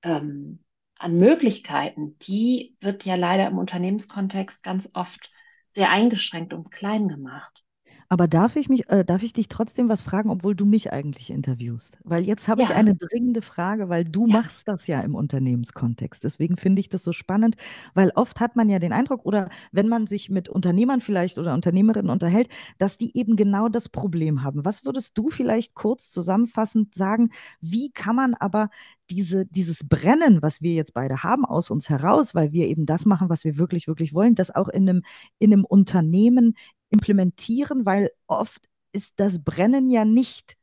ähm, 0.04 0.64
an 0.98 1.18
Möglichkeiten, 1.18 2.18
die 2.20 2.78
wird 2.80 3.04
ja 3.04 3.16
leider 3.16 3.46
im 3.48 3.58
Unternehmenskontext 3.58 4.64
ganz 4.64 4.92
oft 4.94 5.34
sehr 5.68 5.90
eingeschränkt 5.90 6.54
und 6.54 6.72
klein 6.72 7.10
gemacht. 7.10 7.66
Aber 8.14 8.28
darf 8.28 8.56
ich 8.58 8.70
mich, 8.70 8.88
äh, 8.92 9.04
darf 9.04 9.24
ich 9.24 9.34
dich 9.34 9.48
trotzdem 9.48 9.90
was 9.90 10.04
fragen, 10.04 10.30
obwohl 10.30 10.54
du 10.54 10.68
mich 10.68 10.94
eigentlich 10.94 11.32
interviewst? 11.32 11.98
Weil 12.04 12.24
jetzt 12.24 12.48
habe 12.48 12.62
ich 12.62 12.70
Ja, 12.70 12.76
eine 12.76 12.94
dringende 12.94 13.42
Frage, 13.42 13.90
weil 13.90 14.06
du 14.06 14.28
ja. 14.28 14.34
machst 14.34 14.68
das 14.68 14.86
ja 14.86 15.02
im 15.02 15.16
Unternehmenskontext. 15.16 16.24
Deswegen 16.24 16.56
finde 16.56 16.80
ich 16.82 16.90
das 16.90 17.04
so 17.04 17.12
spannend, 17.12 17.56
weil 17.96 18.12
oft 18.14 18.40
hat 18.40 18.56
man 18.56 18.70
ja 18.70 18.78
den 18.78 18.94
Eindruck, 18.94 19.26
oder 19.26 19.50
wenn 19.72 19.88
man 19.90 20.06
sich 20.06 20.30
mit 20.30 20.48
Unternehmern 20.48 21.02
vielleicht 21.02 21.40
oder 21.40 21.56
Unternehmerinnen 21.56 22.12
unterhält, 22.12 22.50
dass 22.78 22.98
die 22.98 23.18
eben 23.18 23.36
genau 23.36 23.68
das 23.68 23.90
Problem 23.90 24.44
haben. 24.44 24.64
Was 24.64 24.86
würdest 24.86 25.18
du 25.18 25.32
vielleicht 25.32 25.74
kurz 25.74 26.12
zusammenfassend 26.12 26.94
sagen, 26.94 27.32
wie 27.62 27.90
kann 27.90 28.16
man 28.16 28.36
aber 28.36 28.70
diese, 29.10 29.48
dieses 29.48 29.88
Brennen, 29.88 30.44
was 30.44 30.62
wir 30.62 30.74
jetzt 30.74 30.94
beide 30.94 31.24
haben, 31.24 31.46
aus 31.46 31.72
uns 31.72 31.90
heraus, 31.90 32.36
weil 32.36 32.52
wir 32.52 32.68
eben 32.68 32.86
das 32.86 33.06
machen, 33.06 33.30
was 33.30 33.44
wir 33.44 33.58
wirklich, 33.58 33.88
wirklich 33.88 34.14
wollen, 34.14 34.36
das 34.36 34.54
auch 34.54 34.70
in 34.70 34.88
einem, 34.88 35.02
in 35.40 35.52
einem 35.52 35.66
Unternehmen 35.66 36.56
implementieren, 36.94 37.86
weil 37.86 38.12
oft 38.28 38.70
ist 38.94 39.14
das 39.18 39.44
Brennen 39.44 39.90
ja 39.90 40.06
nicht 40.06 40.56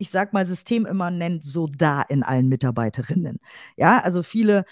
ich 0.00 0.08
sag 0.08 0.32
mal, 0.32 0.46
systemimmanent 0.46 1.44
so 1.44 1.66
da 1.66 2.00
in 2.00 2.22
allen 2.22 2.48
Mitarbeiterinnen. 2.48 3.38
Ja, 3.76 3.98
also 4.00 4.22
viele 4.22 4.64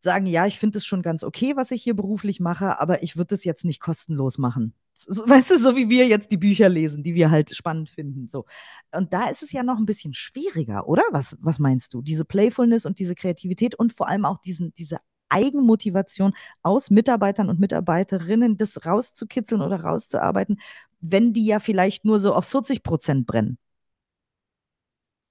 sagen, 0.00 0.26
ja, 0.26 0.46
ich 0.46 0.58
finde 0.58 0.78
es 0.78 0.86
schon 0.86 1.02
ganz 1.02 1.22
okay, 1.22 1.56
was 1.56 1.70
ich 1.70 1.82
hier 1.82 1.94
beruflich 1.94 2.40
mache, 2.40 2.80
aber 2.80 3.02
ich 3.02 3.16
würde 3.16 3.34
es 3.34 3.44
jetzt 3.44 3.64
nicht 3.64 3.80
kostenlos 3.80 4.38
machen. 4.38 4.74
So, 4.94 5.28
weißt 5.28 5.52
du, 5.52 5.58
so 5.58 5.76
wie 5.76 5.90
wir 5.90 6.06
jetzt 6.06 6.32
die 6.32 6.36
Bücher 6.38 6.68
lesen, 6.68 7.02
die 7.02 7.14
wir 7.14 7.30
halt 7.30 7.54
spannend 7.54 7.90
finden. 7.90 8.28
So. 8.28 8.46
Und 8.92 9.12
da 9.12 9.28
ist 9.28 9.42
es 9.42 9.52
ja 9.52 9.62
noch 9.62 9.78
ein 9.78 9.86
bisschen 9.86 10.14
schwieriger, 10.14 10.88
oder? 10.88 11.02
Was, 11.12 11.36
was 11.40 11.58
meinst 11.58 11.94
du? 11.94 12.02
Diese 12.02 12.24
Playfulness 12.24 12.84
und 12.86 12.98
diese 12.98 13.14
Kreativität 13.14 13.74
und 13.74 13.92
vor 13.92 14.08
allem 14.08 14.24
auch 14.24 14.38
diesen, 14.38 14.74
diese 14.74 14.98
Eigenmotivation 15.32 16.34
aus 16.62 16.90
Mitarbeitern 16.90 17.48
und 17.48 17.58
Mitarbeiterinnen, 17.58 18.56
das 18.56 18.84
rauszukitzeln 18.84 19.62
oder 19.62 19.80
rauszuarbeiten, 19.82 20.60
wenn 21.00 21.32
die 21.32 21.46
ja 21.46 21.60
vielleicht 21.60 22.04
nur 22.04 22.18
so 22.18 22.34
auf 22.34 22.44
40 22.46 22.82
Prozent 22.82 23.26
brennen. 23.26 23.58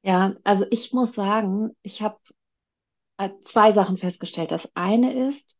Ja, 0.04 0.36
also 0.43 0.66
ich 0.72 0.93
muss 0.93 1.14
sagen, 1.14 1.76
ich 1.84 2.02
habe 2.02 2.18
äh, 3.18 3.30
zwei 3.43 3.72
Sachen 3.72 3.97
festgestellt. 3.97 4.52
Das 4.52 4.76
eine 4.76 5.28
ist, 5.28 5.58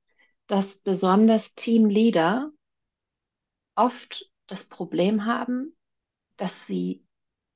dass 0.48 0.78
besonders 0.78 1.54
Teamleader 1.54 2.52
oft 3.76 4.30
das 4.48 4.66
Problem 4.66 5.26
haben, 5.26 5.76
dass 6.38 6.66
sie 6.66 7.06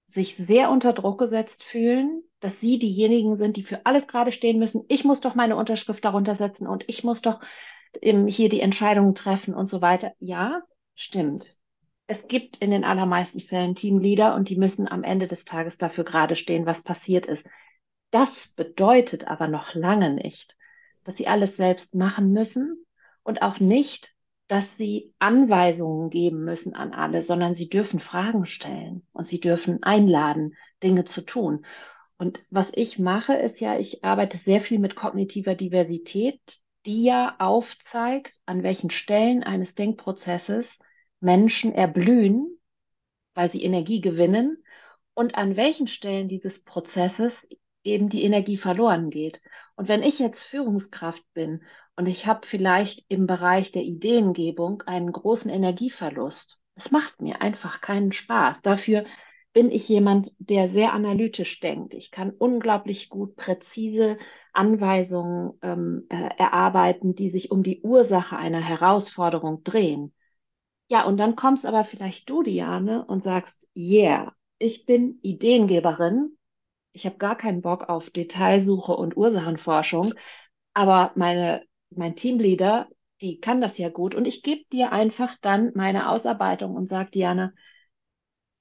sich 0.08 0.38
sehr 0.38 0.70
unter 0.70 0.94
Druck 0.94 1.20
gesetzt 1.20 1.64
fühlen, 1.64 2.24
dass 2.46 2.60
sie 2.60 2.78
diejenigen 2.78 3.38
sind, 3.38 3.58
die 3.58 3.64
für 3.64 3.88
alles 3.88 4.06
gerade 4.06 4.32
stehen 4.32 4.60
müssen. 4.60 4.86
Ich 4.88 5.04
muss 5.04 5.20
doch 5.20 5.34
meine 5.34 5.56
Unterschrift 5.56 6.06
darunter 6.06 6.36
setzen 6.36 6.68
und 6.68 6.84
ich 6.86 7.04
muss 7.04 7.24
doch 7.24 7.42
ähm, 8.04 8.28
hier 8.28 8.50
die 8.50 8.60
Entscheidungen 8.60 9.16
treffen 9.16 9.56
und 9.56 9.66
so 9.66 9.82
weiter. 9.82 10.14
Ja, 10.20 10.62
stimmt. 10.94 11.58
Es 12.06 12.28
gibt 12.28 12.58
in 12.58 12.70
den 12.70 12.84
allermeisten 12.84 13.40
Fällen 13.40 13.74
Teamleader 13.74 14.36
und 14.36 14.50
die 14.50 14.58
müssen 14.58 14.88
am 14.88 15.04
Ende 15.04 15.26
des 15.26 15.44
Tages 15.44 15.80
dafür 15.80 16.04
gerade 16.04 16.36
stehen, 16.36 16.68
was 16.68 16.84
passiert 16.84 17.26
ist. 17.26 17.50
Das 18.12 18.50
bedeutet 18.50 19.28
aber 19.28 19.48
noch 19.48 19.74
lange 19.74 20.14
nicht, 20.14 20.56
dass 21.04 21.18
sie 21.18 21.28
alles 21.28 21.58
selbst 21.58 21.96
machen 21.96 22.32
müssen 22.32 22.86
und 23.24 23.42
auch 23.42 23.60
nicht, 23.60 24.14
dass 24.48 24.78
sie 24.78 25.16
Anweisungen 25.18 26.12
geben 26.12 26.44
müssen 26.44 26.76
an 26.76 26.94
alle, 26.94 27.24
sondern 27.24 27.56
sie 27.56 27.70
dürfen 27.70 28.00
Fragen 28.00 28.46
stellen 28.46 29.02
und 29.14 29.28
sie 29.28 29.40
dürfen 29.40 29.82
einladen, 29.82 30.54
Dinge 30.84 31.06
zu 31.06 31.26
tun. 31.26 31.66
Und 32.18 32.44
was 32.50 32.72
ich 32.74 32.98
mache, 33.00 33.34
ist 33.34 33.60
ja, 33.60 33.78
ich 33.78 34.04
arbeite 34.04 34.38
sehr 34.38 34.62
viel 34.62 34.80
mit 34.80 34.96
kognitiver 34.96 35.56
Diversität, 35.56 36.40
die 36.86 37.04
ja 37.04 37.36
aufzeigt, 37.40 38.34
an 38.46 38.64
welchen 38.64 38.90
Stellen 38.90 39.44
eines 39.44 39.76
Denkprozesses 39.76 40.80
Menschen 41.20 41.74
erblühen, 41.74 42.58
weil 43.34 43.50
sie 43.50 43.64
Energie 43.64 44.02
gewinnen 44.02 44.64
und 45.14 45.36
an 45.36 45.58
welchen 45.58 45.88
Stellen 45.88 46.28
dieses 46.28 46.64
Prozesses 46.64 47.46
eben 47.84 48.10
die 48.10 48.24
Energie 48.24 48.58
verloren 48.58 49.10
geht. 49.10 49.42
Und 49.76 49.88
wenn 49.88 50.04
ich 50.04 50.20
jetzt 50.20 50.44
Führungskraft 50.44 51.24
bin 51.34 51.64
und 51.96 52.08
ich 52.08 52.28
habe 52.28 52.46
vielleicht 52.48 53.06
im 53.10 53.28
Bereich 53.28 53.72
der 53.72 53.84
Ideengebung 53.84 54.82
einen 54.84 55.12
großen 55.12 55.52
Energieverlust, 55.52 56.62
Es 56.76 56.92
macht 56.92 57.22
mir 57.22 57.42
einfach 57.42 57.80
keinen 57.82 58.12
Spaß. 58.12 58.62
Dafür 58.62 59.06
bin 59.56 59.72
ich 59.72 59.90
jemand, 59.90 60.34
der 60.40 60.68
sehr 60.68 60.94
analytisch 60.94 61.62
denkt. 61.62 61.96
Ich 61.96 62.12
kann 62.12 62.32
unglaublich 62.32 63.10
gut 63.10 63.38
präzise 63.38 64.18
Anweisungen 64.52 65.54
ähm, 65.62 66.08
äh, 66.10 66.30
erarbeiten, 66.38 67.16
die 67.16 67.30
sich 67.30 67.52
um 67.52 67.64
die 67.64 67.82
Ursache 67.82 68.36
einer 68.38 68.60
Herausforderung 68.60 69.64
drehen. 69.64 70.14
Ja, 70.90 71.06
und 71.06 71.18
dann 71.18 71.38
kommst 71.38 71.66
aber 71.66 71.86
vielleicht 71.86 72.30
du, 72.30 72.44
Diane, 72.44 73.06
und 73.06 73.24
sagst, 73.24 73.70
yeah, 73.78 74.34
ich 74.60 74.86
bin 74.86 75.20
Ideengeberin. 75.22 76.38
Ich 76.92 77.06
habe 77.06 77.18
gar 77.18 77.38
keinen 77.38 77.62
Bock 77.62 77.88
auf 77.90 78.10
Detailsuche 78.10 78.92
und 78.94 79.16
Ursachenforschung, 79.18 80.14
aber 80.74 81.14
meine, 81.16 81.64
mein 81.92 82.18
Teamleader, 82.18 82.90
die 83.22 83.40
kann 83.40 83.62
das 83.62 83.78
ja 83.78 83.90
gut. 83.90 84.16
Und 84.16 84.26
ich 84.26 84.44
gebe 84.44 84.64
dir 84.74 84.92
einfach 84.92 85.38
dann 85.42 85.72
meine 85.76 86.10
Ausarbeitung 86.10 86.76
und 86.76 86.90
sage, 86.90 87.12
Diane, 87.12 87.54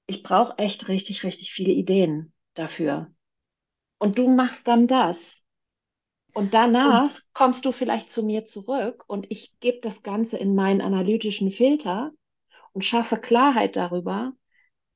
ich 0.07 0.23
brauche 0.23 0.57
echt 0.57 0.87
richtig, 0.87 1.23
richtig 1.23 1.51
viele 1.51 1.71
Ideen 1.71 2.33
dafür. 2.53 3.11
Und 3.97 4.17
du 4.17 4.27
machst 4.29 4.67
dann 4.67 4.87
das. 4.87 5.45
Und 6.33 6.53
Und, 6.81 7.03
danach 7.03 7.19
kommst 7.33 7.65
du 7.65 7.71
vielleicht 7.71 8.09
zu 8.09 8.23
mir 8.23 8.45
zurück 8.45 9.03
und 9.07 9.31
ich 9.31 9.57
gebe 9.61 9.79
das 9.81 10.03
Ganze 10.03 10.37
in 10.37 10.53
meinen 10.53 10.81
analytischen 10.81 11.49
Filter 11.49 12.11
und 12.73 12.83
schaffe 12.83 13.17
Klarheit 13.17 13.77
darüber, 13.77 14.33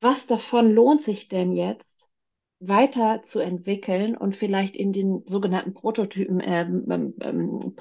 was 0.01 0.27
davon 0.27 0.71
lohnt 0.73 1.01
sich 1.01 1.29
denn 1.29 1.53
jetzt 1.53 2.11
weiterzuentwickeln 2.59 4.17
und 4.17 4.35
vielleicht 4.35 4.75
in 4.75 4.91
den 4.91 5.23
sogenannten 5.25 5.73
Prototypen 5.73 6.41
ähm, 6.43 6.85
ähm, 6.91 7.15
ähm, 7.21 7.75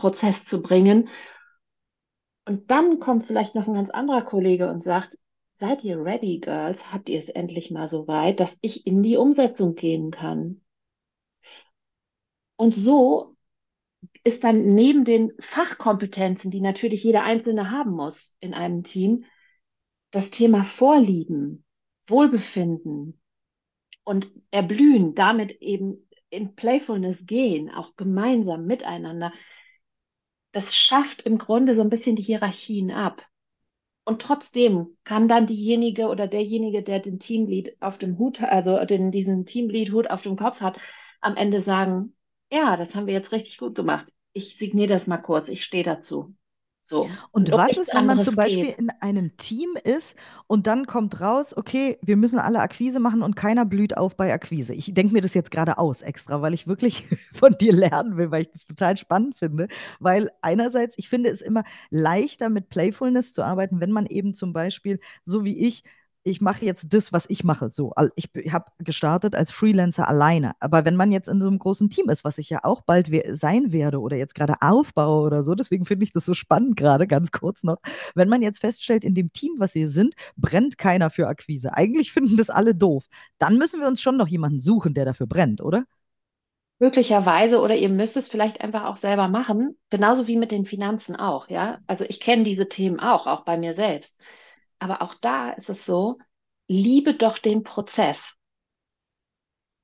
zu 0.44 0.62
bringen. 0.62 1.08
Und 2.46 2.70
dann 2.70 3.00
kommt 3.00 3.24
vielleicht 3.24 3.54
noch 3.54 3.66
ein 3.66 3.74
ganz 3.74 3.90
anderer 3.90 4.22
Kollege 4.22 4.70
und 4.70 4.82
sagt, 4.82 5.17
seid 5.58 5.82
ihr 5.82 6.02
ready, 6.02 6.38
Girls? 6.38 6.92
Habt 6.92 7.08
ihr 7.08 7.18
es 7.18 7.28
endlich 7.28 7.70
mal 7.72 7.88
so 7.88 8.06
weit, 8.06 8.38
dass 8.38 8.58
ich 8.62 8.86
in 8.86 9.02
die 9.02 9.16
Umsetzung 9.16 9.74
gehen 9.74 10.12
kann? 10.12 10.60
Und 12.56 12.74
so 12.74 13.36
ist 14.22 14.44
dann 14.44 14.74
neben 14.74 15.04
den 15.04 15.32
Fachkompetenzen, 15.40 16.52
die 16.52 16.60
natürlich 16.60 17.02
jeder 17.02 17.24
Einzelne 17.24 17.72
haben 17.72 17.90
muss 17.90 18.36
in 18.38 18.54
einem 18.54 18.84
Team, 18.84 19.24
das 20.12 20.30
Thema 20.30 20.62
Vorlieben, 20.62 21.64
Wohlbefinden 22.06 23.20
und 24.04 24.30
Erblühen, 24.52 25.16
damit 25.16 25.60
eben 25.60 26.08
in 26.30 26.54
Playfulness 26.54 27.26
gehen, 27.26 27.68
auch 27.68 27.96
gemeinsam 27.96 28.64
miteinander, 28.64 29.32
das 30.52 30.74
schafft 30.74 31.22
im 31.22 31.36
Grunde 31.36 31.74
so 31.74 31.82
ein 31.82 31.90
bisschen 31.90 32.14
die 32.14 32.22
Hierarchien 32.22 32.92
ab. 32.92 33.26
Und 34.08 34.22
trotzdem 34.22 34.96
kann 35.04 35.28
dann 35.28 35.46
diejenige 35.46 36.08
oder 36.08 36.28
derjenige, 36.28 36.82
der 36.82 36.98
den 36.98 37.18
Teamlead 37.18 37.76
auf 37.80 37.98
dem 37.98 38.16
Hut, 38.16 38.42
also 38.42 38.82
den, 38.86 39.10
diesen 39.12 39.44
Teamlead-Hut 39.44 40.08
auf 40.08 40.22
dem 40.22 40.34
Kopf 40.34 40.62
hat, 40.62 40.78
am 41.20 41.36
Ende 41.36 41.60
sagen, 41.60 42.16
ja, 42.50 42.78
das 42.78 42.94
haben 42.94 43.06
wir 43.06 43.12
jetzt 43.12 43.32
richtig 43.32 43.58
gut 43.58 43.74
gemacht. 43.74 44.10
Ich 44.32 44.56
signiere 44.56 44.88
das 44.88 45.08
mal 45.08 45.18
kurz, 45.18 45.50
ich 45.50 45.62
stehe 45.62 45.84
dazu. 45.84 46.34
So. 46.88 47.02
Und 47.32 47.50
und 47.50 47.58
was 47.58 47.76
ist, 47.76 47.94
wenn 47.94 48.06
man 48.06 48.18
zum 48.18 48.34
Beispiel 48.34 48.68
geht. 48.68 48.78
in 48.78 48.88
einem 49.00 49.36
Team 49.36 49.76
ist 49.84 50.16
und 50.46 50.66
dann 50.66 50.86
kommt 50.86 51.20
raus, 51.20 51.54
okay, 51.54 51.98
wir 52.00 52.16
müssen 52.16 52.38
alle 52.38 52.60
Akquise 52.60 52.98
machen 52.98 53.22
und 53.22 53.36
keiner 53.36 53.66
blüht 53.66 53.94
auf 53.98 54.16
bei 54.16 54.32
Akquise. 54.32 54.72
Ich 54.72 54.94
denke 54.94 55.12
mir 55.12 55.20
das 55.20 55.34
jetzt 55.34 55.50
gerade 55.50 55.76
aus 55.76 56.00
extra, 56.00 56.40
weil 56.40 56.54
ich 56.54 56.66
wirklich 56.66 57.04
von 57.34 57.54
dir 57.58 57.74
lernen 57.74 58.16
will, 58.16 58.30
weil 58.30 58.42
ich 58.42 58.50
das 58.50 58.64
total 58.64 58.96
spannend 58.96 59.36
finde. 59.36 59.68
Weil 60.00 60.30
einerseits, 60.40 60.96
ich 60.96 61.10
finde 61.10 61.28
es 61.28 61.42
immer 61.42 61.62
leichter 61.90 62.48
mit 62.48 62.70
Playfulness 62.70 63.34
zu 63.34 63.42
arbeiten, 63.42 63.80
wenn 63.80 63.92
man 63.92 64.06
eben 64.06 64.32
zum 64.32 64.54
Beispiel, 64.54 64.98
so 65.24 65.44
wie 65.44 65.58
ich, 65.58 65.84
ich 66.28 66.40
mache 66.40 66.64
jetzt 66.64 66.92
das, 66.92 67.12
was 67.12 67.26
ich 67.28 67.44
mache. 67.44 67.70
So, 67.70 67.92
ich 68.14 68.30
habe 68.52 68.66
gestartet 68.78 69.34
als 69.34 69.50
Freelancer 69.50 70.08
alleine. 70.08 70.52
Aber 70.60 70.84
wenn 70.84 70.96
man 70.96 71.12
jetzt 71.12 71.28
in 71.28 71.40
so 71.40 71.46
einem 71.46 71.58
großen 71.58 71.90
Team 71.90 72.08
ist, 72.08 72.24
was 72.24 72.38
ich 72.38 72.50
ja 72.50 72.60
auch 72.62 72.82
bald 72.82 73.10
we 73.10 73.22
sein 73.34 73.72
werde 73.72 74.00
oder 74.00 74.16
jetzt 74.16 74.34
gerade 74.34 74.54
aufbaue 74.60 75.26
oder 75.26 75.42
so, 75.42 75.54
deswegen 75.54 75.84
finde 75.84 76.04
ich 76.04 76.12
das 76.12 76.24
so 76.24 76.34
spannend 76.34 76.76
gerade, 76.76 77.06
ganz 77.06 77.32
kurz 77.32 77.62
noch, 77.62 77.78
wenn 78.14 78.28
man 78.28 78.42
jetzt 78.42 78.60
feststellt, 78.60 79.04
in 79.04 79.14
dem 79.14 79.32
Team, 79.32 79.54
was 79.58 79.74
wir 79.74 79.88
sind, 79.88 80.14
brennt 80.36 80.78
keiner 80.78 81.10
für 81.10 81.28
Akquise. 81.28 81.74
Eigentlich 81.74 82.12
finden 82.18 82.36
das 82.36 82.50
alle 82.50 82.74
doof. 82.74 83.06
Dann 83.38 83.58
müssen 83.58 83.80
wir 83.80 83.88
uns 83.88 84.00
schon 84.00 84.16
noch 84.16 84.28
jemanden 84.28 84.60
suchen, 84.60 84.94
der 84.94 85.04
dafür 85.04 85.26
brennt, 85.26 85.60
oder? 85.60 85.84
Möglicherweise 86.80 87.60
oder 87.60 87.74
ihr 87.74 87.88
müsst 87.88 88.16
es 88.16 88.28
vielleicht 88.28 88.60
einfach 88.60 88.84
auch 88.84 88.96
selber 88.96 89.26
machen, 89.26 89.76
genauso 89.90 90.28
wie 90.28 90.36
mit 90.36 90.52
den 90.52 90.64
Finanzen 90.64 91.16
auch, 91.16 91.48
ja. 91.48 91.78
Also 91.88 92.04
ich 92.08 92.20
kenne 92.20 92.44
diese 92.44 92.68
Themen 92.68 93.00
auch, 93.00 93.26
auch 93.26 93.44
bei 93.44 93.58
mir 93.58 93.74
selbst. 93.74 94.22
Aber 94.78 95.02
auch 95.02 95.14
da 95.14 95.50
ist 95.52 95.70
es 95.70 95.84
so, 95.86 96.18
liebe 96.68 97.14
doch 97.14 97.38
den 97.38 97.62
Prozess. 97.62 98.36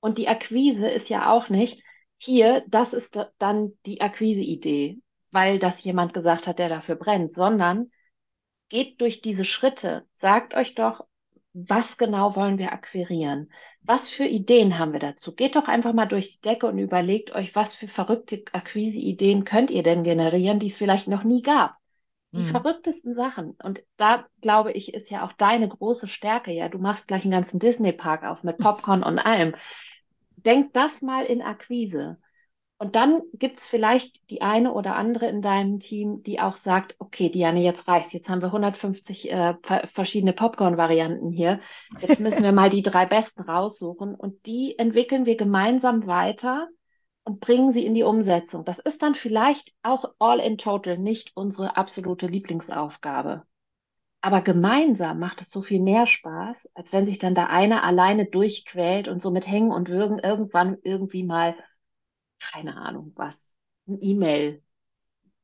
Und 0.00 0.18
die 0.18 0.28
Akquise 0.28 0.88
ist 0.88 1.08
ja 1.08 1.32
auch 1.32 1.48
nicht, 1.48 1.82
hier, 2.18 2.64
das 2.68 2.92
ist 2.92 3.16
da- 3.16 3.30
dann 3.38 3.72
die 3.86 4.00
Akquise-Idee, 4.00 5.00
weil 5.32 5.58
das 5.58 5.82
jemand 5.84 6.14
gesagt 6.14 6.46
hat, 6.46 6.58
der 6.58 6.68
dafür 6.68 6.94
brennt, 6.96 7.34
sondern 7.34 7.90
geht 8.68 9.00
durch 9.00 9.22
diese 9.22 9.44
Schritte, 9.44 10.06
sagt 10.12 10.54
euch 10.54 10.74
doch, 10.74 11.06
was 11.54 11.98
genau 11.98 12.36
wollen 12.36 12.58
wir 12.58 12.72
akquirieren? 12.72 13.52
Was 13.82 14.08
für 14.08 14.24
Ideen 14.26 14.78
haben 14.78 14.92
wir 14.92 15.00
dazu? 15.00 15.34
Geht 15.34 15.56
doch 15.56 15.68
einfach 15.68 15.92
mal 15.92 16.06
durch 16.06 16.36
die 16.36 16.42
Decke 16.42 16.66
und 16.66 16.78
überlegt 16.78 17.32
euch, 17.34 17.54
was 17.54 17.74
für 17.74 17.88
verrückte 17.88 18.44
Akquise-Ideen 18.52 19.44
könnt 19.44 19.70
ihr 19.70 19.82
denn 19.82 20.04
generieren, 20.04 20.58
die 20.58 20.68
es 20.68 20.78
vielleicht 20.78 21.08
noch 21.08 21.24
nie 21.24 21.42
gab. 21.42 21.76
Die 22.36 22.42
Mhm. 22.42 22.44
verrücktesten 22.44 23.14
Sachen. 23.14 23.56
Und 23.62 23.82
da 23.96 24.26
glaube 24.40 24.72
ich, 24.72 24.92
ist 24.94 25.10
ja 25.10 25.24
auch 25.24 25.32
deine 25.32 25.68
große 25.68 26.08
Stärke. 26.08 26.52
Ja, 26.52 26.68
du 26.68 26.78
machst 26.78 27.08
gleich 27.08 27.22
einen 27.24 27.32
ganzen 27.32 27.60
Disney-Park 27.60 28.24
auf 28.24 28.44
mit 28.44 28.58
Popcorn 28.60 29.02
und 29.02 29.18
allem. 29.18 29.54
Denk 30.36 30.72
das 30.74 31.02
mal 31.02 31.24
in 31.24 31.42
Akquise. 31.42 32.18
Und 32.78 32.96
dann 32.96 33.22
gibt 33.34 33.58
es 33.60 33.68
vielleicht 33.68 34.30
die 34.30 34.42
eine 34.42 34.72
oder 34.72 34.96
andere 34.96 35.26
in 35.28 35.42
deinem 35.42 35.80
Team, 35.80 36.22
die 36.24 36.40
auch 36.40 36.56
sagt, 36.56 36.96
okay, 36.98 37.30
Diane, 37.30 37.60
jetzt 37.62 37.88
reicht's. 37.88 38.12
Jetzt 38.12 38.28
haben 38.28 38.42
wir 38.42 38.52
150 38.52 39.30
äh, 39.32 39.54
ver- 39.62 39.86
verschiedene 39.88 40.32
Popcorn-Varianten 40.32 41.30
hier. 41.30 41.60
Jetzt 41.98 42.20
müssen 42.20 42.44
wir 42.44 42.52
mal 42.52 42.70
die 42.70 42.82
drei 42.82 43.06
besten 43.06 43.42
raussuchen. 43.42 44.14
Und 44.14 44.46
die 44.46 44.78
entwickeln 44.78 45.26
wir 45.26 45.36
gemeinsam 45.36 46.06
weiter 46.06 46.68
und 47.24 47.40
bringen 47.40 47.70
sie 47.72 47.86
in 47.86 47.94
die 47.94 48.02
Umsetzung. 48.02 48.64
Das 48.64 48.78
ist 48.78 49.02
dann 49.02 49.14
vielleicht 49.14 49.74
auch 49.82 50.14
all 50.18 50.40
in 50.40 50.58
total 50.58 50.98
nicht 50.98 51.32
unsere 51.36 51.76
absolute 51.76 52.26
Lieblingsaufgabe. 52.26 53.44
Aber 54.22 54.42
gemeinsam 54.42 55.18
macht 55.20 55.42
es 55.42 55.50
so 55.50 55.62
viel 55.62 55.80
mehr 55.80 56.06
Spaß, 56.06 56.70
als 56.74 56.92
wenn 56.92 57.04
sich 57.06 57.18
dann 57.18 57.34
da 57.34 57.46
einer 57.46 57.84
alleine 57.84 58.26
durchquält 58.26 59.08
und 59.08 59.22
so 59.22 59.30
mit 59.30 59.46
Hängen 59.46 59.72
und 59.72 59.88
Würgen 59.90 60.18
irgendwann 60.18 60.78
irgendwie 60.82 61.24
mal 61.24 61.56
keine 62.40 62.76
Ahnung 62.76 63.12
was, 63.16 63.56
ein 63.88 63.98
E-Mail 64.00 64.62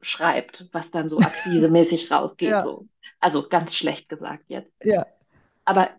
schreibt, 0.00 0.68
was 0.72 0.90
dann 0.90 1.08
so 1.08 1.22
akquisemäßig 1.22 2.10
rausgeht, 2.12 2.50
Ja, 2.50 2.62
so. 2.62 2.88
Also 3.20 3.48
ganz 3.48 3.74
schlecht 3.74 4.08
gesagt 4.08 4.44
jetzt. 4.48 4.72
ja, 4.82 5.04
Aber 5.64 5.90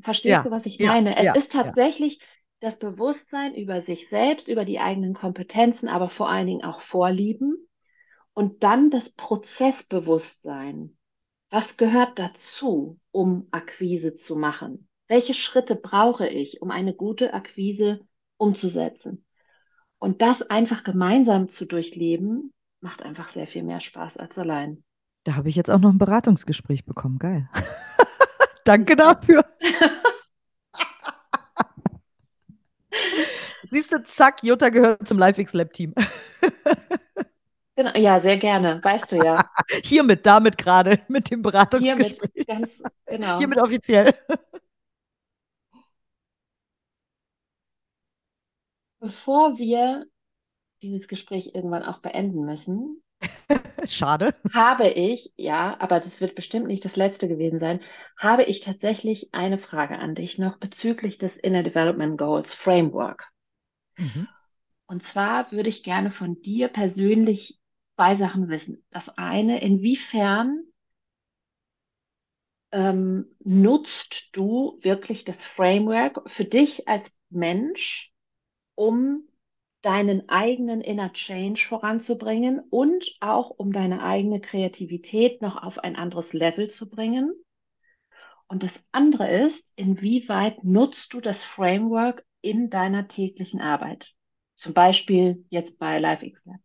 verstehst 0.00 0.44
ja, 0.44 0.46
du, 0.46 0.50
was 0.50 0.66
ich 0.66 0.80
meine? 0.80 1.16
Es 1.16 1.30
ist 1.30 1.52
tatsächlich 1.52 2.20
das 2.62 2.78
Bewusstsein 2.78 3.56
über 3.56 3.82
sich 3.82 4.08
selbst, 4.08 4.46
über 4.46 4.64
die 4.64 4.78
eigenen 4.78 5.14
Kompetenzen, 5.14 5.88
aber 5.88 6.08
vor 6.08 6.28
allen 6.28 6.46
Dingen 6.46 6.64
auch 6.64 6.80
Vorlieben 6.80 7.56
und 8.34 8.62
dann 8.62 8.88
das 8.88 9.10
Prozessbewusstsein. 9.10 10.96
Was 11.50 11.76
gehört 11.76 12.20
dazu, 12.20 13.00
um 13.10 13.48
Akquise 13.50 14.14
zu 14.14 14.36
machen? 14.36 14.88
Welche 15.08 15.34
Schritte 15.34 15.74
brauche 15.74 16.28
ich, 16.28 16.62
um 16.62 16.70
eine 16.70 16.94
gute 16.94 17.34
Akquise 17.34 18.06
umzusetzen? 18.36 19.26
Und 19.98 20.22
das 20.22 20.42
einfach 20.42 20.84
gemeinsam 20.84 21.48
zu 21.48 21.66
durchleben, 21.66 22.52
macht 22.80 23.02
einfach 23.02 23.28
sehr 23.28 23.48
viel 23.48 23.64
mehr 23.64 23.80
Spaß 23.80 24.18
als 24.18 24.38
allein. 24.38 24.84
Da 25.24 25.34
habe 25.34 25.48
ich 25.48 25.56
jetzt 25.56 25.70
auch 25.70 25.80
noch 25.80 25.90
ein 25.90 25.98
Beratungsgespräch 25.98 26.84
bekommen. 26.84 27.18
Geil. 27.18 27.48
Danke 28.64 28.94
dafür. 28.94 29.44
Siehst 33.72 33.90
du, 33.90 34.02
zack, 34.02 34.42
Jutta 34.42 34.68
gehört 34.68 35.08
zum 35.08 35.18
LiveX-Lab-Team. 35.18 35.94
Genau, 37.74 37.96
ja, 37.96 38.20
sehr 38.20 38.36
gerne, 38.36 38.80
weißt 38.84 39.12
du 39.12 39.16
ja. 39.16 39.50
Hiermit, 39.82 40.26
damit 40.26 40.58
gerade, 40.58 41.00
mit 41.08 41.30
dem 41.30 41.42
Hiermit 41.72 42.18
Beratungsgespräch. 42.20 42.46
ganz 42.46 42.82
genau. 43.06 43.38
Hiermit 43.38 43.58
offiziell. 43.62 44.12
Bevor 49.00 49.56
wir 49.56 50.04
dieses 50.82 51.08
Gespräch 51.08 51.52
irgendwann 51.54 51.82
auch 51.82 52.00
beenden 52.00 52.44
müssen, 52.44 53.02
Schade. 53.86 54.34
habe 54.52 54.90
ich, 54.90 55.32
ja, 55.36 55.76
aber 55.80 55.98
das 55.98 56.20
wird 56.20 56.34
bestimmt 56.34 56.66
nicht 56.66 56.84
das 56.84 56.96
letzte 56.96 57.26
gewesen 57.26 57.58
sein, 57.58 57.80
habe 58.18 58.44
ich 58.44 58.60
tatsächlich 58.60 59.32
eine 59.32 59.56
Frage 59.56 59.98
an 59.98 60.14
dich 60.14 60.38
noch 60.38 60.58
bezüglich 60.58 61.16
des 61.16 61.38
Inner 61.38 61.62
Development 61.62 62.18
Goals 62.18 62.52
Framework. 62.52 63.31
Mhm. 63.96 64.28
Und 64.86 65.02
zwar 65.02 65.50
würde 65.52 65.68
ich 65.68 65.82
gerne 65.82 66.10
von 66.10 66.40
dir 66.42 66.68
persönlich 66.68 67.60
zwei 67.96 68.16
Sachen 68.16 68.48
wissen. 68.48 68.84
Das 68.90 69.16
eine, 69.16 69.60
inwiefern 69.62 70.64
ähm, 72.72 73.26
nutzt 73.44 74.30
du 74.36 74.78
wirklich 74.80 75.24
das 75.24 75.44
Framework 75.44 76.28
für 76.30 76.44
dich 76.44 76.88
als 76.88 77.20
Mensch, 77.30 78.12
um 78.74 79.28
deinen 79.82 80.28
eigenen 80.28 80.80
Inner 80.80 81.12
Change 81.12 81.60
voranzubringen 81.66 82.60
und 82.70 83.16
auch 83.20 83.50
um 83.50 83.72
deine 83.72 84.02
eigene 84.02 84.40
Kreativität 84.40 85.42
noch 85.42 85.62
auf 85.62 85.78
ein 85.78 85.96
anderes 85.96 86.32
Level 86.32 86.70
zu 86.70 86.88
bringen? 86.88 87.32
Und 88.46 88.62
das 88.62 88.84
andere 88.92 89.30
ist, 89.30 89.72
inwieweit 89.76 90.62
nutzt 90.64 91.14
du 91.14 91.20
das 91.20 91.42
Framework 91.42 92.24
in 92.42 92.70
deiner 92.70 93.08
täglichen 93.08 93.60
Arbeit? 93.60 94.14
Zum 94.56 94.74
Beispiel 94.74 95.44
jetzt 95.48 95.78
bei 95.78 95.98
LiveXLab. 95.98 96.60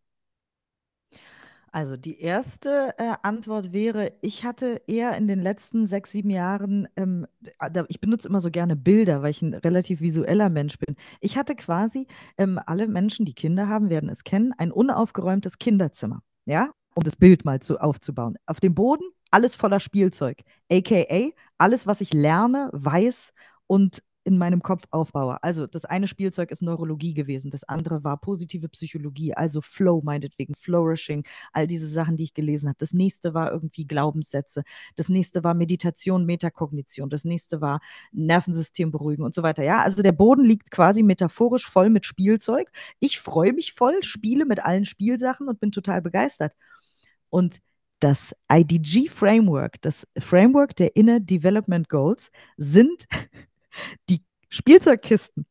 Also 1.71 1.97
die 1.97 2.19
erste 2.19 2.95
äh, 2.97 3.13
Antwort 3.23 3.73
wäre, 3.73 4.13
ich 4.21 4.43
hatte 4.43 4.81
eher 4.87 5.15
in 5.17 5.27
den 5.27 5.41
letzten 5.41 5.85
sechs, 5.85 6.11
sieben 6.11 6.29
Jahren, 6.29 6.87
ähm, 6.95 7.27
äh, 7.59 7.83
ich 7.89 7.99
benutze 7.99 8.27
immer 8.29 8.39
so 8.39 8.49
gerne 8.49 8.75
Bilder, 8.75 9.21
weil 9.21 9.31
ich 9.31 9.41
ein 9.41 9.53
relativ 9.53 10.01
visueller 10.01 10.49
Mensch 10.49 10.79
bin. 10.79 10.95
Ich 11.19 11.37
hatte 11.37 11.55
quasi, 11.55 12.07
ähm, 12.37 12.59
alle 12.65 12.87
Menschen, 12.87 13.25
die 13.25 13.35
Kinder 13.35 13.67
haben, 13.67 13.89
werden 13.89 14.09
es 14.09 14.23
kennen, 14.23 14.53
ein 14.57 14.71
unaufgeräumtes 14.71 15.59
Kinderzimmer, 15.59 16.21
ja, 16.45 16.71
um 16.95 17.03
das 17.03 17.15
Bild 17.15 17.45
mal 17.45 17.59
zu, 17.59 17.77
aufzubauen. 17.77 18.37
Auf 18.45 18.59
dem 18.59 18.73
Boden 18.73 19.03
alles 19.29 19.55
voller 19.55 19.79
Spielzeug, 19.79 20.41
aka 20.71 21.29
alles, 21.57 21.85
was 21.85 22.01
ich 22.01 22.13
lerne, 22.13 22.69
weiß 22.71 23.33
und 23.67 24.01
in 24.27 24.37
meinem 24.37 24.61
Kopf 24.61 24.83
aufbaue. 24.91 25.41
Also 25.41 25.67
das 25.67 25.85
eine 25.85 26.05
Spielzeug 26.05 26.51
ist 26.51 26.61
Neurologie 26.61 27.13
gewesen, 27.13 27.49
das 27.49 27.63
andere 27.63 28.03
war 28.03 28.17
positive 28.17 28.67
Psychologie, 28.67 29.33
also 29.33 29.61
Flow 29.61 30.01
meinetwegen, 30.03 30.53
Flourishing, 30.53 31.25
all 31.53 31.65
diese 31.65 31.87
Sachen, 31.87 32.17
die 32.17 32.25
ich 32.25 32.33
gelesen 32.33 32.67
habe. 32.67 32.77
Das 32.77 32.93
nächste 32.93 33.33
war 33.33 33.53
irgendwie 33.53 33.87
Glaubenssätze, 33.87 34.63
das 34.97 35.07
nächste 35.07 35.45
war 35.45 35.53
Meditation, 35.53 36.25
Metakognition, 36.25 37.09
das 37.09 37.23
nächste 37.23 37.61
war 37.61 37.79
Nervensystem 38.11 38.91
beruhigen 38.91 39.23
und 39.23 39.33
so 39.33 39.43
weiter. 39.43 39.63
Ja, 39.63 39.81
also 39.81 40.03
der 40.03 40.11
Boden 40.11 40.43
liegt 40.43 40.71
quasi 40.71 41.03
metaphorisch 41.03 41.65
voll 41.65 41.89
mit 41.89 42.05
Spielzeug. 42.05 42.69
Ich 42.99 43.19
freue 43.21 43.53
mich 43.53 43.71
voll, 43.71 44.03
spiele 44.03 44.45
mit 44.45 44.63
allen 44.65 44.85
Spielsachen 44.85 45.47
und 45.47 45.61
bin 45.61 45.71
total 45.71 46.01
begeistert. 46.01 46.53
Und 47.29 47.61
das 48.01 48.35
IDG 48.51 49.07
Framework, 49.07 49.81
das 49.81 50.05
Framework 50.19 50.75
der 50.75 50.97
Inner 50.97 51.21
Development 51.21 51.87
Goals, 51.87 52.29
sind 52.57 53.07
die 54.09 54.23
Spielzeugkisten. 54.49 55.45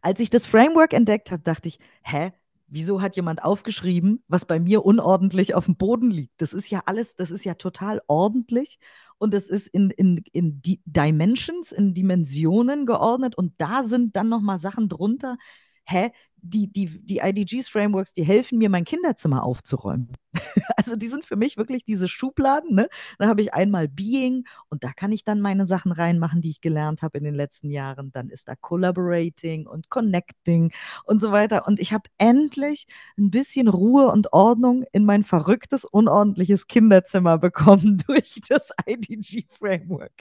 Als 0.00 0.20
ich 0.20 0.30
das 0.30 0.46
Framework 0.46 0.92
entdeckt 0.92 1.30
habe, 1.30 1.42
dachte 1.42 1.68
ich, 1.68 1.78
hä, 2.02 2.32
wieso 2.72 3.02
hat 3.02 3.16
jemand 3.16 3.44
aufgeschrieben, 3.44 4.24
was 4.28 4.46
bei 4.46 4.58
mir 4.58 4.84
unordentlich 4.84 5.54
auf 5.54 5.66
dem 5.66 5.76
Boden 5.76 6.10
liegt? 6.10 6.40
Das 6.40 6.54
ist 6.54 6.70
ja 6.70 6.82
alles, 6.86 7.16
das 7.16 7.30
ist 7.30 7.44
ja 7.44 7.54
total 7.54 8.00
ordentlich 8.06 8.78
und 9.18 9.34
es 9.34 9.50
ist 9.50 9.68
in, 9.68 9.90
in, 9.90 10.24
in 10.32 10.62
die 10.62 10.80
Dimensions, 10.86 11.70
in 11.70 11.94
Dimensionen 11.94 12.86
geordnet 12.86 13.36
und 13.36 13.54
da 13.58 13.84
sind 13.84 14.16
dann 14.16 14.28
nochmal 14.28 14.58
Sachen 14.58 14.88
drunter. 14.88 15.36
Hä, 15.84 16.10
die, 16.42 16.70
die, 16.70 16.86
die 17.04 17.18
IDGs-Frameworks, 17.18 18.12
die 18.12 18.24
helfen 18.24 18.58
mir, 18.58 18.68
mein 18.68 18.84
Kinderzimmer 18.84 19.44
aufzuräumen. 19.44 20.12
also 20.76 20.96
die 20.96 21.06
sind 21.06 21.24
für 21.24 21.36
mich 21.36 21.56
wirklich 21.56 21.84
diese 21.84 22.08
Schubladen. 22.08 22.74
Ne? 22.74 22.88
Da 23.18 23.28
habe 23.28 23.40
ich 23.42 23.54
einmal 23.54 23.88
Being 23.88 24.44
und 24.68 24.82
da 24.82 24.92
kann 24.92 25.12
ich 25.12 25.24
dann 25.24 25.40
meine 25.40 25.66
Sachen 25.66 25.92
reinmachen, 25.92 26.40
die 26.40 26.50
ich 26.50 26.60
gelernt 26.60 27.02
habe 27.02 27.18
in 27.18 27.24
den 27.24 27.34
letzten 27.34 27.70
Jahren. 27.70 28.10
Dann 28.12 28.28
ist 28.28 28.48
da 28.48 28.56
Collaborating 28.56 29.66
und 29.68 29.88
Connecting 29.88 30.72
und 31.04 31.22
so 31.22 31.30
weiter. 31.30 31.66
Und 31.68 31.78
ich 31.78 31.92
habe 31.92 32.10
endlich 32.18 32.86
ein 33.16 33.30
bisschen 33.30 33.68
Ruhe 33.68 34.10
und 34.10 34.32
Ordnung 34.32 34.84
in 34.92 35.04
mein 35.04 35.22
verrücktes, 35.22 35.84
unordentliches 35.84 36.66
Kinderzimmer 36.66 37.38
bekommen 37.38 38.02
durch 38.06 38.40
das 38.48 38.70
IDG-Framework. 38.84 40.12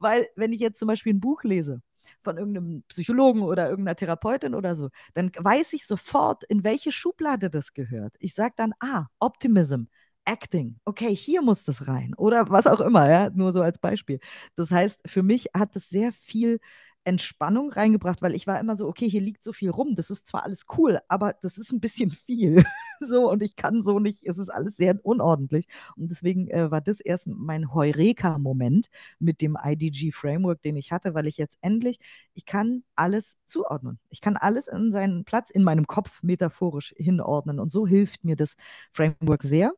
Weil 0.00 0.26
wenn 0.34 0.52
ich 0.52 0.60
jetzt 0.60 0.80
zum 0.80 0.88
Beispiel 0.88 1.14
ein 1.14 1.20
Buch 1.20 1.44
lese, 1.44 1.80
von 2.24 2.38
irgendeinem 2.38 2.82
Psychologen 2.88 3.42
oder 3.42 3.68
irgendeiner 3.68 3.96
Therapeutin 3.96 4.54
oder 4.54 4.74
so, 4.76 4.90
dann 5.14 5.30
weiß 5.38 5.72
ich 5.74 5.86
sofort, 5.86 6.44
in 6.44 6.64
welche 6.64 6.92
Schublade 6.92 7.50
das 7.50 7.74
gehört. 7.74 8.16
Ich 8.18 8.34
sage 8.34 8.54
dann, 8.56 8.74
ah, 8.80 9.06
Optimism, 9.20 9.84
Acting, 10.26 10.78
okay, 10.86 11.14
hier 11.14 11.42
muss 11.42 11.64
das 11.64 11.86
rein 11.86 12.14
oder 12.16 12.48
was 12.48 12.66
auch 12.66 12.80
immer, 12.80 13.08
ja, 13.10 13.30
nur 13.30 13.52
so 13.52 13.60
als 13.60 13.78
Beispiel. 13.78 14.20
Das 14.56 14.70
heißt, 14.70 15.00
für 15.06 15.22
mich 15.22 15.48
hat 15.54 15.76
es 15.76 15.88
sehr 15.90 16.12
viel 16.12 16.60
Entspannung 17.04 17.70
reingebracht, 17.70 18.22
weil 18.22 18.34
ich 18.34 18.46
war 18.46 18.58
immer 18.60 18.76
so, 18.76 18.86
okay, 18.88 19.08
hier 19.08 19.20
liegt 19.20 19.42
so 19.42 19.52
viel 19.52 19.70
rum. 19.70 19.94
Das 19.94 20.10
ist 20.10 20.26
zwar 20.26 20.44
alles 20.44 20.66
cool, 20.78 20.98
aber 21.08 21.34
das 21.42 21.58
ist 21.58 21.72
ein 21.72 21.80
bisschen 21.80 22.10
viel. 22.12 22.64
so 23.00 23.30
und 23.30 23.42
ich 23.42 23.56
kann 23.56 23.82
so 23.82 23.98
nicht, 23.98 24.24
es 24.24 24.38
ist 24.38 24.48
alles 24.48 24.76
sehr 24.76 24.98
unordentlich. 25.04 25.66
Und 25.96 26.08
deswegen 26.10 26.48
äh, 26.48 26.70
war 26.70 26.80
das 26.80 27.00
erst 27.00 27.26
mein 27.26 27.74
Heureka-Moment 27.74 28.88
mit 29.18 29.40
dem 29.42 29.56
IDG-Framework, 29.62 30.62
den 30.62 30.76
ich 30.76 30.92
hatte, 30.92 31.14
weil 31.14 31.26
ich 31.26 31.36
jetzt 31.36 31.58
endlich, 31.60 31.98
ich 32.34 32.46
kann 32.46 32.82
alles 32.96 33.38
zuordnen. 33.46 33.98
Ich 34.10 34.20
kann 34.20 34.36
alles 34.36 34.68
in 34.68 34.92
seinen 34.92 35.24
Platz 35.24 35.50
in 35.50 35.64
meinem 35.64 35.86
Kopf 35.86 36.22
metaphorisch 36.22 36.94
hinordnen. 36.96 37.58
Und 37.60 37.70
so 37.72 37.86
hilft 37.86 38.24
mir 38.24 38.36
das 38.36 38.56
Framework 38.92 39.42
sehr. 39.42 39.72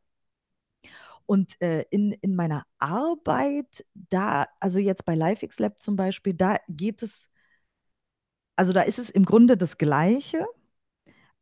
Und 1.27 1.61
äh, 1.61 1.83
in, 1.91 2.13
in 2.13 2.35
meiner 2.35 2.65
Arbeit, 2.79 3.85
da, 3.93 4.47
also 4.59 4.79
jetzt 4.79 5.05
bei 5.05 5.13
LifeX 5.13 5.59
Lab 5.59 5.79
zum 5.79 5.95
Beispiel, 5.95 6.33
da 6.33 6.57
geht 6.69 7.03
es, 7.03 7.29
also 8.55 8.73
da 8.73 8.81
ist 8.81 8.97
es 8.97 9.09
im 9.11 9.25
Grunde 9.25 9.57
das 9.57 9.77
Gleiche, 9.77 10.47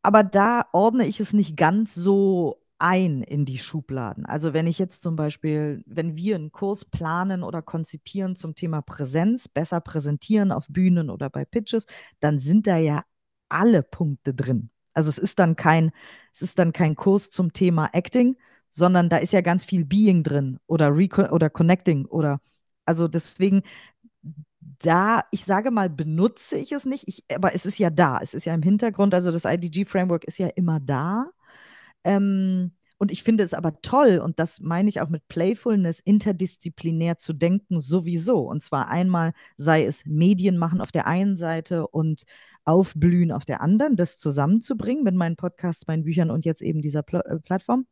aber 0.01 0.23
da 0.23 0.65
ordne 0.73 1.07
ich 1.07 1.19
es 1.19 1.33
nicht 1.33 1.55
ganz 1.55 1.95
so 1.95 2.61
ein 2.77 3.21
in 3.23 3.45
die 3.45 3.57
Schubladen. 3.57 4.25
Also 4.25 4.53
wenn 4.53 4.67
ich 4.67 4.79
jetzt 4.79 5.01
zum 5.01 5.15
Beispiel, 5.15 5.83
wenn 5.85 6.17
wir 6.17 6.35
einen 6.35 6.51
Kurs 6.51 6.85
planen 6.85 7.43
oder 7.43 7.61
konzipieren 7.61 8.35
zum 8.35 8.55
Thema 8.55 8.81
Präsenz, 8.81 9.47
besser 9.47 9.81
präsentieren 9.81 10.51
auf 10.51 10.67
Bühnen 10.67 11.09
oder 11.09 11.29
bei 11.29 11.45
Pitches, 11.45 11.85
dann 12.19 12.39
sind 12.39 12.67
da 12.67 12.77
ja 12.77 13.03
alle 13.49 13.83
Punkte 13.83 14.33
drin. 14.33 14.69
Also 14.93 15.09
es 15.09 15.17
ist 15.17 15.39
dann 15.39 15.55
kein, 15.55 15.91
es 16.33 16.41
ist 16.41 16.59
dann 16.59 16.73
kein 16.73 16.95
Kurs 16.95 17.29
zum 17.29 17.53
Thema 17.53 17.89
Acting, 17.93 18.37
sondern 18.75 19.09
da 19.09 19.17
ist 19.17 19.33
ja 19.33 19.41
ganz 19.41 19.63
viel 19.65 19.85
Being 19.85 20.23
drin 20.23 20.59
oder, 20.67 20.95
Reco 20.95 21.23
oder 21.31 21.49
Connecting 21.49 22.05
oder 22.05 22.41
also 22.85 23.07
deswegen 23.07 23.63
da, 24.79 25.23
ich 25.31 25.45
sage 25.45 25.71
mal, 25.71 25.89
benutze 25.89 26.57
ich 26.57 26.71
es 26.73 26.85
nicht, 26.85 27.07
ich, 27.07 27.23
aber 27.33 27.55
es 27.55 27.65
ist 27.65 27.77
ja 27.79 27.89
da, 27.89 28.19
es 28.21 28.33
ist 28.33 28.45
ja 28.45 28.53
im 28.53 28.63
Hintergrund, 28.63 29.13
also 29.13 29.31
das 29.31 29.45
IDG-Framework 29.45 30.25
ist 30.25 30.37
ja 30.39 30.47
immer 30.47 30.79
da. 30.79 31.31
Ähm, 32.03 32.73
und 32.97 33.11
ich 33.11 33.23
finde 33.23 33.43
es 33.43 33.53
aber 33.53 33.81
toll, 33.81 34.19
und 34.19 34.39
das 34.39 34.59
meine 34.61 34.89
ich 34.89 35.01
auch 35.01 35.09
mit 35.09 35.27
Playfulness, 35.27 35.99
interdisziplinär 36.01 37.17
zu 37.17 37.33
denken, 37.33 37.79
sowieso. 37.79 38.39
Und 38.41 38.63
zwar 38.63 38.89
einmal 38.89 39.33
sei 39.57 39.85
es 39.85 40.05
Medien 40.05 40.57
machen 40.57 40.81
auf 40.81 40.91
der 40.91 41.07
einen 41.07 41.37
Seite 41.37 41.87
und 41.87 42.23
Aufblühen 42.65 43.31
auf 43.31 43.45
der 43.45 43.61
anderen, 43.61 43.95
das 43.95 44.17
zusammenzubringen 44.17 45.03
mit 45.03 45.15
meinen 45.15 45.35
Podcasts, 45.35 45.87
meinen 45.87 46.03
Büchern 46.03 46.31
und 46.31 46.45
jetzt 46.45 46.61
eben 46.61 46.81
dieser 46.81 47.03
Pl 47.03 47.21
äh, 47.25 47.39
Plattform 47.39 47.85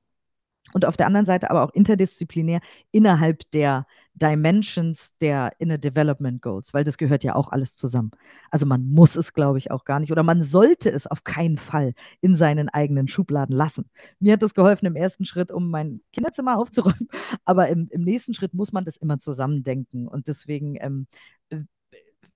und 0.72 0.86
auf 0.86 0.98
der 0.98 1.08
anderen 1.08 1.26
Seite 1.26 1.52
aber 1.52 1.64
auch 1.64 1.74
interdisziplinär 1.74 2.62
innerhalb 2.92 3.50
der 3.52 3.86
Dimensions 4.16 5.18
der 5.18 5.52
Inner 5.58 5.78
Development 5.78 6.42
Goals, 6.42 6.74
weil 6.74 6.84
das 6.84 6.98
gehört 6.98 7.24
ja 7.24 7.36
auch 7.36 7.50
alles 7.52 7.76
zusammen. 7.76 8.12
Also 8.52 8.66
man 8.66 8.86
muss 8.86 9.16
es, 9.16 9.34
glaube 9.34 9.58
ich, 9.58 9.72
auch 9.72 9.86
gar 9.86 10.00
nicht 10.00 10.12
oder 10.12 10.24
man 10.24 10.42
sollte 10.42 10.92
es 10.92 11.08
auf 11.08 11.24
keinen 11.24 11.58
Fall 11.58 11.94
in 12.22 12.36
seinen 12.36 12.70
eigenen 12.70 13.08
Schubladen 13.08 13.56
lassen. 13.56 13.90
Mir 14.20 14.34
hat 14.34 14.44
das 14.44 14.54
geholfen 14.54 14.86
im 14.86 14.96
ersten 14.96 15.26
Schritt, 15.26 15.52
um 15.52 15.70
mein 15.70 16.02
Kinderzimmer 16.12 16.58
aufzuräumen, 16.58 17.08
aber 17.46 17.70
im, 17.70 17.88
im 17.90 18.04
nächsten 18.04 18.34
Schritt 18.34 18.54
muss 18.54 18.72
man 18.72 18.86
das 18.86 18.98
immer 18.98 19.18
zusammendenken 19.18 20.08
und 20.08 20.28
deswegen 20.28 20.78
ähm, 20.80 21.08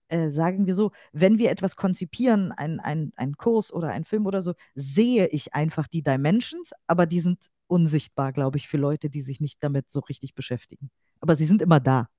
äh, 0.10 0.30
sagen 0.30 0.66
wir 0.66 0.74
so, 0.74 0.92
wenn 1.12 1.38
wir 1.38 1.52
etwas 1.52 1.76
konzipieren, 1.76 2.52
ein, 2.52 2.80
ein, 2.80 3.12
ein 3.16 3.36
Kurs 3.36 3.72
oder 3.74 3.90
ein 3.90 4.06
Film 4.06 4.26
oder 4.26 4.42
so, 4.42 4.54
sehe 4.76 5.28
ich 5.28 5.54
einfach 5.54 5.88
die 5.88 6.04
Dimensions, 6.04 6.72
aber 6.88 7.06
die 7.06 7.20
sind 7.20 7.48
unsichtbar, 7.68 8.34
glaube 8.34 8.58
ich, 8.58 8.68
für 8.68 8.78
Leute, 8.78 9.10
die 9.10 9.22
sich 9.22 9.40
nicht 9.42 9.64
damit 9.64 9.92
so 9.92 10.00
richtig 10.02 10.34
beschäftigen. 10.36 10.90
Aber 11.20 11.36
sie 11.36 11.46
sind 11.46 11.62
immer 11.62 11.80
da. 11.80 12.10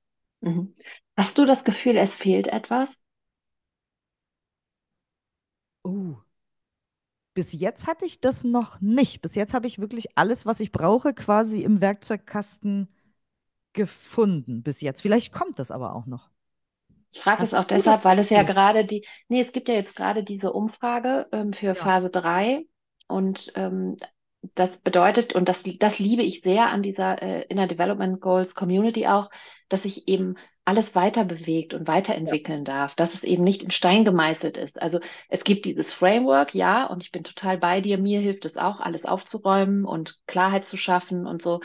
Mhm. 0.41 0.75
Hast 1.17 1.39
du 1.39 1.47
das 1.47 1.65
Gefühl, 1.65 1.97
es 1.97 2.17
fehlt 2.17 2.47
etwas? 2.47 3.03
Oh. 5.83 6.17
Bis 7.35 7.53
jetzt 7.53 7.87
hatte 7.87 8.05
ich 8.05 8.21
das 8.21 8.45
noch 8.45 8.81
nicht. 8.81 9.23
Bis 9.23 9.35
jetzt 9.35 9.55
habe 9.55 9.67
ich 9.67 9.79
wirklich 9.79 10.17
alles, 10.17 10.45
was 10.45 10.61
ich 10.61 10.73
brauche, 10.73 11.15
quasi 11.15 11.63
im 11.63 11.81
Werkzeugkasten 11.81 12.89
gefunden. 13.73 14.63
Bis 14.63 14.81
jetzt. 14.81 15.03
Vielleicht 15.03 15.33
kommt 15.33 15.59
das 15.59 15.71
aber 15.71 15.95
auch 15.95 16.07
noch. 16.07 16.31
Ich 17.13 17.21
frage 17.21 17.43
es 17.43 17.55
auch 17.55 17.65
deshalb, 17.65 18.05
weil 18.05 18.19
es 18.19 18.31
ja 18.31 18.43
gerade 18.43 18.85
die, 18.85 19.07
nee, 19.29 19.41
es 19.41 19.53
gibt 19.53 19.69
ja 19.69 19.75
jetzt 19.75 19.97
gerade 19.97 20.23
diese 20.23 20.53
Umfrage 20.53 21.27
ähm, 21.33 21.53
für 21.53 21.69
ja. 21.69 21.75
Phase 21.75 22.11
3 22.11 22.65
und 23.07 23.53
ähm, 23.55 23.97
das 24.55 24.79
bedeutet, 24.79 25.35
und 25.35 25.49
das, 25.49 25.65
das 25.79 25.99
liebe 25.99 26.23
ich 26.23 26.43
sehr 26.43 26.69
an 26.69 26.83
dieser 26.83 27.21
äh, 27.23 27.43
Inner 27.49 27.67
Development 27.67 28.21
Goals 28.21 28.55
Community 28.55 29.07
auch, 29.07 29.31
dass 29.69 29.83
sich 29.83 30.07
eben 30.09 30.37
alles 30.65 30.95
weiter 30.95 31.25
bewegt 31.25 31.73
und 31.73 31.89
weiterentwickeln 31.89 32.65
ja. 32.67 32.75
darf, 32.75 32.95
dass 32.95 33.15
es 33.15 33.25
eben 33.25 33.43
nicht 33.43 33.63
in 33.63 33.71
Stein 33.71 34.05
gemeißelt 34.05 34.59
ist. 34.59 34.81
Also 34.81 35.01
es 35.29 35.43
gibt 35.43 35.65
dieses 35.65 35.93
Framework, 35.93 36.55
ja, 36.55 36.87
und 36.87 37.03
ich 37.03 37.11
bin 37.11 37.25
total 37.25 37.59
bei 37.59 37.81
dir. 37.81 37.99
Mir 37.99 38.21
hilft 38.21 38.45
es 38.45 38.59
auch, 38.59 38.79
alles 38.79 39.07
aufzuräumen 39.07 39.85
und 39.85 40.19
Klarheit 40.27 40.67
zu 40.67 40.77
schaffen 40.77 41.27
und 41.27 41.41
so. 41.41 41.61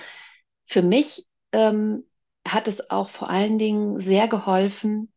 Für 0.66 0.82
mich 0.82 1.26
ähm, 1.52 2.06
hat 2.48 2.68
es 2.68 2.90
auch 2.90 3.10
vor 3.10 3.30
allen 3.30 3.58
Dingen 3.58 4.00
sehr 4.00 4.28
geholfen, 4.28 5.13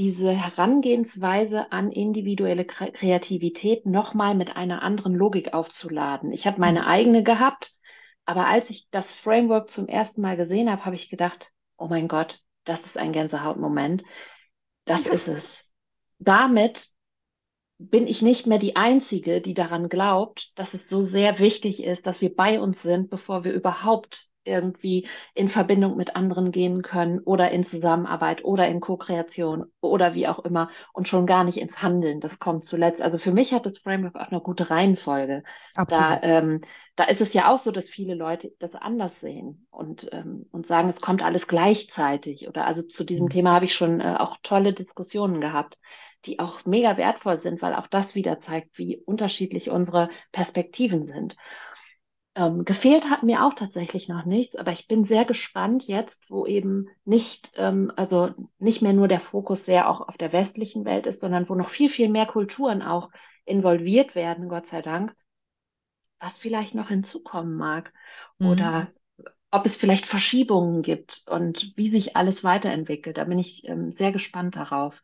diese 0.00 0.32
Herangehensweise 0.32 1.72
an 1.72 1.92
individuelle 1.92 2.64
Kreativität 2.64 3.84
nochmal 3.84 4.34
mit 4.34 4.56
einer 4.56 4.80
anderen 4.80 5.14
Logik 5.14 5.52
aufzuladen. 5.52 6.32
Ich 6.32 6.46
habe 6.46 6.58
meine 6.58 6.80
Mhm. 6.80 6.86
eigene 6.86 7.22
gehabt, 7.22 7.72
aber 8.24 8.46
als 8.46 8.70
ich 8.70 8.88
das 8.90 9.12
Framework 9.12 9.68
zum 9.68 9.88
ersten 9.88 10.22
Mal 10.22 10.38
gesehen 10.38 10.70
habe, 10.70 10.86
habe 10.86 10.94
ich 10.94 11.10
gedacht, 11.10 11.52
oh 11.76 11.86
mein 11.86 12.08
Gott, 12.08 12.40
das 12.64 12.86
ist 12.86 12.96
ein 12.96 13.12
Gänsehautmoment. 13.12 14.04
Das 14.86 15.04
ist 15.04 15.28
es. 15.28 15.70
Damit 16.18 16.88
bin 17.76 18.06
ich 18.06 18.22
nicht 18.22 18.46
mehr 18.46 18.58
die 18.58 18.76
Einzige, 18.76 19.42
die 19.42 19.52
daran 19.52 19.90
glaubt, 19.90 20.58
dass 20.58 20.72
es 20.72 20.88
so 20.88 21.02
sehr 21.02 21.40
wichtig 21.40 21.84
ist, 21.84 22.06
dass 22.06 22.22
wir 22.22 22.34
bei 22.34 22.58
uns 22.58 22.80
sind, 22.80 23.10
bevor 23.10 23.44
wir 23.44 23.52
überhaupt 23.52 24.29
irgendwie 24.44 25.08
in 25.34 25.48
Verbindung 25.48 25.96
mit 25.96 26.16
anderen 26.16 26.50
gehen 26.52 26.82
können 26.82 27.20
oder 27.20 27.50
in 27.50 27.64
Zusammenarbeit 27.64 28.44
oder 28.44 28.68
in 28.68 28.80
Co-Kreation 28.80 29.66
oder 29.80 30.14
wie 30.14 30.28
auch 30.28 30.38
immer 30.40 30.70
und 30.92 31.08
schon 31.08 31.26
gar 31.26 31.44
nicht 31.44 31.58
ins 31.58 31.82
Handeln. 31.82 32.20
Das 32.20 32.38
kommt 32.38 32.64
zuletzt. 32.64 33.02
Also 33.02 33.18
für 33.18 33.32
mich 33.32 33.52
hat 33.52 33.66
das 33.66 33.78
Framework 33.78 34.16
auch 34.16 34.28
eine 34.30 34.40
gute 34.40 34.70
Reihenfolge. 34.70 35.42
Da, 35.86 36.18
absolut. 36.18 36.22
ähm, 36.22 36.60
da 36.94 37.04
ist 37.04 37.20
es 37.20 37.32
ja 37.32 37.52
auch 37.52 37.58
so, 37.58 37.72
dass 37.72 37.88
viele 37.88 38.14
Leute 38.14 38.52
das 38.60 38.76
anders 38.76 39.20
sehen 39.20 39.66
und, 39.70 40.08
ähm, 40.12 40.46
und 40.52 40.66
sagen, 40.66 40.88
es 40.88 41.00
kommt 41.00 41.22
alles 41.22 41.48
gleichzeitig. 41.48 42.48
Oder 42.48 42.66
also 42.66 42.82
zu 42.82 43.04
diesem 43.04 43.28
Mhm. 43.28 43.28
Thema 43.28 43.54
habe 43.54 43.64
ich 43.64 43.74
schon 43.74 44.00
äh, 44.00 44.16
auch 44.18 44.36
tolle 44.42 44.72
Diskussionen 44.72 45.40
gehabt 45.40 45.78
die 46.26 46.38
auch 46.38 46.66
mega 46.66 46.98
wertvoll 46.98 47.38
sind, 47.38 47.62
weil 47.62 47.74
auch 47.74 47.86
das 47.86 48.14
wieder 48.14 48.38
zeigt, 48.38 48.76
wie 48.78 48.98
unterschiedlich 48.98 49.70
unsere 49.70 50.10
Perspektiven 50.32 51.02
sind. 51.02 51.36
Ähm, 52.36 52.64
gefehlt 52.64 53.10
hat 53.10 53.22
mir 53.24 53.44
auch 53.44 53.54
tatsächlich 53.54 54.08
noch 54.08 54.24
nichts, 54.24 54.56
aber 54.56 54.72
ich 54.72 54.86
bin 54.88 55.04
sehr 55.04 55.24
gespannt 55.24 55.84
jetzt, 55.88 56.30
wo 56.30 56.46
eben 56.46 56.88
nicht, 57.04 57.52
ähm, 57.56 57.92
also 57.96 58.30
nicht 58.58 58.82
mehr 58.82 58.92
nur 58.92 59.08
der 59.08 59.20
Fokus 59.20 59.64
sehr 59.64 59.88
auch 59.90 60.00
auf 60.08 60.16
der 60.16 60.32
westlichen 60.32 60.84
Welt 60.84 61.06
ist, 61.06 61.20
sondern 61.20 61.48
wo 61.48 61.54
noch 61.56 61.68
viel, 61.68 61.88
viel 61.88 62.08
mehr 62.08 62.26
Kulturen 62.26 62.82
auch 62.82 63.10
involviert 63.44 64.14
werden, 64.14 64.48
Gott 64.48 64.66
sei 64.66 64.80
Dank, 64.82 65.14
was 66.18 66.38
vielleicht 66.38 66.74
noch 66.74 66.88
hinzukommen 66.88 67.54
mag 67.56 67.92
Mhm. 68.40 68.80
oder 68.80 68.88
ob 69.50 69.66
es 69.66 69.76
vielleicht 69.76 70.06
Verschiebungen 70.06 70.82
gibt 70.82 71.24
und 71.28 71.72
wie 71.76 71.88
sich 71.88 72.16
alles 72.16 72.44
weiterentwickelt. 72.44 73.18
Da 73.18 73.24
bin 73.24 73.38
ich 73.38 73.68
ähm, 73.68 73.92
sehr 73.92 74.12
gespannt 74.12 74.56
darauf. 74.56 75.02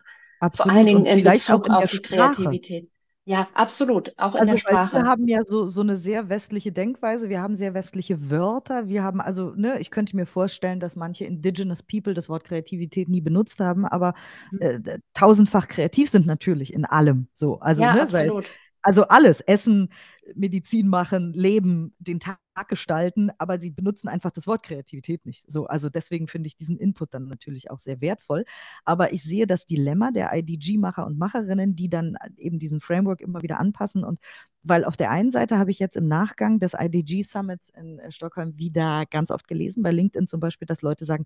Vor 0.53 0.71
allen 0.71 0.87
Absolut. 0.87 0.87
Dingen 0.87 1.07
in 1.07 1.23
Bezug 1.25 1.69
in 1.69 1.77
auf 1.77 1.89
die 1.89 2.01
Sprache. 2.01 2.03
Kreativität. 2.03 2.91
Ja, 3.27 3.49
absolut, 3.55 4.19
auch 4.19 4.35
in 4.37 4.47
der 4.47 4.57
Also, 4.57 4.61
wir 4.67 4.79
Sprache. 4.79 5.05
haben 5.05 5.27
ja 5.29 5.41
so, 5.47 5.65
so 5.67 5.81
eine 5.81 5.97
sehr 5.97 6.29
westliche 6.29 6.71
Denkweise, 6.71 7.31
wir 7.31 7.41
haben 7.41 7.55
sehr 7.55 7.73
westliche 7.73 8.31
Wörter, 8.31 8.87
wir 8.87 9.03
haben 9.03 9.21
also, 9.23 9.53
ne, 9.57 9.79
ich 9.81 9.91
könnte 9.91 10.15
mir 10.15 10.27
vorstellen, 10.27 10.79
dass 10.79 10.95
manche 10.95 11.25
Indigenous 11.25 11.83
People 11.83 12.13
das 12.13 12.29
Wort 12.29 12.45
Kreativität 12.45 13.09
nie 13.09 13.23
benutzt 13.23 13.61
haben, 13.61 13.87
aber 13.87 14.13
äh, 14.59 14.79
d- 14.81 14.99
tausendfach 15.15 15.69
kreativ 15.69 16.11
sind 16.11 16.27
natürlich 16.27 16.75
in 16.75 16.85
allem 16.85 17.29
so. 17.33 17.61
Also, 17.61 17.87
Ja, 17.87 17.89
ne, 17.89 18.07
sei 18.09 18.31
absolut. 18.31 18.59
Also 18.87 19.03
alles, 19.09 19.41
Essen, 19.41 19.89
Medizin 20.37 20.89
machen, 20.89 21.33
Leben, 21.33 21.93
den 21.99 22.21
Tag 22.21 22.39
gestalten, 22.69 23.31
aber 23.39 23.59
sie 23.59 23.71
benutzen 23.71 24.09
einfach 24.09 24.31
das 24.31 24.47
Wort 24.47 24.63
Kreativität 24.63 25.27
nicht. 25.27 25.45
So, 25.51 25.67
also 25.67 25.89
deswegen 25.91 26.29
finde 26.29 26.47
ich 26.47 26.57
diesen 26.57 26.79
Input 26.79 27.13
dann 27.13 27.27
natürlich 27.29 27.71
auch 27.71 27.81
sehr 27.81 28.01
wertvoll. 28.01 28.45
Aber 28.85 29.13
ich 29.13 29.23
sehe 29.25 29.47
das 29.47 29.67
Dilemma 29.67 30.11
der 30.13 30.33
IDG-Macher 30.33 31.05
und 31.07 31.19
Macherinnen, 31.19 31.75
die 31.77 31.89
dann 31.91 32.17
eben 32.39 32.59
diesen 32.61 32.81
Framework 32.81 33.21
immer 33.21 33.43
wieder 33.43 33.59
anpassen 33.61 34.05
und 34.05 34.21
weil 34.63 34.85
auf 34.85 34.97
der 34.97 35.11
einen 35.11 35.31
Seite 35.31 35.59
habe 35.59 35.71
ich 35.71 35.79
jetzt 35.79 35.97
im 35.97 36.09
Nachgang 36.09 36.59
des 36.59 36.75
IDG 36.79 37.23
Summits 37.23 37.69
in 37.71 38.01
Stockholm 38.11 38.59
wieder 38.59 39.05
ganz 39.07 39.31
oft 39.31 39.47
gelesen, 39.49 39.83
bei 39.83 39.93
LinkedIn 39.93 40.27
zum 40.27 40.41
Beispiel, 40.41 40.67
dass 40.67 40.83
Leute 40.83 41.05
sagen, 41.05 41.25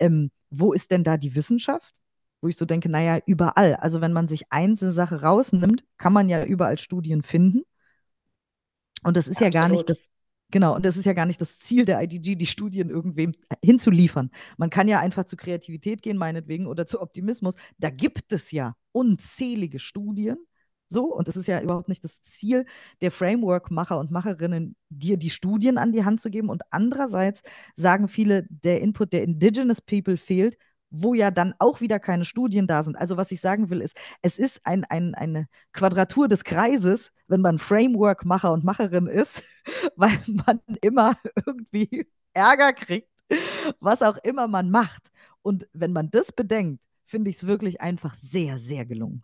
ähm, 0.00 0.30
wo 0.50 0.72
ist 0.72 0.90
denn 0.90 1.04
da 1.04 1.16
die 1.16 1.34
Wissenschaft? 1.36 1.94
Wo 2.40 2.48
ich 2.48 2.56
so 2.56 2.64
denke, 2.64 2.88
naja, 2.88 3.20
überall. 3.26 3.76
Also 3.76 4.00
wenn 4.00 4.12
man 4.12 4.28
sich 4.28 4.50
einzelne 4.50 4.92
Sache 4.92 5.22
rausnimmt, 5.22 5.84
kann 5.98 6.12
man 6.12 6.28
ja 6.28 6.44
überall 6.44 6.78
Studien 6.78 7.22
finden. 7.22 7.62
Und 9.02 9.16
das 9.16 9.28
ist 9.28 9.40
ja 9.40 9.50
gar 9.50 9.68
nicht 9.68 9.88
das, 9.88 10.08
genau, 10.50 10.74
und 10.74 10.84
das 10.84 10.96
ist 10.96 11.06
ja 11.06 11.12
gar 11.12 11.26
nicht 11.26 11.40
das 11.40 11.58
Ziel 11.58 11.84
der 11.84 12.02
IDG, 12.02 12.36
die 12.36 12.46
Studien 12.46 12.90
irgendwem 12.90 13.32
hinzuliefern. 13.64 14.30
Man 14.58 14.70
kann 14.70 14.88
ja 14.88 15.00
einfach 15.00 15.24
zu 15.24 15.36
Kreativität 15.36 16.02
gehen, 16.02 16.16
meinetwegen, 16.16 16.66
oder 16.66 16.86
zu 16.86 17.00
Optimismus. 17.00 17.56
Da 17.78 17.90
gibt 17.90 18.32
es 18.32 18.50
ja 18.50 18.74
unzählige 18.92 19.78
Studien. 19.78 20.36
So, 20.92 21.14
und 21.14 21.28
es 21.28 21.36
ist 21.36 21.46
ja 21.46 21.60
überhaupt 21.62 21.88
nicht 21.88 22.02
das 22.02 22.20
Ziel 22.20 22.66
der 23.00 23.12
Framework-Macher 23.12 23.98
und 23.98 24.10
Macherinnen, 24.10 24.74
dir 24.88 25.16
die 25.18 25.30
Studien 25.30 25.78
an 25.78 25.92
die 25.92 26.04
Hand 26.04 26.20
zu 26.20 26.30
geben. 26.30 26.48
Und 26.48 26.62
andererseits 26.70 27.42
sagen 27.76 28.08
viele, 28.08 28.44
der 28.48 28.80
Input 28.80 29.12
der 29.12 29.22
Indigenous 29.22 29.80
People 29.80 30.16
fehlt, 30.16 30.58
wo 30.90 31.14
ja 31.14 31.30
dann 31.30 31.54
auch 31.58 31.80
wieder 31.80 31.98
keine 32.00 32.24
Studien 32.24 32.66
da 32.66 32.82
sind. 32.82 32.96
Also 32.96 33.16
was 33.16 33.30
ich 33.30 33.40
sagen 33.40 33.70
will, 33.70 33.80
ist, 33.80 33.96
es 34.22 34.38
ist 34.38 34.60
ein, 34.64 34.84
ein, 34.84 35.14
eine 35.14 35.46
Quadratur 35.72 36.28
des 36.28 36.44
Kreises, 36.44 37.12
wenn 37.28 37.40
man 37.40 37.58
Framework-Macher 37.58 38.52
und 38.52 38.64
Macherin 38.64 39.06
ist, 39.06 39.42
weil 39.96 40.18
man 40.26 40.60
immer 40.82 41.16
irgendwie 41.46 42.08
Ärger 42.32 42.72
kriegt, 42.72 43.08
was 43.80 44.02
auch 44.02 44.16
immer 44.18 44.48
man 44.48 44.70
macht. 44.70 45.10
Und 45.42 45.68
wenn 45.72 45.92
man 45.92 46.10
das 46.10 46.32
bedenkt, 46.32 46.84
finde 47.04 47.30
ich 47.30 47.36
es 47.36 47.46
wirklich 47.46 47.80
einfach 47.80 48.14
sehr, 48.14 48.58
sehr 48.58 48.84
gelungen. 48.84 49.22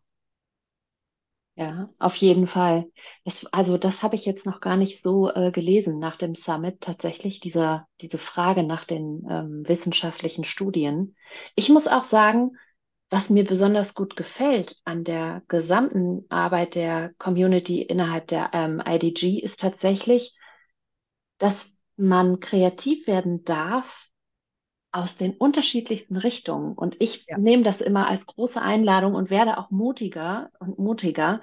Ja, 1.59 1.88
auf 1.98 2.14
jeden 2.16 2.46
Fall. 2.46 2.90
Das, 3.24 3.46
also 3.46 3.78
das 3.78 4.02
habe 4.02 4.14
ich 4.14 4.26
jetzt 4.26 4.44
noch 4.44 4.61
gar 4.61 4.76
nicht 4.76 5.00
so 5.00 5.30
äh, 5.30 5.50
gelesen 5.52 5.98
nach 5.98 6.16
dem 6.16 6.34
Summit, 6.34 6.82
tatsächlich, 6.82 7.40
dieser, 7.40 7.88
diese 8.02 8.18
Frage 8.18 8.62
nach 8.62 8.84
den 8.84 9.26
ähm, 9.30 9.64
wissenschaftlichen 9.66 10.44
Studien. 10.44 11.16
Ich 11.54 11.70
muss 11.70 11.88
auch 11.88 12.04
sagen, 12.04 12.52
was 13.09 13.30
mir 13.30 13.44
besonders 13.44 13.94
gut 13.94 14.16
gefällt 14.16 14.76
an 14.84 15.04
der 15.04 15.42
gesamten 15.48 16.26
Arbeit 16.28 16.74
der 16.74 17.14
Community 17.18 17.80
innerhalb 17.80 18.26
der 18.28 18.50
ähm, 18.52 18.82
IDG 18.86 19.38
ist 19.40 19.61
tatsächlich, 19.61 20.36
dass 21.38 21.78
man 21.96 22.40
kreativ 22.40 23.07
werden 23.07 23.42
darf 23.44 24.11
aus 24.97 25.16
den 25.16 25.34
unterschiedlichsten 25.34 26.16
Richtungen. 26.16 26.74
Und 26.74 26.97
ich 27.01 27.28
Ja. 27.28 27.36
nehme 27.36 27.62
das 27.62 27.80
immer 27.80 28.09
als 28.09 28.26
große 28.26 28.61
Einladung 28.61 29.14
und 29.14 29.30
werde 29.30 29.59
auch 29.59 29.70
mutiger 29.70 30.51
und 30.61 30.78
mutiger, 30.78 31.40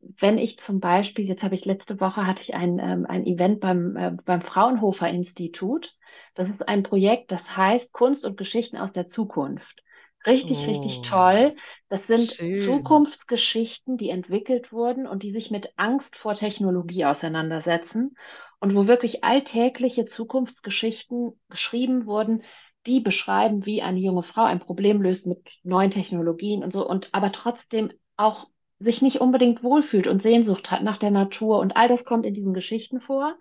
wenn 0.00 0.38
ich 0.38 0.58
zum 0.58 0.80
Beispiel, 0.80 1.26
jetzt 1.26 1.42
habe 1.42 1.54
ich 1.54 1.64
letzte 1.64 2.00
Woche 2.00 2.26
hatte 2.26 2.42
ich 2.42 2.54
ein, 2.54 2.78
ähm, 2.78 3.06
ein 3.08 3.26
Event 3.26 3.60
beim, 3.60 3.96
äh, 3.96 4.12
beim 4.24 4.40
Fraunhofer 4.40 5.08
Institut. 5.08 5.94
Das 6.34 6.48
ist 6.48 6.68
ein 6.68 6.82
Projekt, 6.82 7.32
das 7.32 7.56
heißt 7.56 7.92
Kunst 7.92 8.24
und 8.24 8.36
Geschichten 8.36 8.76
aus 8.76 8.92
der 8.92 9.06
Zukunft. 9.06 9.82
Richtig, 10.26 10.66
richtig 10.66 11.02
Oh, 11.02 11.02
toll. 11.02 11.54
Das 11.88 12.06
sind 12.06 12.36
schön. 12.36 12.50
Zukunftsgeschichten, 12.50 13.96
die 13.96 14.10
entwickelt 14.10 14.72
wurden 14.72 15.06
und 15.06 15.22
die 15.22 15.30
sich 15.30 15.50
mit 15.50 15.72
Angst 15.76 16.16
vor 16.16 16.34
Technologie 16.34 17.04
auseinandersetzen 17.04 18.16
und 18.60 18.74
wo 18.74 18.86
wirklich 18.88 19.22
alltägliche 19.24 20.04
Zukunftsgeschichten 20.04 21.38
geschrieben 21.48 22.06
wurden, 22.06 22.42
die 22.86 23.00
beschreiben, 23.00 23.66
wie 23.66 23.82
eine 23.82 24.00
junge 24.00 24.22
Frau 24.22 24.44
ein 24.44 24.60
Problem 24.60 25.02
löst 25.02 25.26
mit 25.26 25.60
neuen 25.64 25.90
Technologien 25.90 26.62
und 26.62 26.72
so 26.72 26.88
und 26.88 27.10
aber 27.12 27.32
trotzdem 27.32 27.90
auch 28.16 28.48
sich 28.78 29.02
nicht 29.02 29.20
unbedingt 29.20 29.62
wohlfühlt 29.62 30.06
und 30.06 30.22
Sehnsucht 30.22 30.70
hat 30.70 30.82
nach 30.82 30.98
der 30.98 31.10
Natur. 31.10 31.58
Und 31.58 31.76
all 31.76 31.88
das 31.88 32.04
kommt 32.04 32.26
in 32.26 32.34
diesen 32.34 32.54
Geschichten 32.54 33.00
vor. 33.00 33.36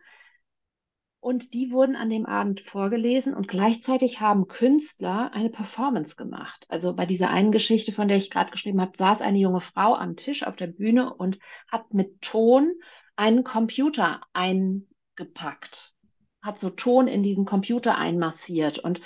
Und 1.20 1.56
die 1.56 1.72
wurden 1.72 1.96
an 1.96 2.12
dem 2.12 2.28
Abend 2.28 2.62
vorgelesen 2.62 3.34
und 3.34 3.48
gleichzeitig 3.48 4.22
haben 4.22 4.48
Künstler 4.48 5.32
eine 5.34 5.50
Performance 5.50 6.16
gemacht. 6.16 6.66
Also 6.70 6.96
bei 6.96 7.08
dieser 7.08 7.32
einen 7.32 7.52
Geschichte, 7.52 7.92
von 7.92 8.08
der 8.08 8.18
ich 8.18 8.30
gerade 8.30 8.52
geschrieben 8.52 8.80
habe, 8.80 8.96
saß 8.96 9.22
eine 9.22 9.40
junge 9.40 9.60
Frau 9.60 9.96
am 9.96 10.18
Tisch 10.18 10.46
auf 10.46 10.56
der 10.56 10.68
Bühne 10.68 11.12
und 11.16 11.40
hat 11.72 11.92
mit 11.96 12.22
Ton 12.22 12.76
einen 13.16 13.44
Computer 13.44 14.22
eingepackt, 14.34 15.95
hat 16.46 16.60
so 16.60 16.70
Ton 16.70 17.08
in 17.08 17.24
diesen 17.24 17.46
Computer 17.46 17.98
einmassiert 17.98 18.80
und 18.80 19.02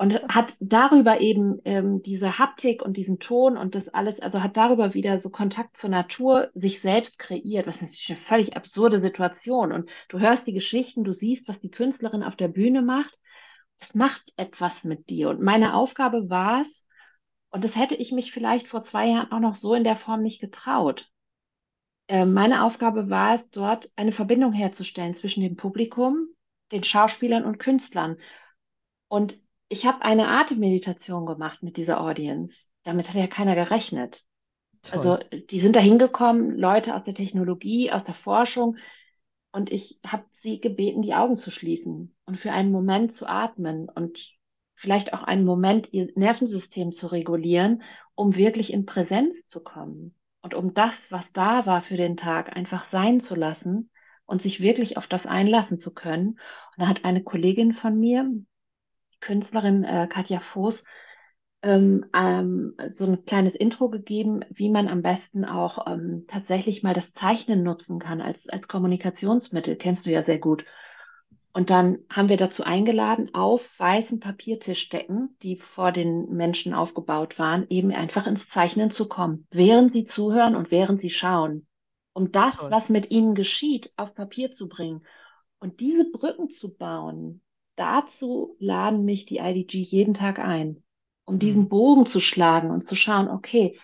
und 0.00 0.14
hat 0.28 0.54
darüber 0.60 1.20
eben 1.20 1.60
ähm, 1.66 2.02
diese 2.02 2.38
Haptik 2.38 2.80
und 2.80 2.96
diesen 2.96 3.18
Ton 3.18 3.58
und 3.58 3.74
das 3.74 3.90
alles, 3.90 4.18
also 4.18 4.42
hat 4.42 4.56
darüber 4.56 4.94
wieder 4.94 5.18
so 5.18 5.28
Kontakt 5.28 5.76
zur 5.76 5.90
Natur 5.90 6.48
sich 6.54 6.80
selbst 6.80 7.18
kreiert, 7.18 7.66
was 7.66 7.82
natürlich 7.82 8.08
eine 8.08 8.16
völlig 8.16 8.56
absurde 8.56 8.98
Situation. 8.98 9.72
Und 9.72 9.90
du 10.08 10.18
hörst 10.18 10.46
die 10.46 10.54
Geschichten, 10.54 11.04
du 11.04 11.12
siehst, 11.12 11.46
was 11.48 11.60
die 11.60 11.70
Künstlerin 11.70 12.22
auf 12.22 12.34
der 12.34 12.48
Bühne 12.48 12.80
macht. 12.80 13.18
Das 13.78 13.94
macht 13.94 14.32
etwas 14.38 14.84
mit 14.84 15.10
dir. 15.10 15.28
Und 15.28 15.42
meine 15.42 15.74
Aufgabe 15.74 16.30
war 16.30 16.62
es, 16.62 16.88
und 17.50 17.62
das 17.62 17.76
hätte 17.76 17.94
ich 17.94 18.10
mich 18.10 18.32
vielleicht 18.32 18.68
vor 18.68 18.80
zwei 18.80 19.08
Jahren 19.08 19.30
auch 19.32 19.40
noch 19.40 19.54
so 19.54 19.74
in 19.74 19.84
der 19.84 19.96
Form 19.96 20.22
nicht 20.22 20.40
getraut. 20.40 21.10
Äh, 22.08 22.24
meine 22.24 22.64
Aufgabe 22.64 23.10
war 23.10 23.34
es, 23.34 23.50
dort 23.50 23.92
eine 23.96 24.12
Verbindung 24.12 24.54
herzustellen 24.54 25.12
zwischen 25.12 25.42
dem 25.42 25.56
Publikum, 25.56 26.28
den 26.72 26.84
Schauspielern 26.84 27.44
und 27.44 27.58
Künstlern. 27.58 28.16
Und 29.08 29.38
ich 29.68 29.86
habe 29.86 30.02
eine 30.02 30.28
Atemmeditation 30.28 31.26
gemacht 31.26 31.62
mit 31.62 31.76
dieser 31.76 32.00
Audience. 32.00 32.68
Damit 32.82 33.08
hat 33.08 33.16
ja 33.16 33.26
keiner 33.26 33.54
gerechnet. 33.54 34.24
Toll. 34.82 34.92
Also 34.92 35.18
die 35.50 35.60
sind 35.60 35.76
da 35.76 35.80
hingekommen, 35.80 36.56
Leute 36.56 36.94
aus 36.94 37.04
der 37.04 37.14
Technologie, 37.14 37.92
aus 37.92 38.04
der 38.04 38.14
Forschung, 38.14 38.76
und 39.52 39.72
ich 39.72 39.98
habe 40.06 40.24
sie 40.32 40.60
gebeten, 40.60 41.02
die 41.02 41.14
Augen 41.14 41.36
zu 41.36 41.50
schließen 41.50 42.14
und 42.24 42.36
für 42.36 42.52
einen 42.52 42.70
Moment 42.70 43.12
zu 43.12 43.28
atmen 43.28 43.88
und 43.88 44.32
vielleicht 44.74 45.12
auch 45.12 45.22
einen 45.22 45.44
Moment, 45.44 45.92
ihr 45.92 46.08
Nervensystem 46.14 46.92
zu 46.92 47.08
regulieren, 47.08 47.82
um 48.14 48.36
wirklich 48.36 48.72
in 48.72 48.86
Präsenz 48.86 49.44
zu 49.46 49.62
kommen 49.62 50.14
und 50.40 50.54
um 50.54 50.72
das, 50.72 51.10
was 51.10 51.32
da 51.32 51.66
war 51.66 51.82
für 51.82 51.96
den 51.96 52.16
Tag, 52.16 52.56
einfach 52.56 52.84
sein 52.84 53.20
zu 53.20 53.34
lassen 53.34 53.89
und 54.30 54.40
sich 54.40 54.62
wirklich 54.62 54.96
auf 54.96 55.08
das 55.08 55.26
einlassen 55.26 55.78
zu 55.78 55.92
können. 55.92 56.28
Und 56.28 56.38
da 56.78 56.86
hat 56.86 57.04
eine 57.04 57.22
Kollegin 57.22 57.72
von 57.72 57.98
mir, 57.98 58.30
Künstlerin 59.20 59.84
äh, 59.84 60.08
Katja 60.08 60.38
Voß, 60.38 60.84
ähm, 61.62 62.06
ähm, 62.14 62.74
so 62.90 63.06
ein 63.06 63.24
kleines 63.24 63.54
Intro 63.54 63.90
gegeben, 63.90 64.44
wie 64.48 64.70
man 64.70 64.88
am 64.88 65.02
besten 65.02 65.44
auch 65.44 65.86
ähm, 65.86 66.24
tatsächlich 66.28 66.82
mal 66.82 66.94
das 66.94 67.12
Zeichnen 67.12 67.62
nutzen 67.62 67.98
kann 67.98 68.20
als, 68.20 68.48
als 68.48 68.68
Kommunikationsmittel. 68.68 69.76
Kennst 69.76 70.06
du 70.06 70.10
ja 70.10 70.22
sehr 70.22 70.38
gut. 70.38 70.64
Und 71.52 71.70
dann 71.70 71.98
haben 72.08 72.28
wir 72.28 72.36
dazu 72.36 72.62
eingeladen, 72.62 73.34
auf 73.34 73.78
weißen 73.78 74.20
Papiertischdecken, 74.20 75.36
die 75.42 75.56
vor 75.56 75.90
den 75.90 76.30
Menschen 76.30 76.72
aufgebaut 76.72 77.40
waren, 77.40 77.66
eben 77.68 77.90
einfach 77.90 78.28
ins 78.28 78.48
Zeichnen 78.48 78.92
zu 78.92 79.08
kommen, 79.08 79.48
während 79.50 79.92
sie 79.92 80.04
zuhören 80.04 80.54
und 80.54 80.70
während 80.70 81.00
sie 81.00 81.10
schauen, 81.10 81.66
um 82.12 82.32
das, 82.32 82.56
Toll. 82.58 82.70
was 82.70 82.88
mit 82.88 83.10
ihnen 83.10 83.34
geschieht, 83.34 83.92
auf 83.96 84.14
Papier 84.14 84.52
zu 84.52 84.68
bringen. 84.68 85.04
Und 85.58 85.80
diese 85.80 86.10
Brücken 86.10 86.50
zu 86.50 86.76
bauen, 86.76 87.42
dazu 87.76 88.56
laden 88.58 89.04
mich 89.04 89.26
die 89.26 89.38
IDG 89.38 89.80
jeden 89.82 90.14
Tag 90.14 90.38
ein, 90.38 90.82
um 91.24 91.38
Hm. 91.38 91.38
diesen 91.38 91.68
Bogen 91.68 92.06
zu 92.06 92.20
schlagen 92.20 92.70
und 92.70 92.84
zu 92.84 92.96
schauen, 92.96 93.28
okay, 93.28 93.78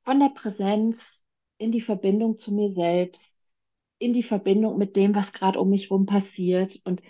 von 0.00 0.20
der 0.20 0.30
Präsenz 0.30 1.26
in 1.58 1.72
die 1.72 1.80
Verbindung 1.80 2.38
zu 2.38 2.52
mir 2.52 2.70
selbst, 2.70 3.50
in 3.98 4.12
die 4.12 4.22
Verbindung 4.22 4.78
mit 4.78 4.96
dem, 4.96 5.14
was 5.14 5.32
gerade 5.32 5.60
um 5.60 5.70
mich 5.70 5.90
rum 5.90 6.06
passiert. 6.06 6.80
Und, 6.84 7.02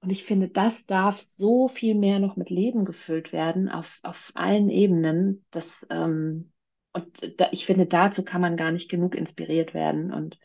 und 0.00 0.10
ich 0.10 0.24
finde, 0.24 0.48
das 0.48 0.86
darf 0.86 1.18
so 1.20 1.68
viel 1.68 1.94
mehr 1.94 2.18
noch 2.18 2.36
mit 2.36 2.50
Leben 2.50 2.84
gefüllt 2.84 3.32
werden 3.32 3.68
auf, 3.68 4.00
auf 4.02 4.32
allen 4.34 4.70
Ebenen. 4.70 5.44
Das, 5.50 5.86
ähm, 5.90 6.52
und 6.92 7.40
da, 7.40 7.48
ich 7.52 7.66
finde, 7.66 7.86
dazu 7.86 8.24
kann 8.24 8.40
man 8.40 8.56
gar 8.56 8.70
nicht 8.72 8.90
genug 8.90 9.14
inspiriert 9.14 9.74
werden. 9.74 10.12
Und, 10.12 10.38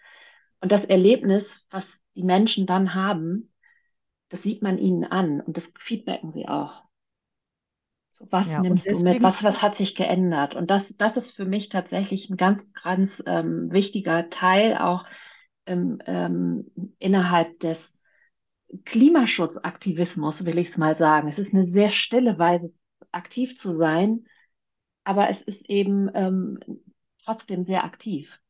und 0.62 0.72
das 0.72 0.86
Erlebnis, 0.86 1.68
was 1.72 2.04
die 2.16 2.24
Menschen 2.24 2.66
dann 2.66 2.94
haben, 2.96 3.54
das 4.30 4.44
sieht 4.44 4.62
man 4.64 4.78
ihnen 4.78 5.06
an 5.06 5.42
und 5.42 5.58
das 5.58 5.74
feedbacken 5.78 6.32
sie 6.34 6.48
auch. 6.48 6.84
So, 8.12 8.26
was 8.32 8.58
Ja, 8.58 8.58
nimmst 8.58 8.92
du 8.92 9.00
mit? 9.00 9.22
deswegen 9.22 9.24
Was, 9.24 9.44
was 9.44 9.62
hat 9.62 9.76
sich 9.76 9.96
geändert? 9.96 10.56
Und 10.56 10.72
das, 10.72 10.94
das 10.98 11.18
ist 11.18 11.36
für 11.36 11.46
mich 11.46 11.70
tatsächlich 11.70 12.30
ein 12.30 12.38
ganz, 12.38 12.68
ganz 12.74 13.22
ähm, 13.26 13.72
wichtiger 13.72 14.30
Teil 14.30 14.78
auch 14.78 15.06
ähm, 15.68 16.00
ähm, 16.06 16.72
innerhalb 17.00 17.60
des 17.60 17.98
Klimaschutzaktivismus, 18.86 20.46
will 20.46 20.58
ich 20.58 20.70
es 20.70 20.78
mal 20.78 20.96
sagen. 20.96 21.28
Es 21.28 21.40
ist 21.40 21.54
eine 21.54 21.66
sehr 21.66 21.90
stille 21.90 22.40
Weise, 22.40 22.74
aktiv 23.12 23.56
zu 23.56 23.78
sein, 23.78 24.28
aber 25.08 25.30
es 25.30 25.42
ist 25.42 25.70
eben 25.70 26.10
ähm, 26.14 26.60
trotzdem 27.24 27.64
sehr 27.64 27.84
aktiv. 27.86 28.42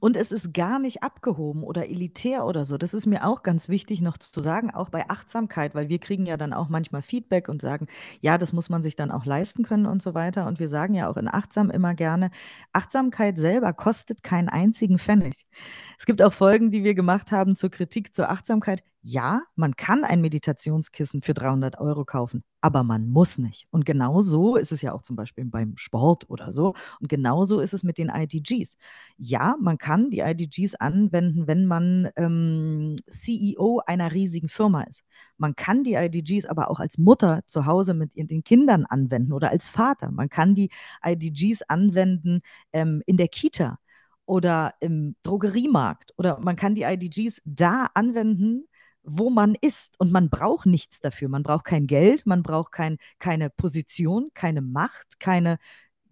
Und 0.00 0.16
es 0.16 0.32
ist 0.32 0.52
gar 0.52 0.80
nicht 0.80 1.04
abgehoben 1.04 1.62
oder 1.62 1.88
elitär 1.88 2.44
oder 2.44 2.64
so. 2.64 2.76
Das 2.76 2.92
ist 2.92 3.06
mir 3.06 3.24
auch 3.24 3.44
ganz 3.44 3.68
wichtig 3.68 4.00
noch 4.00 4.18
zu 4.18 4.40
sagen, 4.40 4.72
auch 4.72 4.88
bei 4.88 5.08
Achtsamkeit, 5.08 5.76
weil 5.76 5.88
wir 5.88 6.00
kriegen 6.00 6.26
ja 6.26 6.36
dann 6.36 6.52
auch 6.52 6.68
manchmal 6.68 7.02
Feedback 7.02 7.48
und 7.48 7.62
sagen, 7.62 7.86
ja, 8.20 8.36
das 8.36 8.52
muss 8.52 8.68
man 8.68 8.82
sich 8.82 8.96
dann 8.96 9.12
auch 9.12 9.24
leisten 9.24 9.62
können 9.62 9.86
und 9.86 10.02
so 10.02 10.12
weiter. 10.12 10.48
Und 10.48 10.58
wir 10.58 10.68
sagen 10.68 10.94
ja 10.94 11.08
auch 11.08 11.16
in 11.16 11.28
Achtsam 11.28 11.70
immer 11.70 11.94
gerne, 11.94 12.30
Achtsamkeit 12.72 13.38
selber 13.38 13.72
kostet 13.72 14.24
keinen 14.24 14.48
einzigen 14.48 14.98
Pfennig. 14.98 15.46
Es 15.98 16.06
gibt 16.06 16.20
auch 16.20 16.32
Folgen, 16.32 16.72
die 16.72 16.82
wir 16.82 16.94
gemacht 16.94 17.30
haben 17.30 17.54
zur 17.54 17.70
Kritik 17.70 18.12
zur 18.12 18.28
Achtsamkeit. 18.28 18.82
Ja, 19.02 19.42
man 19.56 19.76
kann 19.76 20.04
ein 20.04 20.20
Meditationskissen 20.20 21.22
für 21.22 21.32
300 21.32 21.78
Euro 21.78 22.04
kaufen, 22.04 22.44
aber 22.60 22.82
man 22.82 23.08
muss 23.08 23.38
nicht. 23.38 23.66
Und 23.70 23.86
genau 23.86 24.20
so 24.20 24.56
ist 24.56 24.72
es 24.72 24.82
ja 24.82 24.92
auch 24.92 25.00
zum 25.00 25.16
Beispiel 25.16 25.46
beim 25.46 25.74
Sport 25.78 26.28
oder 26.28 26.52
so. 26.52 26.74
Und 27.00 27.08
genau 27.08 27.46
so 27.46 27.60
ist 27.60 27.72
es 27.72 27.82
mit 27.82 27.96
den 27.96 28.10
IDGs. 28.10 28.76
Ja, 29.16 29.56
man 29.58 29.78
kann 29.78 30.10
die 30.10 30.18
IDGs 30.18 30.74
anwenden, 30.74 31.46
wenn 31.46 31.64
man 31.64 32.10
ähm, 32.16 32.96
CEO 33.08 33.80
einer 33.86 34.12
riesigen 34.12 34.50
Firma 34.50 34.82
ist. 34.82 35.02
Man 35.38 35.56
kann 35.56 35.82
die 35.82 35.94
IDGs 35.94 36.44
aber 36.44 36.70
auch 36.70 36.78
als 36.78 36.98
Mutter 36.98 37.40
zu 37.46 37.64
Hause 37.64 37.94
mit 37.94 38.10
den 38.14 38.44
Kindern 38.44 38.84
anwenden 38.84 39.32
oder 39.32 39.48
als 39.50 39.70
Vater. 39.70 40.10
Man 40.10 40.28
kann 40.28 40.54
die 40.54 40.68
IDGs 41.02 41.62
anwenden 41.62 42.42
ähm, 42.74 43.02
in 43.06 43.16
der 43.16 43.28
Kita 43.28 43.78
oder 44.26 44.74
im 44.80 45.16
Drogeriemarkt 45.22 46.12
oder 46.16 46.38
man 46.38 46.56
kann 46.56 46.74
die 46.74 46.82
IDGs 46.82 47.40
da 47.44 47.86
anwenden, 47.94 48.68
wo 49.02 49.30
man 49.30 49.56
ist. 49.60 49.98
Und 49.98 50.12
man 50.12 50.30
braucht 50.30 50.66
nichts 50.66 51.00
dafür. 51.00 51.28
Man 51.28 51.42
braucht 51.42 51.64
kein 51.64 51.86
Geld, 51.86 52.26
man 52.26 52.42
braucht 52.42 52.72
kein, 52.72 52.98
keine 53.18 53.50
Position, 53.50 54.30
keine 54.34 54.62
Macht, 54.62 55.20
keine 55.20 55.58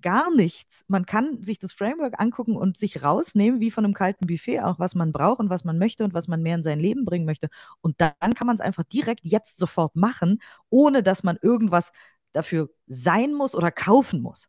gar 0.03 0.31
nichts. 0.35 0.85
Man 0.89 1.07
kann 1.07 1.43
sich 1.43 1.59
das 1.59 1.73
Framework 1.73 2.21
angucken 2.21 2.57
und 2.57 2.77
sich 2.79 3.03
rausnehmen, 3.03 3.61
wie 3.61 3.71
von 3.71 3.85
einem 3.85 3.95
kalten 3.95 4.27
Buffet, 4.27 4.61
auch 4.61 4.79
was 4.79 4.95
man 4.95 5.13
braucht 5.13 5.41
und 5.41 5.51
was 5.51 5.65
man 5.65 5.79
möchte 5.79 6.05
und 6.05 6.15
was 6.15 6.29
man 6.29 6.43
mehr 6.43 6.55
in 6.57 6.63
sein 6.63 6.81
Leben 6.81 7.05
bringen 7.05 7.27
möchte. 7.27 7.49
Und 7.81 8.01
dann 8.01 8.35
kann 8.35 8.47
man 8.47 8.57
es 8.57 8.61
einfach 8.61 8.85
direkt 8.85 9.25
jetzt 9.25 9.59
sofort 9.59 9.97
machen, 9.97 10.41
ohne 10.71 11.03
dass 11.03 11.23
man 11.23 11.39
irgendwas 11.43 11.93
dafür 12.33 12.71
sein 12.87 13.35
muss 13.35 13.55
oder 13.55 13.71
kaufen 13.71 14.21
muss. 14.21 14.49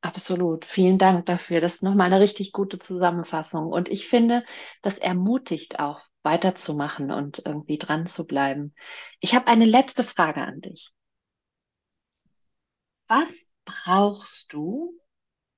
Absolut. 0.00 0.64
Vielen 0.64 0.98
Dank 0.98 1.26
dafür. 1.26 1.60
Das 1.60 1.74
ist 1.74 1.82
nochmal 1.82 2.06
eine 2.06 2.20
richtig 2.20 2.52
gute 2.52 2.78
Zusammenfassung. 2.78 3.66
Und 3.66 3.88
ich 3.88 4.08
finde, 4.08 4.44
das 4.82 4.98
ermutigt 4.98 5.80
auch, 5.80 6.00
weiterzumachen 6.26 7.10
und 7.10 7.40
irgendwie 7.46 7.78
dran 7.78 8.06
zu 8.06 8.26
bleiben. 8.26 8.74
Ich 9.20 9.34
habe 9.34 9.46
eine 9.46 9.64
letzte 9.64 10.04
Frage 10.04 10.42
an 10.42 10.60
dich. 10.60 10.92
Was 13.08 13.48
brauchst 13.64 14.52
du, 14.52 15.00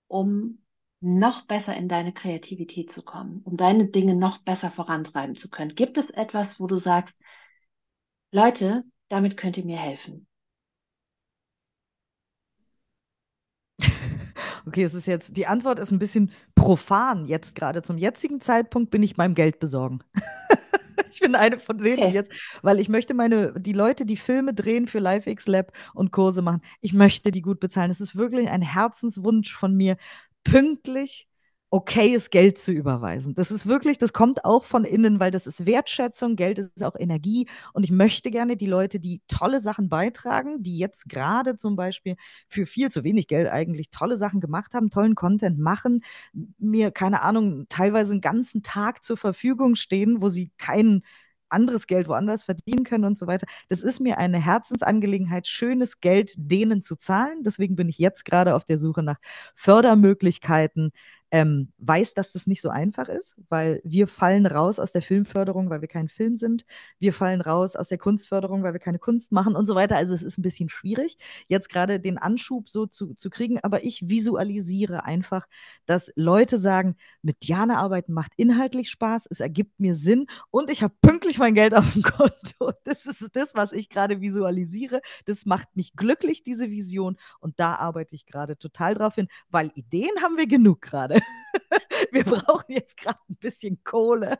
um 0.07 0.63
noch 1.01 1.47
besser 1.47 1.77
in 1.77 1.89
deine 1.89 2.13
Kreativität 2.13 2.93
zu 2.93 3.03
kommen, 3.03 3.41
um 3.45 3.57
deine 3.57 3.89
Dinge 3.89 4.15
noch 4.15 4.39
besser 4.39 4.71
vorantreiben 4.71 5.37
zu 5.37 5.51
können? 5.51 5.75
Gibt 5.75 5.99
es 5.99 6.11
etwas, 6.11 6.61
wo 6.61 6.69
du 6.69 6.77
sagst, 6.77 7.21
Leute, 8.31 8.85
damit 9.09 9.37
könnt 9.37 9.57
ihr 9.57 9.65
mir 9.65 9.79
helfen? 9.79 10.28
Okay, 14.69 14.83
es 14.83 14.93
ist 14.93 15.07
jetzt, 15.07 15.37
die 15.39 15.47
Antwort 15.47 15.79
ist 15.79 15.91
ein 15.91 15.99
bisschen 15.99 16.31
profan. 16.55 17.25
Jetzt 17.25 17.55
gerade 17.55 17.81
zum 17.81 17.97
jetzigen 17.97 18.41
Zeitpunkt 18.43 18.91
bin 18.91 19.03
ich 19.03 19.17
beim 19.17 19.35
Geld 19.35 19.59
besorgen. 19.61 20.01
Ich 21.11 21.21
bin 21.21 21.35
eine 21.35 21.59
von 21.59 21.79
denen, 21.79 22.03
Okay. 22.03 22.13
jetzt, 22.13 22.33
weil 22.63 22.79
ich 22.79 22.89
möchte 22.89 23.15
meine, 23.15 23.53
die 23.59 23.73
Leute, 23.73 24.05
die 24.05 24.17
Filme 24.17 24.53
drehen 24.53 24.87
für 24.87 24.99
LiveX 24.99 25.47
Lab 25.47 25.73
und 25.95 26.13
Kurse 26.13 26.43
machen, 26.43 26.61
ich 26.81 26.93
möchte 26.93 27.31
die 27.31 27.41
gut 27.41 27.61
bezahlen. 27.61 27.91
Es 27.91 28.01
ist 28.01 28.15
wirklich 28.15 28.51
ein 28.51 28.63
Herzenswunsch 28.63 29.55
von 29.55 29.75
mir, 29.75 29.97
pünktlich 30.45 31.29
okayes 31.71 32.31
Geld 32.31 32.59
zu 32.59 32.73
überweisen. 32.73 33.35
Das 33.35 33.51
ist 33.51 33.67
wirklich, 33.67 33.99
das 33.99 34.15
kommt 34.15 34.45
auch 34.45 34.65
von 34.65 34.85
innen, 34.85 35.21
weil 35.21 35.31
das 35.31 35.47
ist 35.47 35.67
Wertschätzung, 35.67 36.35
Geld 36.37 36.59
ist 36.59 36.83
auch 36.83 36.97
Energie 36.99 37.47
und 37.75 37.85
ich 37.85 37.91
möchte 37.91 38.31
gerne 38.31 38.57
die 38.57 38.67
Leute, 38.67 39.01
die 39.01 39.21
tolle 39.29 39.61
Sachen 39.61 39.91
beitragen, 39.91 40.63
die 40.63 40.79
jetzt 40.79 41.09
gerade 41.11 41.57
zum 41.57 41.77
Beispiel 41.77 42.17
für 42.49 42.65
viel 42.65 42.91
zu 42.91 43.05
wenig 43.05 43.29
Geld 43.29 43.49
eigentlich 43.49 43.91
tolle 43.91 44.17
Sachen 44.17 44.41
gemacht 44.41 44.73
haben, 44.75 44.91
tollen 44.91 45.15
Content 45.15 45.59
machen, 45.59 46.01
mir, 46.59 46.91
keine 46.91 47.21
Ahnung, 47.23 47.67
teilweise 47.69 48.13
einen 48.13 48.23
ganzen 48.23 48.63
Tag 48.63 49.05
zur 49.05 49.19
Verfügung 49.19 49.75
stehen, 49.75 50.23
wo 50.23 50.29
sie 50.29 50.51
kein 50.57 51.03
anderes 51.51 51.87
Geld 51.87 52.09
woanders 52.09 52.45
verdienen 52.45 52.85
können 52.85 53.05
und 53.05 53.19
so 53.19 53.27
weiter. 53.27 53.47
Das 53.69 53.83
ist 53.83 54.01
mir 54.01 54.19
eine 54.19 54.39
Herzensangelegenheit, 54.39 55.47
schönes 55.47 56.01
Geld 56.01 56.33
denen 56.37 56.83
zu 56.83 56.97
zahlen. 56.97 57.43
Deswegen 57.43 57.77
bin 57.77 57.89
ich 57.89 57.99
jetzt 57.99 58.25
gerade 58.25 58.55
auf 58.55 58.65
der 58.65 58.79
Suche 58.79 59.03
nach 59.03 59.17
Fördermöglichkeiten, 59.55 60.93
ähm, 61.31 61.73
weiß, 61.79 62.15
dass 62.15 62.33
das 62.33 62.47
nicht 62.47 62.63
so 62.63 62.71
einfach 62.71 63.09
ist, 63.09 63.37
weil 63.49 63.81
wir 63.85 64.09
fallen 64.09 64.47
raus 64.47 64.79
aus 64.79 64.93
der 64.93 65.03
Filmförderung, 65.03 65.69
weil 65.69 65.83
wir 65.83 65.89
kein 65.89 66.09
Film 66.09 66.37
sind. 66.37 66.65
Wir 66.99 67.13
fallen 67.13 67.41
raus 67.41 67.77
aus 67.77 67.89
der 67.89 67.99
Kunstförderung, 67.99 68.63
weil 68.63 68.73
wir 68.73 68.81
keine 68.81 68.99
Kunst 68.99 69.31
machen 69.31 69.55
und 69.55 69.67
so 69.67 69.75
weiter. 69.75 69.97
Also 69.97 70.15
es 70.15 70.23
ist 70.23 70.39
ein 70.39 70.43
bisschen 70.43 70.71
schwierig, 70.71 71.19
jetzt 71.49 71.69
gerade 71.69 72.01
den 72.01 72.17
Anschub 72.17 72.71
so 72.71 72.87
zu, 72.87 73.15
zu 73.15 73.29
kriegen. 73.29 73.59
Aber 73.63 73.85
ich 73.85 74.09
visualisiere 74.09 75.05
einfach, 75.05 75.47
dass 75.85 76.11
Leute 76.17 76.59
sagen, 76.59 76.97
mit 77.23 77.47
Diana 77.47 77.79
arbeiten 77.79 78.13
macht 78.13 78.33
inhaltlich 78.37 78.91
Spaß, 78.91 79.27
es 79.31 79.41
ergibt 79.41 79.79
mir 79.81 79.95
Sinn 79.95 80.27
und 80.51 80.71
ich 80.71 80.83
habe 80.83 80.95
pünktlich 81.03 81.39
mein 81.39 81.55
Geld 81.55 81.75
auf 81.75 81.93
dem 81.93 82.03
Konto. 82.03 82.73
Das 82.85 83.05
ist 83.07 83.29
das, 83.35 83.55
was 83.55 83.73
ich 83.73 83.91
gerade 83.91 84.21
visualisiere. 84.21 85.03
Das 85.27 85.45
macht 85.45 85.77
mich 85.77 85.95
glücklich, 85.95 86.43
diese 86.43 86.71
Vision. 86.71 87.17
Und 87.41 87.61
da 87.61 87.75
arbeite 87.75 88.15
ich 88.15 88.25
gerade 88.25 88.57
total 88.57 88.95
drauf 88.95 89.17
hin, 89.17 89.29
weil 89.51 89.71
Ideen 89.75 90.23
haben 90.23 90.37
wir 90.37 90.47
genug 90.47 90.81
gerade. 90.81 91.18
Wir 92.13 92.25
brauchen 92.25 92.73
jetzt 92.73 92.97
gerade 92.97 93.19
ein 93.29 93.37
bisschen 93.37 93.83
Kohle. 93.85 94.39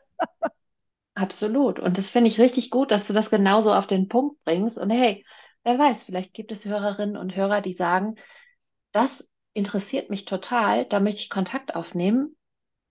Absolut. 1.15 1.79
Und 1.79 1.97
das 1.97 2.09
finde 2.09 2.29
ich 2.29 2.39
richtig 2.39 2.69
gut, 2.71 2.91
dass 2.91 3.07
du 3.07 3.13
das 3.13 3.29
genauso 3.29 3.73
auf 3.73 3.87
den 3.87 4.07
Punkt 4.07 4.41
bringst. 4.45 4.77
Und 4.77 4.89
hey, 4.89 5.25
wer 5.63 5.77
weiß, 5.77 6.05
vielleicht 6.05 6.33
gibt 6.33 6.51
es 6.51 6.65
Hörerinnen 6.65 7.17
und 7.17 7.35
Hörer, 7.35 7.61
die 7.61 7.73
sagen, 7.73 8.15
das 8.91 9.29
interessiert 9.53 10.09
mich 10.09 10.25
total, 10.25 10.85
da 10.85 10.99
möchte 10.99 11.21
ich 11.21 11.29
Kontakt 11.29 11.75
aufnehmen. 11.75 12.35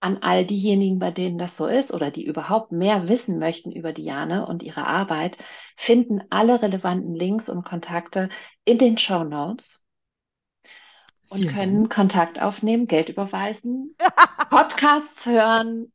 an 0.01 0.19
all 0.23 0.45
diejenigen, 0.45 0.99
bei 0.99 1.11
denen 1.11 1.37
das 1.39 1.57
so 1.57 1.67
ist 1.67 1.93
oder 1.93 2.11
die 2.11 2.25
überhaupt 2.25 2.71
mehr 2.73 3.09
wissen 3.09 3.39
möchten 3.39 3.71
über 3.71 3.93
Diane 3.93 4.47
und 4.47 4.63
ihre 4.63 4.85
Arbeit, 4.87 5.37
finden 5.77 6.21
alle 6.31 6.61
relevanten 6.61 7.15
Links 7.15 7.49
und 7.49 7.65
Kontakte 7.65 8.29
in 8.65 8.77
den 8.79 8.97
Show 8.99 9.23
Notes 9.25 9.85
und 11.29 11.39
Vielen 11.39 11.53
können 11.53 11.75
Dank. 11.83 11.93
Kontakt 11.93 12.41
aufnehmen, 12.41 12.87
Geld 12.87 13.09
überweisen, 13.09 13.95
Podcasts 14.49 15.25
hören 15.25 15.91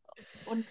und 0.46 0.66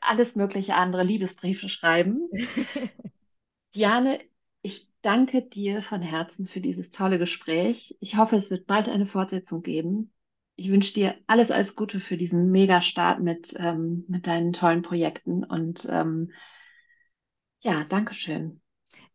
alles 0.00 0.36
mögliche 0.36 0.74
andere, 0.74 1.04
Liebesbriefe 1.04 1.68
schreiben. 1.68 2.28
Diane, 3.74 4.18
ich 4.62 4.90
danke 5.02 5.42
dir 5.42 5.82
von 5.82 6.02
Herzen 6.02 6.46
für 6.46 6.60
dieses 6.60 6.90
tolle 6.90 7.18
Gespräch. 7.18 7.96
Ich 8.00 8.16
hoffe, 8.16 8.36
es 8.36 8.50
wird 8.50 8.66
bald 8.66 8.88
eine 8.88 9.06
Fortsetzung 9.06 9.62
geben. 9.62 10.12
Ich 10.56 10.70
wünsche 10.70 10.94
dir 10.94 11.14
alles, 11.26 11.50
alles 11.50 11.76
Gute 11.76 12.00
für 12.00 12.16
diesen 12.16 12.50
Mega-Start 12.50 13.20
mit, 13.20 13.54
ähm, 13.58 14.04
mit 14.08 14.26
deinen 14.26 14.52
tollen 14.52 14.82
Projekten 14.82 15.44
und 15.44 15.86
ähm, 15.90 16.32
ja, 17.60 17.84
Dankeschön. 17.84 18.60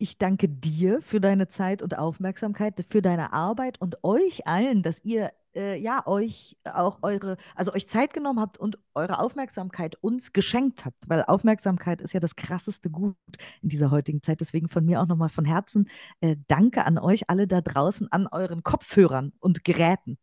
Ich 0.01 0.17
danke 0.17 0.49
dir 0.49 0.99
für 1.03 1.21
deine 1.21 1.47
Zeit 1.47 1.83
und 1.83 1.95
Aufmerksamkeit, 1.95 2.83
für 2.89 3.03
deine 3.03 3.33
Arbeit 3.33 3.79
und 3.79 4.03
euch 4.03 4.47
allen, 4.47 4.81
dass 4.81 5.05
ihr 5.05 5.31
äh, 5.53 5.79
ja 5.79 6.07
euch 6.07 6.57
auch 6.63 7.03
eure, 7.03 7.37
also 7.55 7.71
euch 7.71 7.87
Zeit 7.87 8.11
genommen 8.11 8.39
habt 8.39 8.57
und 8.57 8.79
eure 8.95 9.19
Aufmerksamkeit 9.19 9.95
uns 10.01 10.33
geschenkt 10.33 10.85
habt, 10.85 11.07
weil 11.07 11.23
Aufmerksamkeit 11.25 12.01
ist 12.01 12.13
ja 12.13 12.19
das 12.19 12.35
krasseste 12.35 12.89
Gut 12.89 13.15
in 13.61 13.69
dieser 13.69 13.91
heutigen 13.91 14.23
Zeit. 14.23 14.39
Deswegen 14.41 14.69
von 14.69 14.83
mir 14.83 15.03
auch 15.03 15.07
nochmal 15.07 15.29
von 15.29 15.45
Herzen 15.45 15.87
äh, 16.19 16.35
Danke 16.47 16.83
an 16.85 16.97
euch 16.97 17.29
alle 17.29 17.45
da 17.45 17.61
draußen, 17.61 18.11
an 18.11 18.25
euren 18.25 18.63
Kopfhörern 18.63 19.33
und 19.39 19.63
Geräten. 19.63 20.17